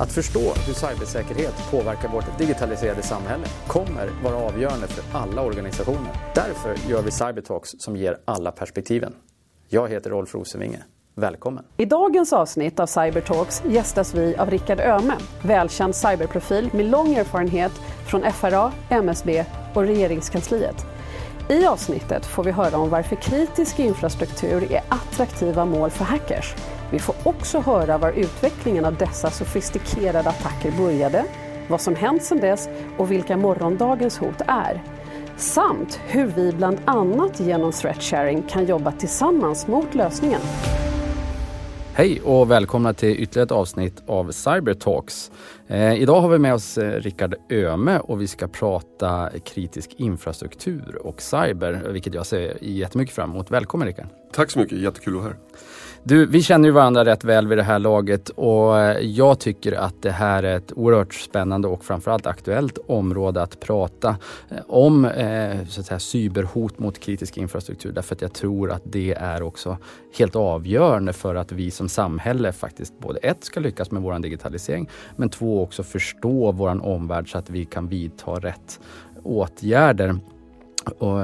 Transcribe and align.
Att 0.00 0.12
förstå 0.12 0.40
hur 0.40 0.74
cybersäkerhet 0.74 1.54
påverkar 1.70 2.08
vårt 2.08 2.38
digitaliserade 2.38 3.02
samhälle 3.02 3.46
kommer 3.66 4.10
vara 4.24 4.36
avgörande 4.36 4.86
för 4.86 5.18
alla 5.18 5.42
organisationer. 5.42 6.12
Därför 6.34 6.90
gör 6.90 7.02
vi 7.02 7.10
Cybertalks 7.10 7.70
som 7.78 7.96
ger 7.96 8.18
alla 8.24 8.52
perspektiven. 8.52 9.14
Jag 9.68 9.88
heter 9.88 10.10
Rolf 10.10 10.34
Rosenvinge. 10.34 10.82
Välkommen! 11.14 11.64
I 11.76 11.84
dagens 11.84 12.32
avsnitt 12.32 12.80
av 12.80 12.86
Cybertalks 12.86 13.62
gästas 13.68 14.14
vi 14.14 14.36
av 14.36 14.50
Rickard 14.50 14.80
Öhme, 14.80 15.14
välkänd 15.42 15.94
cyberprofil 15.94 16.70
med 16.72 16.86
lång 16.86 17.14
erfarenhet 17.14 17.72
från 18.06 18.32
FRA, 18.32 18.72
MSB 18.88 19.44
och 19.74 19.82
Regeringskansliet. 19.82 20.86
I 21.48 21.66
avsnittet 21.66 22.26
får 22.26 22.44
vi 22.44 22.50
höra 22.50 22.78
om 22.78 22.90
varför 22.90 23.16
kritisk 23.16 23.78
infrastruktur 23.78 24.72
är 24.72 24.82
attraktiva 24.88 25.64
mål 25.64 25.90
för 25.90 26.04
hackers 26.04 26.54
vi 26.90 26.98
får 26.98 27.14
också 27.24 27.60
höra 27.60 27.98
var 27.98 28.12
utvecklingen 28.12 28.84
av 28.84 28.96
dessa 28.96 29.30
sofistikerade 29.30 30.28
attacker 30.28 30.70
började, 30.70 31.24
vad 31.68 31.80
som 31.80 31.94
hänt 31.94 32.22
sedan 32.22 32.40
dess 32.40 32.68
och 32.96 33.10
vilka 33.10 33.36
morgondagens 33.36 34.18
hot 34.18 34.40
är. 34.46 34.82
Samt 35.36 36.00
hur 36.06 36.26
vi 36.26 36.52
bland 36.52 36.78
annat 36.84 37.40
genom 37.40 37.72
threat 37.72 38.02
sharing 38.02 38.42
kan 38.42 38.64
jobba 38.64 38.92
tillsammans 38.92 39.66
mot 39.66 39.94
lösningen. 39.94 40.40
Hej 41.98 42.20
och 42.20 42.50
välkomna 42.50 42.94
till 42.94 43.22
ytterligare 43.22 43.44
ett 43.44 43.52
avsnitt 43.52 44.02
av 44.06 44.30
Cybertalks. 44.32 45.30
Eh, 45.66 45.94
idag 45.94 46.20
har 46.20 46.28
vi 46.28 46.38
med 46.38 46.54
oss 46.54 46.78
eh, 46.78 47.00
Rickard 47.00 47.34
Öme 47.50 47.98
och 47.98 48.20
vi 48.20 48.26
ska 48.26 48.48
prata 48.48 49.30
kritisk 49.44 49.94
infrastruktur 49.96 50.98
och 51.02 51.22
cyber, 51.22 51.82
vilket 51.92 52.14
jag 52.14 52.26
ser 52.26 52.58
jättemycket 52.60 53.14
fram 53.14 53.30
emot. 53.30 53.50
Välkommen 53.50 53.86
Rickard! 53.86 54.06
Tack 54.32 54.50
så 54.50 54.58
mycket, 54.58 54.78
jättekul 54.78 55.16
att 55.16 55.22
vara 55.22 55.32
här. 55.32 55.38
Du, 56.02 56.26
vi 56.26 56.42
känner 56.42 56.68
ju 56.68 56.72
varandra 56.72 57.04
rätt 57.04 57.24
väl 57.24 57.48
vid 57.48 57.58
det 57.58 57.62
här 57.62 57.78
laget 57.78 58.28
och 58.28 58.78
eh, 58.80 58.98
jag 58.98 59.38
tycker 59.38 59.72
att 59.72 60.02
det 60.02 60.10
här 60.10 60.42
är 60.42 60.56
ett 60.56 60.72
oerhört 60.76 61.14
spännande 61.14 61.68
och 61.68 61.84
framförallt 61.84 62.26
aktuellt 62.26 62.78
område 62.86 63.42
att 63.42 63.60
prata 63.60 64.16
eh, 64.50 64.58
om 64.68 65.04
eh, 65.04 65.66
så 65.68 65.80
att 65.80 65.86
säga, 65.86 65.98
cyberhot 65.98 66.78
mot 66.78 66.98
kritisk 66.98 67.36
infrastruktur. 67.36 67.92
Därför 67.92 68.14
att 68.14 68.22
jag 68.22 68.32
tror 68.32 68.70
att 68.70 68.82
det 68.84 69.12
är 69.12 69.42
också 69.42 69.78
helt 70.18 70.36
avgörande 70.36 71.12
för 71.12 71.34
att 71.34 71.52
vi 71.52 71.70
som 71.70 71.88
samhälle 71.88 72.52
faktiskt 72.52 72.98
både 72.98 73.18
ett 73.18 73.44
ska 73.44 73.60
lyckas 73.60 73.90
med 73.90 74.02
vår 74.02 74.18
digitalisering 74.18 74.88
men 75.16 75.28
två 75.28 75.62
också 75.62 75.82
förstå 75.82 76.52
vår 76.52 76.86
omvärld 76.86 77.30
så 77.30 77.38
att 77.38 77.50
vi 77.50 77.64
kan 77.64 77.88
vidta 77.88 78.30
rätt 78.30 78.80
åtgärder. 79.22 80.18
Och, 80.98 81.18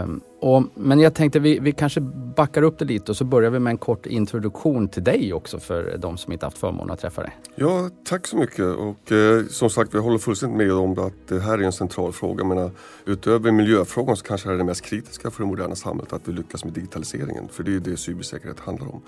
och, 0.45 0.65
men 0.75 1.01
jag 1.01 1.15
tänkte 1.15 1.39
vi, 1.39 1.59
vi 1.59 1.73
kanske 1.73 2.01
backar 2.37 2.63
upp 2.63 2.79
det 2.79 2.85
lite 2.85 3.13
och 3.13 3.17
så 3.17 3.25
börjar 3.25 3.51
vi 3.51 3.59
med 3.59 3.71
en 3.71 3.79
kort 3.79 4.07
introduktion 4.07 4.89
till 4.89 5.05
dig 5.05 5.33
också 5.33 5.59
för 5.59 5.97
de 5.99 6.17
som 6.17 6.33
inte 6.33 6.47
haft 6.47 6.59
förmånen 6.59 6.91
att 6.91 7.01
träffa 7.01 7.23
dig. 7.23 7.39
Ja, 7.55 7.91
tack 8.05 8.27
så 8.27 8.37
mycket 8.37 8.65
och 8.65 9.13
eh, 9.13 9.45
som 9.47 9.71
sagt 9.71 9.95
vi 9.95 9.99
håller 9.99 10.19
fullständigt 10.19 10.59
med 10.59 10.73
om 10.73 10.99
att 10.99 11.29
det 11.29 11.41
här 11.41 11.59
är 11.59 11.63
en 11.63 11.73
central 11.73 12.13
fråga. 12.13 12.45
Men, 12.45 12.71
utöver 13.05 13.53
miljöfrågan 13.53 14.17
så 14.17 14.25
kanske 14.25 14.49
det 14.49 14.55
är 14.55 14.59
det 14.59 14.65
mest 14.65 14.83
kritiska 14.83 15.31
för 15.31 15.43
det 15.43 15.49
moderna 15.49 15.75
samhället 15.75 16.13
att 16.13 16.29
vi 16.29 16.33
lyckas 16.33 16.65
med 16.65 16.73
digitaliseringen. 16.73 17.49
För 17.53 17.63
det 17.63 17.75
är 17.75 17.81
det 17.81 17.97
cybersäkerhet 17.97 18.61
handlar 18.61 18.87
om. 18.95 19.03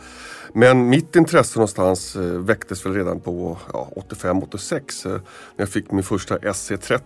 Men 0.52 0.88
mitt 0.88 1.16
intresse 1.16 1.58
någonstans 1.58 2.16
eh, 2.16 2.22
väcktes 2.22 2.86
väl 2.86 2.94
redan 2.94 3.20
på 3.20 3.58
ja, 3.72 3.88
85-86 4.10 5.06
eh, 5.06 5.12
när 5.12 5.20
jag 5.56 5.68
fick 5.68 5.90
min 5.90 6.02
första 6.02 6.38
SC30, 6.38 7.00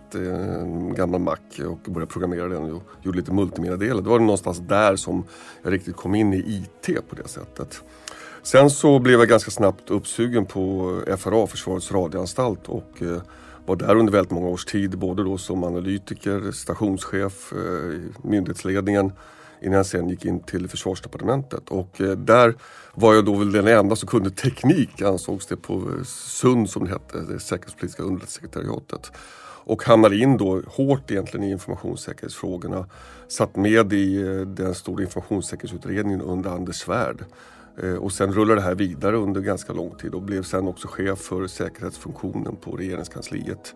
en 0.61 0.93
gammal 0.93 1.21
Mac 1.21 1.37
och 1.67 1.91
började 1.91 2.11
programmera 2.11 2.47
den 2.47 2.71
och 2.71 2.83
gjorde 3.01 3.17
lite 3.17 3.33
multimedia-delar 3.33 4.01
det 4.21 4.25
någonstans 4.25 4.59
där 4.59 4.95
som 4.95 5.23
jag 5.63 5.73
riktigt 5.73 5.95
kom 5.95 6.15
in 6.15 6.33
i 6.33 6.37
IT 6.37 7.09
på 7.09 7.15
det 7.15 7.27
sättet. 7.27 7.81
Sen 8.43 8.69
så 8.69 8.99
blev 8.99 9.19
jag 9.19 9.29
ganska 9.29 9.51
snabbt 9.51 9.89
uppsugen 9.89 10.45
på 10.45 10.95
FRA, 11.17 11.47
Försvarets 11.47 11.91
radioanstalt 11.91 12.67
och 12.67 13.01
eh, 13.01 13.21
var 13.65 13.75
där 13.75 13.95
under 13.95 14.13
väldigt 14.13 14.31
många 14.31 14.47
års 14.47 14.65
tid, 14.65 14.97
både 14.97 15.23
då 15.23 15.37
som 15.37 15.63
analytiker, 15.63 16.51
stationschef, 16.51 17.53
eh, 17.53 17.99
myndighetsledningen 18.23 19.11
innan 19.61 19.77
jag 19.77 19.85
sen 19.85 20.09
gick 20.09 20.25
in 20.25 20.39
till 20.39 20.67
försvarsdepartementet. 20.67 21.69
Och 21.69 22.01
eh, 22.01 22.11
där 22.11 22.55
var 22.93 23.13
jag 23.13 23.25
då 23.25 23.35
väl 23.35 23.51
den 23.51 23.67
enda 23.67 23.95
som 23.95 24.07
kunde 24.07 24.31
teknik 24.31 25.01
ansågs 25.01 25.45
det 25.45 25.57
på 25.57 25.91
SUND 26.05 26.69
som 26.69 26.83
det 26.83 26.89
hette, 26.89 27.21
det 27.21 27.39
säkerhetspolitiska 27.39 28.03
underrättelsesekretariatet 28.03 29.11
och 29.63 29.83
hamnade 29.83 30.17
in 30.17 30.37
då 30.37 30.61
hårt 30.67 31.11
egentligen 31.11 31.43
i 31.45 31.51
informationssäkerhetsfrågorna. 31.51 32.85
Satt 33.27 33.55
med 33.55 33.93
i 33.93 34.21
eh, 34.21 34.41
den 34.41 34.75
stora 34.75 35.03
informationssäkerhetsutredningen 35.03 36.21
under 36.21 36.49
Anders 36.49 36.75
Svärd. 36.75 37.25
Eh, 37.83 37.95
och 37.95 38.11
sen 38.11 38.33
rullade 38.33 38.61
det 38.61 38.65
här 38.65 38.75
vidare 38.75 39.17
under 39.17 39.41
ganska 39.41 39.73
lång 39.73 39.95
tid 39.95 40.13
och 40.13 40.21
blev 40.21 40.43
sen 40.43 40.67
också 40.67 40.87
chef 40.87 41.19
för 41.19 41.47
säkerhetsfunktionen 41.47 42.55
på 42.55 42.71
regeringskansliet 42.71 43.73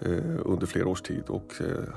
eh, 0.00 0.40
under 0.44 0.66
flera 0.66 0.88
års 0.88 1.02
tid 1.02 1.24
och 1.26 1.52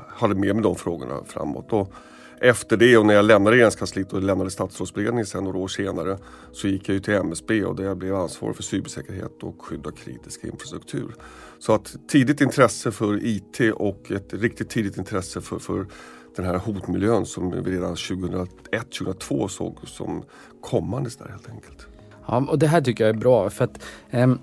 hade 0.08 0.36
med 0.36 0.56
mig 0.56 0.64
de 0.64 0.76
frågorna 0.76 1.24
framåt. 1.26 1.74
Och 1.74 1.94
efter 2.42 2.78
det 2.78 2.98
och 2.98 3.06
när 3.06 3.14
jag 3.14 3.26
lämnade 3.26 3.56
regeringskansliet 3.56 4.14
och 4.14 4.22
lämnade 4.22 4.52
statsrådsberedningen 4.52 5.26
sen 5.26 5.44
några 5.44 5.58
år 5.58 5.68
senare 5.68 6.18
så 6.52 6.68
gick 6.68 6.90
jag 6.90 6.94
ju 6.94 7.00
till 7.00 7.14
MSB 7.14 7.64
och 7.64 7.76
där 7.76 7.84
jag 7.84 7.98
blev 7.98 8.16
ansvarig 8.16 8.56
för 8.56 8.64
cybersäkerhet 8.64 9.44
och 9.44 9.62
skydd 9.62 9.88
av 9.88 9.92
kritisk 9.92 10.44
infrastruktur. 10.44 11.16
Så 11.60 11.74
att 11.74 11.96
tidigt 12.08 12.42
intresse 12.42 12.92
för 12.92 13.26
IT 13.26 13.60
och 13.76 14.12
ett 14.12 14.34
riktigt 14.34 14.70
tidigt 14.70 14.98
intresse 14.98 15.42
för, 15.42 15.60
för 15.60 15.86
den 16.36 16.46
här 16.46 16.58
hotmiljön 16.58 17.26
som 17.26 17.52
vi 17.52 17.72
redan 17.72 17.96
2001-2002 17.96 19.48
såg 19.48 19.78
som 19.84 20.24
kommandes 20.62 21.16
där 21.16 21.30
helt 21.30 21.50
enkelt. 21.50 21.88
Ja, 22.28 22.48
och 22.50 22.60
det 22.60 22.68
här 22.68 22.82
tycker 22.82 23.04
jag 23.04 23.16
är 23.16 23.20
bra 23.20 23.50
för 23.50 23.66
att 23.66 23.84
eh, 24.10 24.34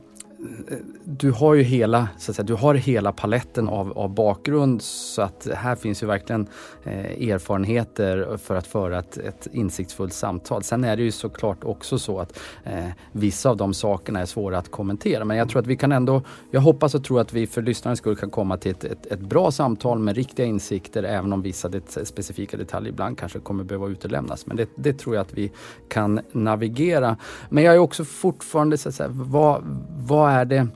du 1.05 1.31
har 1.31 1.55
ju 1.55 1.63
hela, 1.63 2.09
så 2.19 2.31
att 2.31 2.37
säga, 2.37 2.47
du 2.47 2.55
har 2.55 2.75
hela 2.75 3.13
paletten 3.13 3.69
av, 3.69 3.99
av 3.99 4.15
bakgrund 4.15 4.83
så 4.83 5.23
att 5.23 5.49
här 5.55 5.77
finns 5.77 6.03
ju 6.03 6.07
verkligen 6.07 6.47
eh, 6.85 7.31
erfarenheter 7.31 8.37
för 8.37 8.55
att 8.55 8.67
föra 8.67 8.99
ett, 8.99 9.17
ett 9.17 9.47
insiktsfullt 9.53 10.13
samtal. 10.13 10.63
Sen 10.63 10.85
är 10.85 10.97
det 10.97 11.03
ju 11.03 11.11
såklart 11.11 11.65
också 11.65 11.99
så 11.99 12.21
att 12.21 12.39
eh, 12.65 12.85
vissa 13.13 13.51
av 13.51 13.57
de 13.57 13.75
sakerna 13.75 14.21
är 14.21 14.27
svåra 14.27 14.59
att 14.59 14.71
kommentera 14.71 15.25
men 15.25 15.37
jag 15.37 15.49
tror 15.49 15.61
att 15.61 15.67
vi 15.67 15.77
kan 15.77 15.93
ändå, 15.93 16.23
jag 16.51 16.61
hoppas 16.61 16.95
och 16.95 17.05
tror 17.05 17.21
att 17.21 17.33
vi 17.33 17.47
för 17.47 17.63
lyssnarens 17.63 17.99
skull 17.99 18.17
kan 18.17 18.31
komma 18.31 18.57
till 18.57 18.71
ett, 18.71 18.85
ett, 18.85 19.07
ett 19.07 19.21
bra 19.21 19.51
samtal 19.51 19.99
med 19.99 20.17
riktiga 20.17 20.47
insikter 20.47 21.03
även 21.03 21.33
om 21.33 21.43
vissa 21.43 21.69
det, 21.69 22.07
specifika 22.07 22.57
detaljer 22.57 22.93
ibland 22.93 23.19
kanske 23.19 23.39
kommer 23.39 23.65
behöva 23.65 23.89
utelämnas. 23.89 24.47
Men 24.47 24.57
det, 24.57 24.69
det, 24.77 24.93
tror 24.93 25.15
jag 25.15 25.23
att 25.23 25.35
vi 25.35 25.53
kan 25.89 26.21
navigera. 26.33 27.17
Men 27.49 27.65
jag 27.65 27.75
är 27.75 27.79
också 27.79 28.05
fortfarande 28.05 28.79
så 28.79 28.89
att 28.89 28.95
säga, 28.95 29.09
vad, 29.13 29.63
vad 30.07 30.34
är 30.35 30.45
det 30.45 30.69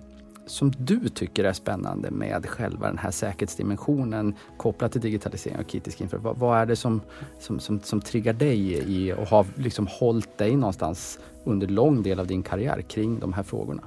som 0.46 0.72
du 0.78 1.08
tycker 1.08 1.44
är 1.44 1.52
spännande 1.52 2.10
med 2.10 2.46
själva 2.46 2.86
den 2.86 2.98
här 2.98 3.10
säkerhetsdimensionen 3.10 4.34
kopplat 4.56 4.92
till 4.92 5.00
digitalisering 5.00 5.58
och 5.58 5.66
kritisk 5.66 6.00
infra? 6.00 6.18
Vad, 6.18 6.38
vad, 6.38 6.58
är 6.58 6.66
det 6.66 6.76
som, 6.76 7.00
som, 7.38 7.60
som, 7.60 7.80
som 7.80 8.00
triggar 8.00 8.32
dig 8.32 8.72
i 8.72 9.12
och 9.12 9.26
har 9.26 9.46
liksom 9.54 9.86
hållit 9.90 10.38
dig 10.38 10.56
någonstans 10.56 11.18
under 11.44 11.66
lång 11.66 12.02
del 12.02 12.20
av 12.20 12.26
din 12.26 12.42
karriär 12.42 12.82
kring 12.82 13.18
de 13.18 13.32
här 13.32 13.42
frågorna? 13.42 13.82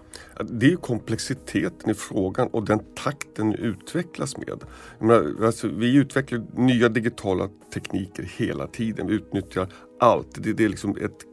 Det 0.49 0.71
är 0.71 0.75
komplexiteten 0.75 1.89
i 1.89 1.93
frågan 1.93 2.47
och 2.47 2.65
den 2.65 2.79
takten 3.03 3.53
utvecklas 3.53 4.37
med. 4.37 4.63
Menar, 4.99 5.45
alltså, 5.45 5.67
vi 5.67 5.95
utvecklar 5.95 6.43
nya 6.53 6.89
digitala 6.89 7.49
tekniker 7.73 8.23
hela 8.37 8.67
tiden. 8.67 9.07
Vi 9.07 9.13
utnyttjar 9.13 9.67
allt. 9.99 10.43
Det, 10.43 10.53
det 10.53 10.65
är 10.65 10.69
liksom 10.69 10.97
ett 11.01 11.30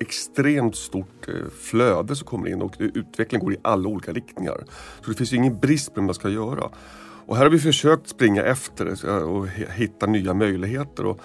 extremt 0.00 0.76
stort 0.76 1.28
eh, 1.28 1.34
flöde 1.60 2.16
som 2.16 2.26
kommer 2.26 2.48
in 2.48 2.62
och 2.62 2.76
utvecklingen 2.78 3.44
går 3.44 3.54
i 3.54 3.58
alla 3.62 3.88
olika 3.88 4.12
riktningar. 4.12 4.64
Så 5.04 5.10
det 5.10 5.16
finns 5.16 5.32
ju 5.32 5.36
ingen 5.36 5.58
brist 5.58 5.94
på 5.94 6.00
vad 6.00 6.04
man 6.04 6.14
ska 6.14 6.28
göra. 6.28 6.70
Och 7.26 7.36
här 7.36 7.44
har 7.44 7.50
vi 7.50 7.58
försökt 7.58 8.08
springa 8.08 8.42
efter 8.42 9.04
och 9.24 9.48
hitta 9.48 10.06
nya 10.06 10.34
möjligheter. 10.34 11.06
Och 11.06 11.20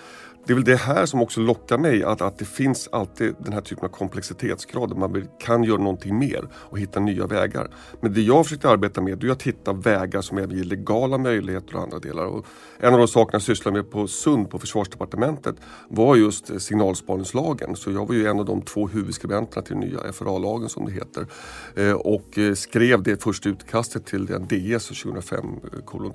det 0.45 0.53
är 0.53 0.55
väl 0.55 0.63
det 0.63 0.75
här 0.75 1.05
som 1.05 1.21
också 1.21 1.39
lockar 1.39 1.77
mig, 1.77 2.03
att, 2.03 2.21
att 2.21 2.37
det 2.37 2.45
finns 2.45 2.89
alltid 2.91 3.35
den 3.39 3.53
här 3.53 3.61
typen 3.61 3.85
av 3.85 3.89
komplexitetsgrad 3.89 4.89
där 4.89 4.95
man 4.95 5.27
kan 5.39 5.63
göra 5.63 5.77
någonting 5.77 6.19
mer 6.19 6.47
och 6.53 6.79
hitta 6.79 6.99
nya 6.99 7.27
vägar. 7.27 7.67
Men 8.01 8.13
det 8.13 8.21
jag 8.21 8.45
försökte 8.45 8.69
arbeta 8.69 9.01
med 9.01 9.23
är 9.23 9.29
att 9.29 9.43
hitta 9.43 9.73
vägar 9.73 10.21
som 10.21 10.37
även 10.37 10.57
ger 10.57 10.63
legala 10.63 11.17
möjligheter 11.17 11.75
och 11.75 11.81
andra 11.81 11.99
delar. 11.99 12.25
Och 12.25 12.45
en 12.79 12.93
av 12.93 12.99
de 12.99 13.07
sakerna 13.07 13.35
jag 13.35 13.41
sysslade 13.41 13.77
med 13.77 13.91
på 13.91 14.07
Sund 14.07 14.49
på 14.49 14.59
försvarsdepartementet 14.59 15.55
var 15.87 16.15
just 16.15 16.61
signalspaningslagen. 16.61 17.75
Så 17.75 17.91
jag 17.91 18.07
var 18.07 18.15
ju 18.15 18.27
en 18.27 18.39
av 18.39 18.45
de 18.45 18.61
två 18.61 18.87
huvudskribenterna 18.87 19.61
till 19.61 19.79
den 19.79 19.89
nya 19.89 20.13
FRA-lagen 20.13 20.69
som 20.69 20.85
det 20.85 20.91
heter. 20.91 21.27
Eh, 21.75 21.93
och 21.93 22.37
eh, 22.37 22.53
skrev 22.53 23.03
det 23.03 23.23
första 23.23 23.49
utkastet 23.49 24.05
till 24.05 24.25
den 24.25 24.47
DS 24.47 24.87
2005 24.87 25.45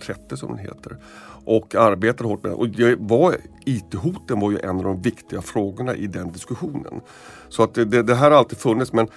30 0.01 0.37
som 0.37 0.49
den 0.49 0.59
heter. 0.59 0.97
Och 1.45 1.75
arbetade 1.75 2.29
hårt 2.29 2.43
med 2.43 2.53
den. 2.53 2.59
Och 2.59 2.69
jag 2.69 2.97
var 2.99 3.37
IT-hot 3.65 4.18
hoten 4.19 4.41
var 4.41 4.50
ju 4.50 4.59
en 4.59 4.76
av 4.76 4.85
de 4.85 5.03
viktiga 5.03 5.43
frågorna 5.43 5.94
i 5.94 6.06
den 6.06 6.32
diskussionen. 6.32 7.00
Så 7.49 7.62
att 7.62 7.75
det, 7.75 7.85
det, 7.85 8.03
det 8.03 8.15
här 8.15 8.31
har 8.31 8.38
alltid 8.38 8.59
funnits 8.59 8.93
men 8.93 9.09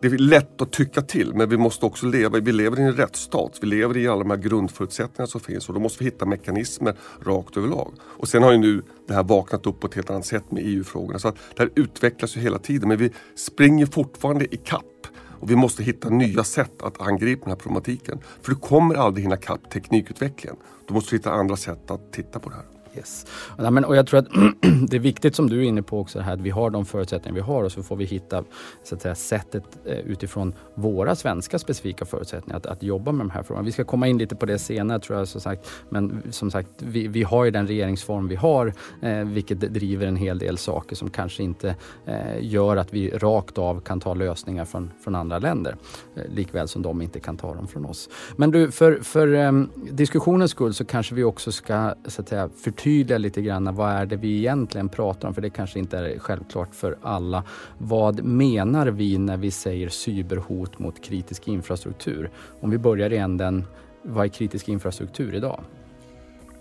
det 0.00 0.08
är 0.08 0.18
lätt 0.18 0.62
att 0.62 0.72
tycka 0.72 1.02
till 1.02 1.34
men 1.34 1.48
vi 1.48 1.56
måste 1.56 1.86
också 1.86 2.06
leva, 2.06 2.38
vi 2.38 2.52
lever 2.52 2.80
i 2.80 2.82
en 2.82 2.92
rättsstat. 2.92 3.58
Vi 3.60 3.66
lever 3.66 3.96
i 3.96 4.08
alla 4.08 4.22
de 4.22 4.30
här 4.30 4.36
grundförutsättningarna 4.36 5.26
som 5.26 5.40
finns 5.40 5.68
och 5.68 5.74
då 5.74 5.80
måste 5.80 6.04
vi 6.04 6.10
hitta 6.10 6.26
mekanismer 6.26 6.94
rakt 7.22 7.56
överlag. 7.56 7.94
Och 8.02 8.28
sen 8.28 8.42
har 8.42 8.52
ju 8.52 8.58
nu 8.58 8.82
det 9.08 9.14
här 9.14 9.22
vaknat 9.22 9.66
upp 9.66 9.80
på 9.80 9.86
ett 9.86 9.94
helt 9.94 10.10
annat 10.10 10.26
sätt 10.26 10.50
med 10.50 10.62
EU-frågorna. 10.66 11.18
Så 11.18 11.28
att 11.28 11.36
det 11.56 11.62
här 11.62 11.70
utvecklas 11.74 12.36
ju 12.36 12.40
hela 12.40 12.58
tiden 12.58 12.88
men 12.88 12.98
vi 12.98 13.10
springer 13.34 13.86
fortfarande 13.86 14.54
i 14.54 14.56
kapp 14.56 15.06
Och 15.40 15.50
vi 15.50 15.56
måste 15.56 15.82
hitta 15.82 16.10
nya 16.10 16.44
sätt 16.44 16.82
att 16.82 17.00
angripa 17.00 17.40
den 17.40 17.50
här 17.50 17.56
problematiken. 17.56 18.18
För 18.42 18.50
du 18.52 18.58
kommer 18.58 18.94
aldrig 18.94 19.24
hinna 19.24 19.36
kapp 19.36 19.70
teknikutvecklingen. 19.70 20.56
Du 20.88 20.94
måste 20.94 21.16
hitta 21.16 21.32
andra 21.32 21.56
sätt 21.56 21.90
att 21.90 22.12
titta 22.12 22.38
på 22.38 22.48
det 22.48 22.56
här. 22.56 22.73
Yes. 22.96 23.26
Ja, 23.58 23.70
men, 23.70 23.84
och 23.84 23.96
jag 23.96 24.06
tror 24.06 24.18
att 24.18 24.28
det 24.88 24.96
är 24.96 25.00
viktigt 25.00 25.34
som 25.34 25.50
du 25.50 25.58
är 25.58 25.62
inne 25.62 25.82
på 25.82 26.00
också 26.00 26.20
här, 26.20 26.34
att 26.34 26.40
vi 26.40 26.50
har 26.50 26.70
de 26.70 26.84
förutsättningar 26.84 27.34
vi 27.34 27.40
har 27.40 27.64
och 27.64 27.72
så 27.72 27.82
får 27.82 27.96
vi 27.96 28.04
hitta 28.04 28.44
så 28.84 28.94
att 28.94 29.02
säga, 29.02 29.14
sättet 29.14 29.64
eh, 29.84 29.98
utifrån 29.98 30.54
våra 30.74 31.14
svenska 31.14 31.58
specifika 31.58 32.04
förutsättningar 32.04 32.56
att, 32.56 32.66
att 32.66 32.82
jobba 32.82 33.12
med 33.12 33.26
de 33.26 33.30
här 33.30 33.42
frågorna. 33.42 33.64
Vi 33.64 33.72
ska 33.72 33.84
komma 33.84 34.08
in 34.08 34.18
lite 34.18 34.36
på 34.36 34.46
det 34.46 34.58
senare 34.58 34.98
tror 34.98 35.18
jag 35.18 35.28
som 35.28 35.40
sagt. 35.40 35.70
Men 35.88 36.22
som 36.30 36.50
sagt, 36.50 36.68
vi, 36.78 37.08
vi 37.08 37.22
har 37.22 37.44
ju 37.44 37.50
den 37.50 37.66
regeringsform 37.66 38.28
vi 38.28 38.36
har 38.36 38.72
eh, 39.02 39.24
vilket 39.24 39.60
driver 39.60 40.06
en 40.06 40.16
hel 40.16 40.38
del 40.38 40.58
saker 40.58 40.96
som 40.96 41.10
kanske 41.10 41.42
inte 41.42 41.76
eh, 42.06 42.16
gör 42.40 42.76
att 42.76 42.94
vi 42.94 43.10
rakt 43.10 43.58
av 43.58 43.80
kan 43.80 44.00
ta 44.00 44.14
lösningar 44.14 44.64
från, 44.64 44.90
från 45.04 45.14
andra 45.14 45.38
länder. 45.38 45.76
Eh, 46.16 46.22
likväl 46.34 46.68
som 46.68 46.82
de 46.82 47.02
inte 47.02 47.20
kan 47.20 47.36
ta 47.36 47.54
dem 47.54 47.68
från 47.68 47.84
oss. 47.86 48.08
Men 48.36 48.50
du, 48.50 48.70
för, 48.70 48.98
för 49.02 49.34
eh, 49.34 49.52
diskussionens 49.90 50.50
skull 50.50 50.74
så 50.74 50.84
kanske 50.84 51.14
vi 51.14 51.24
också 51.24 51.52
ska 51.52 51.94
så 52.06 52.22
att 52.22 52.28
säga, 52.28 52.48
förtydliga 52.56 52.83
förtydliga 52.84 53.18
lite 53.18 53.42
grann 53.42 53.74
vad 53.74 53.90
är 53.90 54.06
det 54.06 54.16
vi 54.16 54.38
egentligen 54.38 54.88
pratar 54.88 55.28
om, 55.28 55.34
för 55.34 55.42
det 55.42 55.50
kanske 55.50 55.78
inte 55.78 55.98
är 55.98 56.18
självklart 56.18 56.74
för 56.74 56.96
alla. 57.02 57.44
Vad 57.78 58.24
menar 58.24 58.86
vi 58.86 59.18
när 59.18 59.36
vi 59.36 59.50
säger 59.50 59.88
cyberhot 59.88 60.78
mot 60.78 61.04
kritisk 61.04 61.48
infrastruktur? 61.48 62.30
Om 62.60 62.70
vi 62.70 62.78
börjar 62.78 63.12
i 63.12 63.16
änden, 63.16 63.64
vad 64.02 64.24
är 64.24 64.28
kritisk 64.28 64.68
infrastruktur 64.68 65.34
idag? 65.34 65.60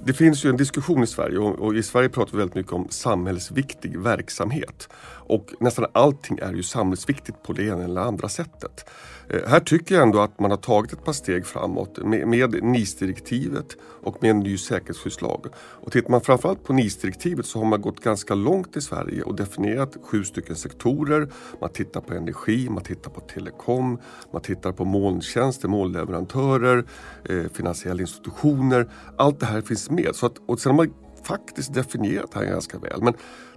Det 0.06 0.14
finns 0.14 0.46
ju 0.46 0.50
en 0.50 0.58
diskussion 0.58 1.04
i 1.04 1.08
Sverige 1.08 1.38
och, 1.38 1.75
i 1.75 1.84
Sverige 1.84 2.10
pratar 2.10 2.31
vi 2.31 2.38
väldigt 2.38 2.56
mycket 2.56 2.74
om 2.74 2.88
samhällsviktig 2.90 4.00
verksamhet. 4.00 4.90
Och 5.28 5.54
nästan 5.60 5.86
allting 5.92 6.40
är 6.42 6.54
ju 6.54 6.64
samhällsviktigt 6.64 7.44
på 7.44 7.54
det 7.54 7.64
ena 7.64 7.84
eller 7.84 8.02
andra 8.02 8.30
sättet. 8.30 8.90
Eh, 9.34 9.50
här 9.50 9.60
tycker 9.60 9.96
jag 9.96 10.04
ändå 10.04 10.20
att 10.20 10.40
man 10.40 10.52
har 10.52 10.58
tagit 10.58 10.94
ett 10.94 11.06
par 11.06 11.14
steg 11.14 11.46
framåt 11.46 11.98
med, 11.98 12.28
med 12.28 12.64
NIS-direktivet 12.64 13.78
och 14.04 14.18
med 14.22 14.32
en 14.32 14.40
ny 14.40 14.58
säkerhetsskyddslag. 14.58 15.46
Och 15.56 15.92
tittar 15.92 16.12
man 16.12 16.22
framförallt 16.22 16.64
på 16.64 16.74
NIS-direktivet 16.74 17.46
så 17.46 17.60
har 17.60 17.66
man 17.66 17.82
gått 17.82 18.00
ganska 18.00 18.36
långt 18.36 18.78
i 18.78 18.82
Sverige 18.82 19.24
och 19.24 19.36
definierat 19.36 19.98
sju 20.04 20.24
stycken 20.24 20.56
sektorer. 20.56 21.28
Man 21.62 21.70
tittar 21.70 22.02
på 22.02 22.14
energi, 22.14 22.70
man 22.70 22.84
tittar 22.84 23.12
på 23.12 23.20
telekom, 23.20 24.00
man 24.32 24.42
tittar 24.42 24.72
på 24.72 24.86
molntjänster, 24.86 25.68
molnleverantörer, 25.68 26.86
eh, 27.30 27.44
finansiella 27.54 28.02
institutioner. 28.02 28.90
Allt 29.18 29.40
det 29.40 29.46
här 29.46 29.62
finns 29.62 29.90
med. 29.90 30.10
Så 30.14 30.26
att, 30.26 30.34
och 30.46 30.60
sen 30.60 30.70
har 30.70 30.78
man 30.78 30.94
faktiskt 31.24 31.74
definierat 31.74 32.32
det 32.32 32.40
här 32.40 32.46
ganska 32.46 32.80
väl. 32.80 33.04
Men 33.04 33.14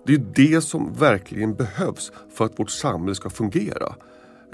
det 0.07 0.15
är 0.15 0.25
det 0.35 0.61
som 0.61 0.93
verkligen 0.93 1.55
behövs 1.55 2.13
för 2.35 2.45
att 2.45 2.59
vårt 2.59 2.71
samhälle 2.71 3.15
ska 3.15 3.31
fungera. 3.31 3.95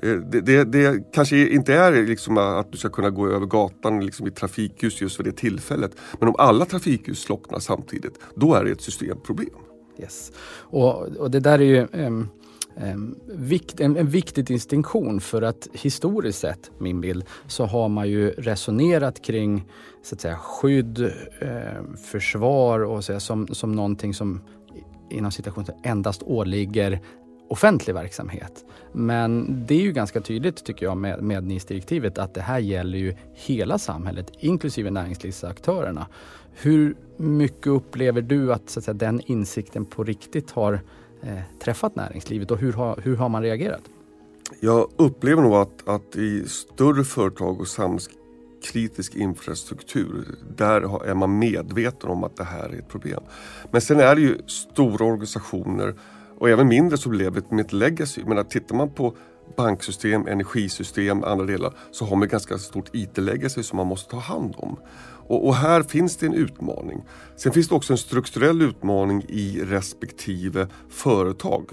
Eh, 0.03 0.17
det, 0.17 0.41
det, 0.41 0.65
det, 0.65 1.13
kanske 1.13 1.49
inte 1.49 1.75
är 1.75 2.07
liksom 2.07 2.39
att 2.39 2.73
du 2.73 2.79
ska 2.79 2.89
kunna 2.89 3.11
gå 3.11 3.29
över 3.29 3.47
gatan 3.47 4.05
liksom 4.05 4.27
i 4.27 4.31
trafikljus 4.31 5.01
just 5.01 5.17
för 5.17 5.25
det 5.25 5.33
tillfället. 5.33 5.93
Men 6.21 6.29
om 6.29 6.35
alla 6.39 6.65
trafikljus 6.65 7.23
slocknar 7.23 7.59
samtidigt, 7.59 8.19
då 8.35 8.55
är 8.55 8.65
det 8.65 8.71
ett 8.71 8.83
systemproblem. 8.83 9.49
Yes. 9.99 10.33
Och, 10.61 11.03
och 11.03 11.31
det 11.31 11.41
där 11.41 11.59
är 11.59 11.65
ju 11.65 11.87
um, 11.93 12.29
um, 12.77 13.19
vikt, 13.29 13.81
en, 13.81 13.97
en, 13.97 14.07
viktig 14.07 14.45
distinktion 14.45 15.21
för 15.21 15.43
att 15.43 15.69
historiskt 15.73 16.39
sett, 16.39 16.71
min 16.79 17.01
bild, 17.01 17.25
så 17.47 17.65
har 17.65 17.89
man 17.89 18.09
ju 18.09 18.31
resonerat 18.31 19.23
kring 19.23 19.65
så 20.03 20.15
att 20.15 20.21
säga, 20.21 20.37
skydd, 20.37 21.01
eh, 21.41 21.97
försvar 22.11 22.81
och 22.81 23.05
så, 23.05 23.21
som, 23.21 23.47
som 23.47 23.73
någonting 23.73 24.15
som 24.15 24.41
inom 25.11 25.33
situationen 25.33 25.81
endast 25.85 26.23
åligger 26.23 27.01
offentlig 27.53 27.95
verksamhet. 27.95 28.65
Men 28.93 29.63
det 29.67 29.75
är 29.75 29.81
ju 29.81 29.93
ganska 29.93 30.21
tydligt 30.21 30.65
tycker 30.65 30.87
jag 30.87 30.97
med, 30.97 31.23
med 31.23 31.45
NIS-direktivet 31.45 32.19
att 32.19 32.35
det 32.35 32.41
här 32.41 32.59
gäller 32.59 32.99
ju 32.99 33.15
hela 33.35 33.79
samhället 33.79 34.33
inklusive 34.39 34.91
näringslivsaktörerna. 34.91 36.07
Hur 36.55 36.97
mycket 37.17 37.67
upplever 37.67 38.23
du 38.23 38.53
att, 38.53 38.71
så 38.71 38.79
att 38.79 38.85
säga, 38.85 38.95
den 38.95 39.21
insikten 39.27 39.85
på 39.85 40.05
riktigt 40.05 40.51
har 40.51 40.81
eh, 41.23 41.39
träffat 41.63 41.97
näringslivet 41.97 42.51
och 42.51 42.59
hur 42.59 42.73
har, 42.73 43.01
hur 43.03 43.17
har 43.17 43.29
man 43.29 43.43
reagerat? 43.43 43.83
Jag 44.61 44.89
upplever 44.97 45.43
nog 45.43 45.55
att, 45.55 45.89
att 45.89 46.17
i 46.17 46.49
större 46.49 47.05
företag 47.05 47.61
och 47.61 47.69
samhällskritisk 47.69 49.15
infrastruktur, 49.15 50.25
där 50.57 51.07
är 51.07 51.15
man 51.15 51.39
medveten 51.39 52.11
om 52.11 52.25
att 52.25 52.37
det 52.37 52.45
här 52.45 52.69
är 52.69 52.79
ett 52.79 52.89
problem. 52.89 53.21
Men 53.71 53.81
sen 53.81 54.01
är 54.01 54.15
det 54.15 54.21
ju 54.21 54.39
stora 54.47 55.07
organisationer 55.07 55.95
och 56.43 56.51
även 56.51 56.69
mindre 56.69 56.99
så 56.99 57.09
blev 57.09 57.43
med 57.49 57.61
ett 57.61 57.73
legacy. 57.73 58.23
Men 58.27 58.45
tittar 58.45 58.77
man 58.77 58.91
på 58.91 59.17
banksystem, 59.57 60.27
energisystem, 60.27 61.25
andra 61.25 61.47
delar 61.47 61.75
så 61.91 62.05
har 62.05 62.17
man 62.17 62.29
ganska 62.29 62.59
stort 62.59 62.91
IT-legacy 62.93 63.63
som 63.63 63.77
man 63.77 63.87
måste 63.87 64.11
ta 64.11 64.19
hand 64.19 64.55
om. 64.57 64.77
Och, 65.27 65.47
och, 65.47 65.55
här 65.55 65.83
finns 65.83 66.17
det 66.17 66.27
en 66.27 66.35
utmaning. 66.35 67.03
Sen 67.37 67.53
finns 67.53 67.69
det 67.69 67.75
också 67.75 67.93
en 67.93 67.99
strukturell 67.99 68.63
utmaning 68.63 69.25
i 69.29 69.61
respektive 69.65 70.69
företag. 70.89 71.71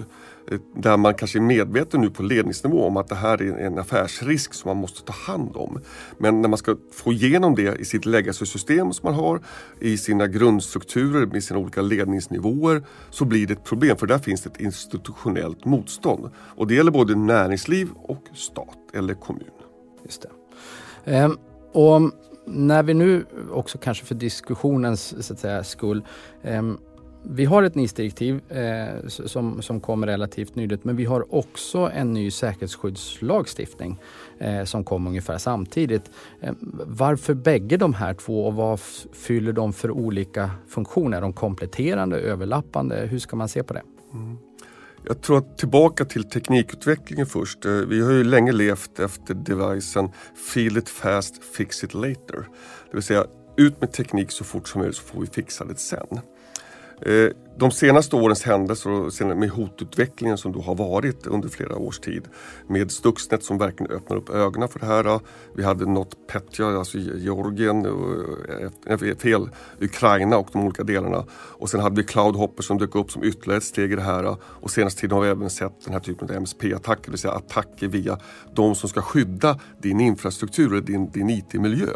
Eh, 0.50 0.58
där 0.76 0.96
man 0.96 1.14
kanske 1.14 1.38
är 1.38 1.40
medveten 1.40 2.00
nu 2.00 2.10
på 2.10 2.22
ledningsnivå 2.22 2.84
om 2.86 2.96
att 2.96 3.08
det 3.08 3.14
här 3.14 3.42
är 3.42 3.66
en 3.66 3.78
affärsrisk 3.78 4.54
som 4.54 4.68
man 4.68 4.76
måste 4.76 5.02
ta 5.02 5.12
hand 5.12 5.56
om. 5.56 5.80
Men 6.18 6.42
när 6.42 6.48
man 6.48 6.58
ska 6.58 6.76
få 6.92 7.12
igenom 7.12 7.54
det 7.54 7.80
i 7.80 7.84
sitt 7.84 8.06
legacy-system 8.06 8.92
som 8.92 9.06
man 9.06 9.14
har, 9.14 9.40
i 9.80 9.98
sina 9.98 10.26
grundstrukturer 10.26 11.26
med 11.26 11.44
sina 11.44 11.60
olika 11.60 11.82
ledningsnivåer 11.82 12.82
så 13.10 13.24
blir 13.24 13.46
det 13.46 13.52
ett 13.52 13.64
problem 13.64 13.96
för 13.96 14.06
där 14.06 14.18
finns 14.18 14.42
det 14.42 14.50
ett 14.50 14.60
institutionellt 14.60 15.64
motstånd. 15.64 16.30
Och 16.36 16.66
det 16.66 16.74
gäller 16.74 16.90
både 16.90 17.16
näringsliv 17.16 17.88
och 17.94 18.24
stat 18.34 18.78
eller 18.94 19.14
kommun. 19.14 19.44
Just 20.04 20.22
det. 20.22 20.30
Ehm, 21.12 21.36
och 21.72 22.00
när 22.46 22.82
vi 22.82 22.94
nu 22.94 23.26
också 23.52 23.78
kanske 23.78 24.04
för 24.04 24.14
diskussionens 24.14 25.26
så 25.26 25.32
att 25.32 25.38
säga, 25.38 25.64
skull 25.64 26.04
ehm, 26.42 26.78
vi 27.22 27.44
har 27.44 27.62
ett 27.62 27.74
NIS-direktiv 27.74 28.40
eh, 28.48 29.06
som, 29.08 29.62
som 29.62 29.80
kom 29.80 30.06
relativt 30.06 30.54
nyligt 30.54 30.84
men 30.84 30.96
vi 30.96 31.04
har 31.04 31.34
också 31.34 31.90
en 31.94 32.12
ny 32.12 32.30
säkerhetsskyddslagstiftning 32.30 33.98
eh, 34.38 34.64
som 34.64 34.84
kom 34.84 35.06
ungefär 35.06 35.38
samtidigt. 35.38 36.10
Eh, 36.40 36.52
varför 36.86 37.34
bägge 37.34 37.76
de 37.76 37.94
här 37.94 38.14
två 38.14 38.46
och 38.46 38.54
vad 38.54 38.80
fyller 39.12 39.52
de 39.52 39.72
för 39.72 39.90
olika 39.90 40.50
funktioner? 40.68 41.16
Är 41.16 41.20
de 41.20 41.32
kompletterande, 41.32 42.20
överlappande? 42.20 43.06
Hur 43.10 43.18
ska 43.18 43.36
man 43.36 43.48
se 43.48 43.62
på 43.62 43.74
det? 43.74 43.82
Mm. 44.12 44.38
Jag 45.04 45.20
tror 45.20 45.38
att 45.38 45.58
tillbaka 45.58 46.04
till 46.04 46.24
teknikutvecklingen 46.24 47.26
först. 47.26 47.64
Eh, 47.64 47.72
vi 47.72 48.00
har 48.00 48.12
ju 48.12 48.24
länge 48.24 48.52
levt 48.52 48.98
efter 48.98 49.34
devicen 49.34 50.08
Feel 50.52 50.76
it 50.76 50.88
fast, 50.88 51.44
fix 51.44 51.84
it 51.84 51.94
later. 51.94 52.36
Det 52.90 52.92
vill 52.92 53.02
säga 53.02 53.24
ut 53.56 53.80
med 53.80 53.92
teknik 53.92 54.30
så 54.30 54.44
fort 54.44 54.68
som 54.68 54.78
möjligt 54.78 54.96
så 54.96 55.02
får 55.02 55.20
vi 55.20 55.26
fixa 55.26 55.64
det 55.64 55.78
sen. 55.78 56.20
Eh, 57.06 57.30
de 57.58 57.70
senaste 57.70 58.16
årens 58.16 58.42
händelser 58.42 59.34
med 59.34 59.50
hotutvecklingen 59.50 60.38
som 60.38 60.52
då 60.52 60.60
har 60.60 60.74
varit 60.74 61.26
under 61.26 61.48
flera 61.48 61.76
års 61.76 61.98
tid 61.98 62.24
med 62.66 62.90
Stuxnet 62.90 63.44
som 63.44 63.58
verkligen 63.58 63.92
öppnar 63.92 64.16
upp 64.16 64.30
ögonen 64.30 64.68
för 64.68 64.78
det 64.78 64.86
här. 64.86 65.04
Eh, 65.06 65.20
vi 65.54 65.64
hade 65.64 65.86
NotPetya, 65.86 66.66
alltså 66.66 66.98
Georgien, 66.98 67.86
eh, 68.86 69.16
fel, 69.18 69.48
Ukraina 69.80 70.36
och 70.38 70.48
de 70.52 70.64
olika 70.64 70.82
delarna. 70.82 71.24
Och 71.32 71.70
sen 71.70 71.80
hade 71.80 71.96
vi 71.96 72.06
Cloudhopper 72.06 72.62
som 72.62 72.78
dök 72.78 72.94
upp 72.94 73.10
som 73.10 73.24
ytterligare 73.24 73.58
ett 73.58 73.64
steg 73.64 73.92
i 73.92 73.96
det 73.96 74.02
här. 74.02 74.36
Och 74.42 74.70
senaste 74.70 75.00
tiden 75.00 75.14
har 75.14 75.22
vi 75.22 75.28
även 75.28 75.50
sett 75.50 75.84
den 75.84 75.92
här 75.92 76.00
typen 76.00 76.30
av 76.30 76.36
MSP-attacker, 76.36 77.04
det 77.04 77.10
vill 77.10 77.18
säga 77.18 77.34
attacker 77.34 77.88
via 77.88 78.18
de 78.54 78.74
som 78.74 78.88
ska 78.88 79.02
skydda 79.02 79.58
din 79.82 80.00
infrastruktur 80.00 80.80
din, 80.80 81.10
din 81.10 81.30
IT-miljö. 81.30 81.88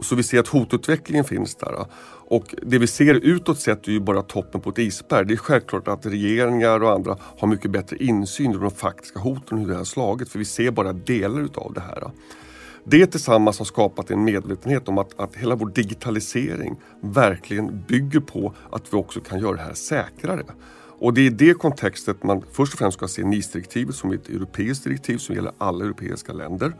Så 0.00 0.14
vi 0.14 0.22
ser 0.22 0.40
att 0.40 0.48
hotutvecklingen 0.48 1.24
finns 1.24 1.54
där. 1.54 1.86
Och 2.28 2.54
det 2.62 2.78
vi 2.78 2.86
ser 2.86 3.14
utåt 3.14 3.60
sett 3.60 3.88
är 3.88 3.92
ju 3.92 4.00
bara 4.00 4.22
toppen 4.22 4.60
på 4.60 4.70
ett 4.70 4.78
isberg. 4.78 5.26
Det 5.26 5.34
är 5.34 5.36
självklart 5.36 5.88
att 5.88 6.06
regeringar 6.06 6.82
och 6.82 6.92
andra 6.92 7.16
har 7.38 7.48
mycket 7.48 7.70
bättre 7.70 7.96
insyn 7.96 8.50
i 8.50 8.54
de 8.54 8.70
faktiska 8.70 9.18
hoten 9.20 9.58
och 9.58 9.64
hur 9.64 9.70
det 9.70 9.76
har 9.76 9.84
slagit. 9.84 10.28
För 10.28 10.38
vi 10.38 10.44
ser 10.44 10.70
bara 10.70 10.92
delar 10.92 11.40
utav 11.40 11.72
det 11.74 11.80
här. 11.80 12.10
Det 12.84 13.06
tillsammans 13.06 13.58
har 13.58 13.64
skapat 13.64 14.10
en 14.10 14.24
medvetenhet 14.24 14.88
om 14.88 14.98
att, 14.98 15.20
att 15.20 15.36
hela 15.36 15.54
vår 15.54 15.66
digitalisering 15.66 16.76
verkligen 17.00 17.84
bygger 17.88 18.20
på 18.20 18.54
att 18.70 18.92
vi 18.92 18.96
också 18.96 19.20
kan 19.20 19.40
göra 19.40 19.52
det 19.56 19.62
här 19.62 19.74
säkrare. 19.74 20.42
Och 20.98 21.14
det 21.14 21.20
är 21.20 21.24
i 21.24 21.30
det 21.30 21.54
kontextet 21.54 22.22
man 22.22 22.42
först 22.52 22.72
och 22.72 22.78
främst 22.78 22.96
ska 22.96 23.08
se 23.08 23.24
NIS-direktivet 23.24 23.94
som 23.94 24.12
ett 24.12 24.28
europeiskt 24.28 24.84
direktiv 24.84 25.18
som 25.18 25.34
gäller 25.34 25.52
alla 25.58 25.84
europeiska 25.84 26.32
länder. 26.32 26.72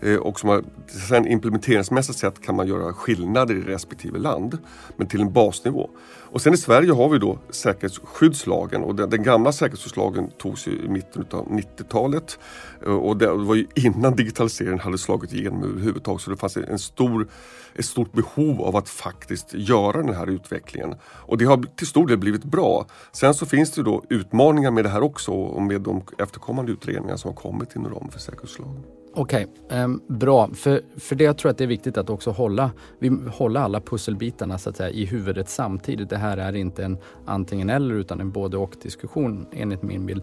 Eh, 0.00 0.16
och 0.16 0.40
som 0.40 0.48
har, 0.48 0.64
sen 1.08 1.26
implementeringsmässigt 1.26 2.18
sett 2.18 2.42
kan 2.42 2.56
man 2.56 2.66
göra 2.68 2.92
skillnader 2.92 3.54
i 3.54 3.60
respektive 3.60 4.18
land, 4.18 4.58
men 4.96 5.06
till 5.06 5.20
en 5.20 5.32
basnivå. 5.32 5.90
Och 6.36 6.40
sen 6.40 6.54
i 6.54 6.56
Sverige 6.56 6.92
har 6.92 7.08
vi 7.08 7.18
då 7.18 7.38
säkerhetsskyddslagen 7.50 8.82
och 8.82 8.94
den, 8.94 9.10
den 9.10 9.22
gamla 9.22 9.52
säkerhetsskyddslagen 9.52 10.30
togs 10.38 10.68
i 10.68 10.88
mitten 10.88 11.26
av 11.30 11.48
90-talet. 11.48 12.38
Eh, 12.86 12.92
och 12.92 13.16
det 13.16 13.32
var 13.32 13.54
ju 13.54 13.66
innan 13.74 14.16
digitaliseringen 14.16 14.80
hade 14.80 14.98
slagit 14.98 15.32
igenom 15.32 15.64
överhuvudtaget 15.64 16.22
så 16.22 16.30
det 16.30 16.36
fanns 16.36 16.56
en 16.56 16.78
stor, 16.78 17.28
ett 17.74 17.84
stort 17.84 18.12
behov 18.12 18.62
av 18.62 18.76
att 18.76 18.88
faktiskt 18.88 19.54
göra 19.54 20.02
den 20.02 20.14
här 20.14 20.26
utvecklingen. 20.26 20.94
Och 21.04 21.38
det 21.38 21.44
har 21.44 21.64
till 21.76 21.86
stor 21.86 22.06
del 22.06 22.18
blivit 22.18 22.44
bra. 22.44 22.86
Sen 23.12 23.34
så 23.34 23.46
finns 23.46 23.70
det 23.70 23.82
då 23.82 24.04
utmaningar 24.10 24.70
med 24.70 24.84
det 24.84 24.90
här 24.90 25.02
också 25.02 25.32
och 25.32 25.62
med 25.62 25.80
de 25.80 26.02
efterkommande 26.18 26.72
utredningar 26.72 27.16
som 27.16 27.28
har 27.28 27.36
kommit 27.36 27.76
inom 27.76 27.92
ramen 27.92 28.10
för 28.10 28.20
säkerhetslagen. 28.20 28.82
Okej, 29.18 29.46
okay, 29.66 29.82
um, 29.82 30.02
bra. 30.06 30.48
För, 30.54 30.80
för 30.96 31.16
det 31.16 31.24
jag 31.24 31.38
tror 31.38 31.50
att 31.50 31.58
det 31.58 31.64
är 31.64 31.68
viktigt 31.68 31.98
att 31.98 32.10
också 32.10 32.30
hålla, 32.30 32.70
vi, 32.98 33.18
hålla 33.32 33.60
alla 33.60 33.80
pusselbitarna 33.80 34.58
så 34.58 34.70
att 34.70 34.76
säga, 34.76 34.90
i 34.90 35.04
huvudet 35.04 35.48
samtidigt. 35.48 36.10
Det 36.10 36.16
här 36.16 36.36
är 36.36 36.56
inte 36.56 36.84
en 36.84 36.98
antingen 37.26 37.70
eller 37.70 37.94
utan 37.94 38.20
en 38.20 38.30
både 38.30 38.56
och 38.56 38.76
diskussion 38.82 39.46
enligt 39.52 39.82
min 39.82 40.06
bild. 40.06 40.22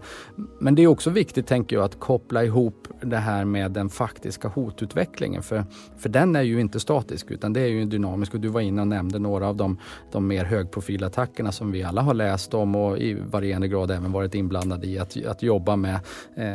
Men 0.60 0.74
det 0.74 0.82
är 0.82 0.86
också 0.86 1.10
viktigt, 1.10 1.46
tänker 1.46 1.76
jag, 1.76 1.84
att 1.84 2.00
koppla 2.00 2.44
ihop 2.44 2.88
det 3.02 3.16
här 3.16 3.44
med 3.44 3.72
den 3.72 3.88
faktiska 3.88 4.48
hotutvecklingen. 4.48 5.42
För, 5.42 5.64
för 5.98 6.08
den 6.08 6.36
är 6.36 6.42
ju 6.42 6.60
inte 6.60 6.80
statisk 6.80 7.30
utan 7.30 7.52
det 7.52 7.60
är 7.60 7.68
ju 7.68 7.84
dynamisk. 7.84 8.34
Och 8.34 8.40
du 8.40 8.48
var 8.48 8.60
inne 8.60 8.80
och 8.80 8.88
nämnde 8.88 9.18
några 9.18 9.48
av 9.48 9.56
de, 9.56 9.78
de 10.12 10.26
mer 10.26 10.44
högprofilattackerna 10.44 11.52
som 11.52 11.72
vi 11.72 11.82
alla 11.82 12.02
har 12.02 12.14
läst 12.14 12.54
om 12.54 12.74
och 12.74 12.98
i 12.98 13.14
varierande 13.14 13.68
grad 13.68 13.90
även 13.90 14.12
varit 14.12 14.34
inblandade 14.34 14.86
i 14.86 14.98
att, 14.98 15.26
att 15.26 15.42
jobba 15.42 15.76
med 15.76 16.00
eh, 16.36 16.54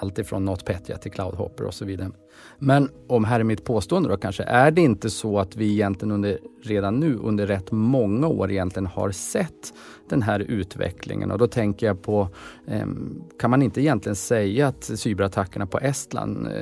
allt 0.00 0.18
ifrån 0.18 0.44
NotPetya 0.44 0.96
till 0.96 1.12
Cloudhopper 1.12 1.67
och 1.68 1.74
så 1.74 1.84
vidare. 1.84 2.10
Men 2.58 2.90
om 3.06 3.24
här 3.24 3.40
är 3.40 3.44
mitt 3.44 3.64
påstående 3.64 4.08
då 4.08 4.16
kanske, 4.16 4.42
är 4.42 4.70
det 4.70 4.80
inte 4.80 5.10
så 5.10 5.38
att 5.38 5.56
vi 5.56 5.72
egentligen 5.72 6.12
under, 6.12 6.38
redan 6.62 7.00
nu 7.00 7.16
under 7.16 7.46
rätt 7.46 7.72
många 7.72 8.26
år 8.26 8.50
egentligen 8.50 8.86
har 8.86 9.10
sett 9.10 9.74
den 10.08 10.22
här 10.22 10.40
utvecklingen? 10.40 11.30
Och 11.30 11.38
då 11.38 11.46
tänker 11.46 11.86
jag 11.86 12.02
på, 12.02 12.28
ehm, 12.66 13.22
kan 13.38 13.50
man 13.50 13.62
inte 13.62 13.80
egentligen 13.80 14.16
säga 14.16 14.68
att 14.68 14.84
cyberattackerna 14.84 15.66
på 15.66 15.78
Estland, 15.78 16.46
eh, 16.46 16.52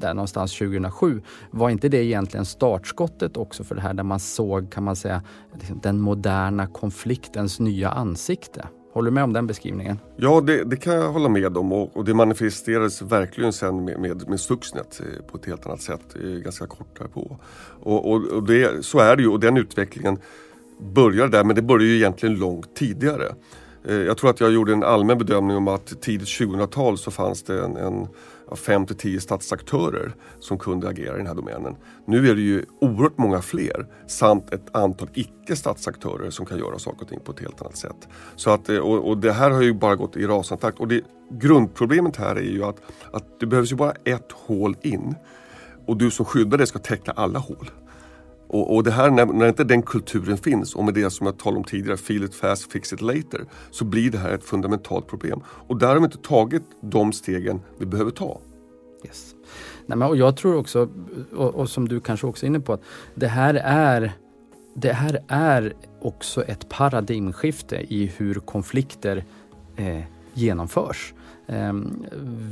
där 0.00 0.14
någonstans 0.14 0.52
2007, 0.58 1.22
var 1.50 1.70
inte 1.70 1.88
det 1.88 2.04
egentligen 2.04 2.46
startskottet 2.46 3.36
också 3.36 3.64
för 3.64 3.74
det 3.74 3.80
här 3.80 3.94
där 3.94 4.04
man 4.04 4.20
såg, 4.20 4.72
kan 4.72 4.84
man 4.84 4.96
säga, 4.96 5.22
liksom 5.54 5.80
den 5.82 6.00
moderna 6.00 6.66
konfliktens 6.66 7.60
nya 7.60 7.90
ansikte? 7.90 8.66
Håller 8.92 9.10
du 9.10 9.14
med 9.14 9.24
om 9.24 9.32
den 9.32 9.46
beskrivningen? 9.46 9.98
Ja, 10.16 10.40
det, 10.40 10.64
det 10.64 10.76
kan 10.76 10.94
jag 10.94 11.12
hålla 11.12 11.28
med 11.28 11.56
om 11.56 11.72
och, 11.72 11.96
och 11.96 12.04
det 12.04 12.14
manifesterades 12.14 13.02
verkligen 13.02 13.52
sen 13.52 13.84
med, 13.84 14.00
med, 14.00 14.28
med 14.28 14.40
Stuxnet 14.40 15.00
eh, 15.00 15.26
på 15.26 15.36
ett 15.36 15.46
helt 15.46 15.66
annat 15.66 15.82
sätt 15.82 16.16
eh, 16.24 16.30
ganska 16.30 16.66
kort 16.66 16.98
därpå. 16.98 17.38
Och, 17.82 18.12
och, 18.12 18.24
och 18.24 18.42
det, 18.42 18.84
så 18.84 18.98
är 18.98 19.16
det 19.16 19.22
ju 19.22 19.28
och 19.28 19.40
den 19.40 19.56
utvecklingen 19.56 20.18
började 20.80 21.28
där 21.30 21.44
men 21.44 21.56
det 21.56 21.62
började 21.62 21.84
ju 21.84 21.96
egentligen 21.96 22.34
långt 22.34 22.74
tidigare. 22.74 23.34
Eh, 23.84 23.94
jag 23.94 24.18
tror 24.18 24.30
att 24.30 24.40
jag 24.40 24.52
gjorde 24.52 24.72
en 24.72 24.84
allmän 24.84 25.18
bedömning 25.18 25.56
om 25.56 25.68
att 25.68 26.02
tidigt 26.02 26.28
2000-tal 26.28 26.98
så 26.98 27.10
fanns 27.10 27.42
det 27.42 27.64
en, 27.64 27.76
en 27.76 28.08
fem 28.56 28.86
till 28.86 28.96
tio 28.96 29.20
statsaktörer 29.20 30.14
som 30.40 30.58
kunde 30.58 30.88
agera 30.88 31.14
i 31.14 31.16
den 31.16 31.26
här 31.26 31.34
domänen. 31.34 31.76
Nu 32.06 32.30
är 32.30 32.34
det 32.34 32.40
ju 32.40 32.64
oerhört 32.80 33.18
många 33.18 33.42
fler 33.42 33.86
samt 34.06 34.52
ett 34.52 34.76
antal 34.76 35.08
icke 35.14 35.56
statsaktörer 35.56 36.30
som 36.30 36.46
kan 36.46 36.58
göra 36.58 36.78
saker 36.78 37.02
och 37.02 37.08
ting 37.08 37.20
på 37.20 37.32
ett 37.32 37.40
helt 37.40 37.62
annat 37.62 37.76
sätt. 37.76 38.08
Så 38.36 38.50
att, 38.50 38.68
eh, 38.68 38.78
och, 38.78 39.08
och 39.08 39.18
det 39.18 39.32
här 39.32 39.50
har 39.50 39.62
ju 39.62 39.74
bara 39.74 39.96
gått 39.96 40.16
i 40.16 40.26
rasande 40.26 40.62
takt. 40.62 40.80
Och 40.80 40.88
det, 40.88 41.04
grundproblemet 41.30 42.16
här 42.16 42.36
är 42.36 42.42
ju 42.42 42.64
att, 42.64 42.76
att 43.12 43.40
det 43.40 43.46
behövs 43.46 43.72
ju 43.72 43.76
bara 43.76 43.92
ett 44.04 44.32
hål 44.32 44.76
in 44.82 45.14
och 45.86 45.96
du 45.96 46.10
som 46.10 46.24
skyddar 46.24 46.58
det 46.58 46.66
ska 46.66 46.78
täcka 46.78 47.12
alla 47.12 47.38
hål. 47.38 47.70
Och, 48.52 48.74
och, 48.74 48.84
det 48.84 48.90
här, 48.90 49.10
när, 49.10 49.26
när, 49.26 49.48
inte 49.48 49.64
den 49.64 49.82
kulturen 49.82 50.36
finns 50.36 50.74
och 50.74 50.84
med 50.84 50.94
det 50.94 51.10
som 51.10 51.26
jag 51.26 51.38
talade 51.38 51.58
om 51.58 51.64
tidigare, 51.64 51.96
feel 51.96 52.24
it 52.24 52.34
fast, 52.34 52.72
fix 52.72 52.92
it 52.92 53.00
later, 53.00 53.44
så 53.70 53.84
blir 53.84 54.10
det 54.10 54.18
här 54.18 54.30
ett 54.30 54.44
fundamentalt 54.44 55.06
problem. 55.06 55.40
Och 55.46 55.78
där 55.78 55.88
har 55.88 55.98
vi 55.98 56.04
inte 56.04 56.18
tagit 56.18 56.62
de 56.80 57.12
stegen 57.12 57.60
vi 57.78 57.86
behöver 57.86 58.10
ta. 58.10 58.40
Yes. 59.04 59.34
Nej, 59.86 59.98
men, 59.98 60.08
och 60.08 60.16
jag 60.16 60.36
tror 60.36 60.56
också, 60.56 60.88
och, 61.32 61.54
och, 61.54 61.70
som 61.70 61.88
du 61.88 62.00
kanske 62.00 62.26
också 62.26 62.46
är 62.46 62.48
inne 62.48 62.60
på, 62.60 62.72
att 62.72 62.82
det 63.14 63.28
här 63.28 63.54
är 63.64 64.12
det 64.74 64.92
här 64.92 65.18
är 65.28 65.74
också 66.00 66.42
ett 66.42 66.68
paradigmskifte 66.68 67.76
i 67.76 68.12
hur 68.16 68.34
konflikter 68.34 69.24
eh, 69.76 70.02
genomförs. 70.34 71.14
Ehm, 71.52 72.04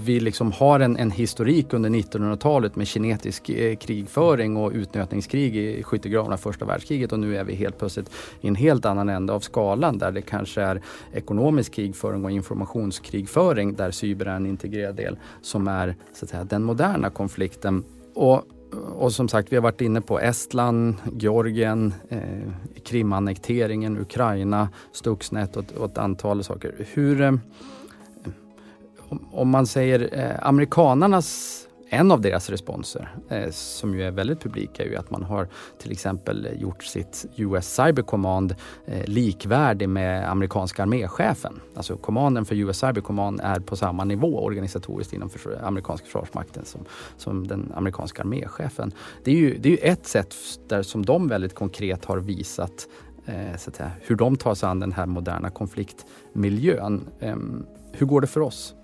vi 0.04 0.20
liksom 0.20 0.52
har 0.52 0.80
en, 0.80 0.96
en 0.96 1.10
historik 1.10 1.72
under 1.72 1.90
1900-talet 1.90 2.76
med 2.76 2.86
kinetisk 2.86 3.48
eh, 3.48 3.76
krigföring 3.76 4.56
och 4.56 4.72
utnötningskrig 4.72 5.56
i 5.56 5.82
skyttegravarna 5.82 6.36
första 6.36 6.64
världskriget 6.64 7.12
och 7.12 7.18
nu 7.18 7.36
är 7.36 7.44
vi 7.44 7.54
helt 7.54 7.78
plötsligt 7.78 8.10
i 8.40 8.48
en 8.48 8.54
helt 8.54 8.84
annan 8.84 9.08
ände 9.08 9.32
av 9.32 9.40
skalan 9.40 9.98
där 9.98 10.12
det 10.12 10.22
kanske 10.22 10.62
är 10.62 10.80
ekonomisk 11.12 11.72
krigföring 11.72 12.24
och 12.24 12.30
informationskrigföring 12.30 13.74
där 13.74 13.90
cyber 13.90 14.26
är 14.26 14.36
en 14.36 14.46
integrerad 14.46 14.94
del 14.94 15.18
som 15.42 15.68
är 15.68 15.96
så 16.12 16.24
att 16.24 16.30
säga, 16.30 16.44
den 16.44 16.64
moderna 16.64 17.10
konflikten. 17.10 17.84
Och 18.14 18.44
och 18.94 19.12
som 19.12 19.28
sagt, 19.28 19.52
vi 19.52 19.56
har 19.56 19.62
varit 19.62 19.80
inne 19.80 20.00
på 20.00 20.20
Estland, 20.20 20.94
Georgien, 21.18 21.94
eh, 22.08 22.20
Krimannekteringen, 22.84 23.98
Ukraina, 23.98 24.68
Stuxnet 24.92 25.56
och, 25.56 25.64
och 25.76 25.90
ett 25.90 25.98
antal 25.98 26.44
saker. 26.44 26.74
Hur, 26.94 27.20
eh, 27.20 27.32
om 29.32 29.48
man 29.48 29.66
säger 29.66 30.18
eh, 30.18 30.46
amerikanarnas 30.48 31.58
en 31.90 32.10
av 32.12 32.20
deras 32.20 32.50
responser, 32.50 33.08
eh, 33.28 33.50
som 33.50 33.94
ju 33.94 34.02
är 34.02 34.10
väldigt 34.10 34.40
publik 34.40 34.80
är 34.80 34.84
ju 34.84 34.96
att 34.96 35.10
man 35.10 35.22
har 35.22 35.48
till 35.78 35.92
exempel 35.92 36.48
gjort 36.56 36.84
sitt 36.84 37.26
US 37.36 37.74
Cyber 37.74 38.02
Command 38.02 38.54
eh, 38.86 39.04
likvärdig 39.06 39.88
med 39.88 40.30
amerikanska 40.30 40.82
arméchefen. 40.82 41.60
Alltså 41.76 41.96
kommanden 41.96 42.44
för 42.44 42.54
US 42.54 42.78
Cyber 42.78 43.00
Command 43.00 43.40
är 43.42 43.60
på 43.60 43.76
samma 43.76 44.04
nivå 44.04 44.44
organisatoriskt 44.44 45.12
inom 45.12 45.30
för, 45.30 45.64
amerikanska 45.64 46.04
försvarsmakten 46.04 46.64
som, 46.64 46.84
som 47.16 47.46
den 47.46 47.72
amerikanska 47.76 48.22
arméchefen. 48.22 48.92
Det 49.24 49.30
är 49.30 49.36
ju, 49.36 49.58
det 49.58 49.68
är 49.68 49.70
ju 49.70 49.92
ett 49.92 50.06
sätt 50.06 50.34
där 50.68 50.82
som 50.82 51.04
de 51.04 51.28
väldigt 51.28 51.54
konkret 51.54 52.04
har 52.04 52.18
visat 52.18 52.88
eh, 53.26 53.56
så 53.58 53.70
att 53.70 53.76
säga, 53.76 53.90
hur 54.00 54.16
de 54.16 54.36
tar 54.36 54.54
sig 54.54 54.68
an 54.68 54.80
den 54.80 54.92
här 54.92 55.06
moderna 55.06 55.50
konfliktmiljön. 55.50 57.08
Eh, 57.20 57.36
hur 57.92 58.06
går 58.06 58.20
det 58.20 58.26
för 58.26 58.40
oss? 58.40 58.74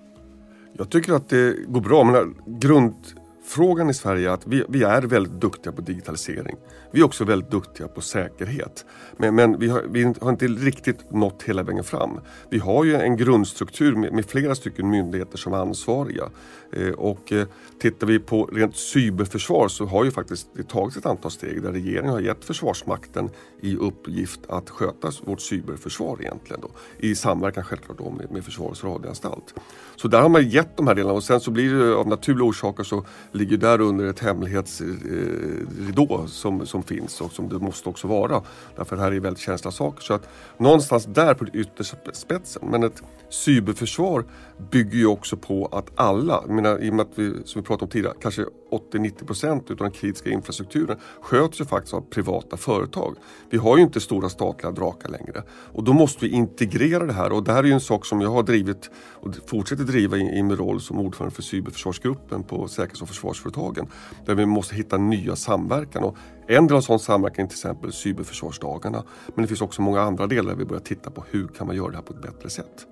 Jag 0.77 0.91
tycker 0.91 1.13
att 1.13 1.29
det 1.29 1.57
går 1.67 1.81
bra. 1.81 2.05
Men 2.05 2.35
grundfrågan 2.47 3.91
i 3.91 3.95
Sverige 3.95 4.31
är 4.31 4.35
att 4.35 4.47
vi, 4.47 4.65
vi, 4.69 4.83
är 4.83 5.03
väldigt 5.03 5.41
duktiga 5.41 5.73
på 5.73 5.81
digitalisering. 5.81 6.57
Vi 6.95 7.01
är 7.01 7.05
också 7.05 7.25
väldigt 7.25 7.51
duktiga 7.51 7.89
på 7.89 8.01
säkerhet. 8.01 8.85
Men, 9.17 9.35
men 9.35 9.59
vi, 9.59 9.69
har, 9.69 9.83
vi, 9.89 10.15
har, 10.21 10.31
inte 10.31 10.47
riktigt 10.47 11.11
nått 11.11 11.43
hela 11.43 11.63
vägen 11.63 11.85
fram. 11.85 12.21
Vi 12.51 12.59
har 12.59 12.85
ju 12.85 12.95
en 12.95 13.17
grundstruktur 13.17 13.97
med, 13.97 14.13
med 14.13 14.27
flera 14.27 14.55
stycken 14.55 14.91
myndigheter 14.91 15.39
som 15.39 15.53
är 15.53 15.57
ansvariga. 15.57 16.31
Eh, 16.73 16.89
och 16.89 17.33
eh, 17.33 17.47
tittar 17.81 18.07
vi 18.07 18.19
på 18.19 18.45
rent 18.45 18.77
cyberförsvar 18.77 19.69
så 19.69 19.85
har 19.85 20.05
ju 20.05 20.11
faktiskt 20.11 20.49
det 20.55 20.69
tagits 20.69 20.97
ett 20.97 21.07
antal 21.07 21.31
steg 21.31 21.63
där 21.63 21.73
regeringen 21.73 22.13
har 22.13 22.21
gett 22.21 22.45
Försvarsmakten 22.45 23.31
i 23.61 23.77
uppgift 23.77 24.41
att 24.49 24.71
sköta 24.71 25.11
vårt 25.25 25.41
cyberförsvar 25.41 26.17
egentligen 26.21 26.61
då, 26.63 26.71
i 26.99 27.15
samverkan 27.15 27.65
självklart 27.65 27.99
då 27.99 28.11
med, 28.11 28.31
med 28.31 28.45
Försvarets 28.45 28.85
radioanstalt. 28.85 29.55
Så 29.97 30.09
där 30.09 30.21
har 30.21 30.29
man 30.29 30.49
gett 30.49 30.77
de 30.77 30.87
här 30.87 30.95
delarna 30.95 31.15
och 31.15 31.25
sen 31.25 31.41
så 31.41 31.51
blir 31.51 31.75
det 31.75 31.95
av 31.95 32.09
naturliga 32.09 32.45
orsaker 32.45 32.85
så 32.85 33.05
ligger 33.33 33.57
där 33.57 33.81
under 33.81 34.05
ett 34.05 34.21
hemlighetsridå 34.21 36.27
som, 36.27 36.67
som 36.67 36.84
finns 36.87 37.21
och 37.21 37.33
som 37.33 37.49
det 37.49 37.59
måste 37.59 37.89
också 37.89 38.09
vara. 38.09 38.43
Därför 38.77 38.97
det 38.97 39.03
här 39.03 39.13
är 39.13 39.21
väldigt 39.21 39.43
känsliga 39.43 39.73
saker. 39.73 40.03
Så 40.03 40.15
att 40.15 40.29
någonstans 40.57 41.05
där 41.05 41.35
på 41.35 41.47
yttersta 41.47 41.97
spetsen. 42.13 42.63
Men 42.71 42.83
ett 42.83 43.03
cyberförsvar 43.35 44.25
bygger 44.71 44.99
ju 44.99 45.07
också 45.07 45.37
på 45.37 45.67
att 45.67 46.01
alla, 46.01 46.47
menar, 46.47 46.83
i 46.83 46.91
och 46.91 46.95
med 46.95 47.07
att 47.07 47.19
vi, 47.19 47.33
som 47.45 47.61
vi 47.61 47.67
pratade 47.67 47.85
om 47.85 47.91
tidigare, 47.91 48.15
kanske 48.21 48.45
80-90% 48.93 49.71
av 49.71 49.77
den 49.77 49.91
kritiska 49.91 50.31
infrastrukturen 50.31 50.99
sköts 51.21 51.61
ju 51.61 51.65
faktiskt 51.65 51.95
av 51.95 52.01
privata 52.01 52.57
företag. 52.57 53.17
Vi 53.51 53.59
har 53.59 53.77
ju 53.77 53.83
inte 53.83 54.01
stora 54.01 54.29
statliga 54.29 54.73
drakar 54.73 55.09
längre 55.09 55.43
och 55.49 55.85
då 55.85 55.93
måste 55.93 56.25
vi 56.25 56.33
integrera 56.33 57.07
det 57.07 57.13
här 57.13 57.33
och 57.33 57.45
det 57.45 57.53
här 57.53 57.59
är 57.59 57.67
ju 57.67 57.73
en 57.73 57.81
sak 57.81 58.07
som 58.07 58.21
jag 58.21 58.31
har 58.31 58.43
drivit 58.43 58.91
och 58.97 59.35
fortsätter 59.47 59.85
driva 59.85 60.17
i, 60.17 60.39
i 60.39 60.43
min 60.43 60.57
roll 60.57 60.81
som 60.81 60.99
ordförande 60.99 61.35
för 61.35 61.43
cyberförsvarsgruppen 61.43 62.43
på 62.43 62.69
Säkerhets 62.69 63.03
och 63.03 63.09
försvarsföretagen. 63.09 63.87
Där 64.27 64.35
vi 64.35 64.47
måste 64.47 64.75
hitta 64.75 64.97
nya 64.97 65.37
samverkan 65.37 66.05
och 66.05 66.17
en 66.47 66.67
del 66.67 66.77
av 66.77 66.81
sån 66.81 66.99
samverkan 66.99 67.45
är 67.45 67.49
till 67.49 67.57
exempel 67.57 67.93
cyberförsvarsdagarna 67.93 69.05
men 69.35 69.43
det 69.43 69.49
finns 69.49 69.63
också 69.63 69.83
många 69.83 70.01
andra 70.01 70.27
delar 70.27 70.51
där 70.51 70.59
vi 70.59 70.65
börjar 70.65 70.83
titta 70.83 71.11
på 71.11 71.25
hur 71.31 71.49
kan 71.49 71.67
man 71.67 71.77
göra 71.77 71.91
det 71.91 71.97
här 71.97 72.03
på 72.03 72.13
ett 72.13 72.23
bättre 72.23 72.51
sätt. 72.51 72.87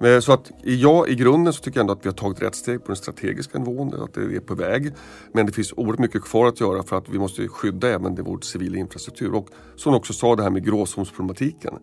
Eh, 0.00 0.20
så 0.20 0.32
att 0.32 0.50
ja, 0.62 1.06
i 1.06 1.14
grunden 1.14 1.52
så 1.52 1.62
tycker 1.62 1.78
jag 1.78 1.82
ändå 1.82 1.92
att 1.92 2.04
vi 2.04 2.08
har 2.08 2.14
tagit 2.14 2.42
rätt 2.42 2.54
steg 2.54 2.80
på 2.80 2.86
den 2.86 2.96
strategiska 2.96 3.58
nivån, 3.58 4.02
att 4.02 4.14
det 4.14 4.20
är 4.20 4.40
på 4.40 4.54
väg. 4.54 4.92
Men 5.32 5.46
det 5.46 5.52
finns 5.52 5.72
oerhört 5.76 5.98
mycket 5.98 6.22
kvar 6.22 6.46
att 6.46 6.60
göra 6.60 6.82
för 6.82 6.96
att 6.98 7.08
vi 7.08 7.18
måste 7.18 7.48
skydda 7.48 7.88
även 7.88 8.14
vår 8.14 8.38
civila 8.40 8.78
infrastruktur. 8.78 9.34
Och 9.34 9.48
som 9.76 9.94
också 9.94 10.12
sa 10.12 10.36
det 10.36 10.42
här 10.42 10.50
med 10.50 10.64
gråzonsproblematiken. 10.64 11.74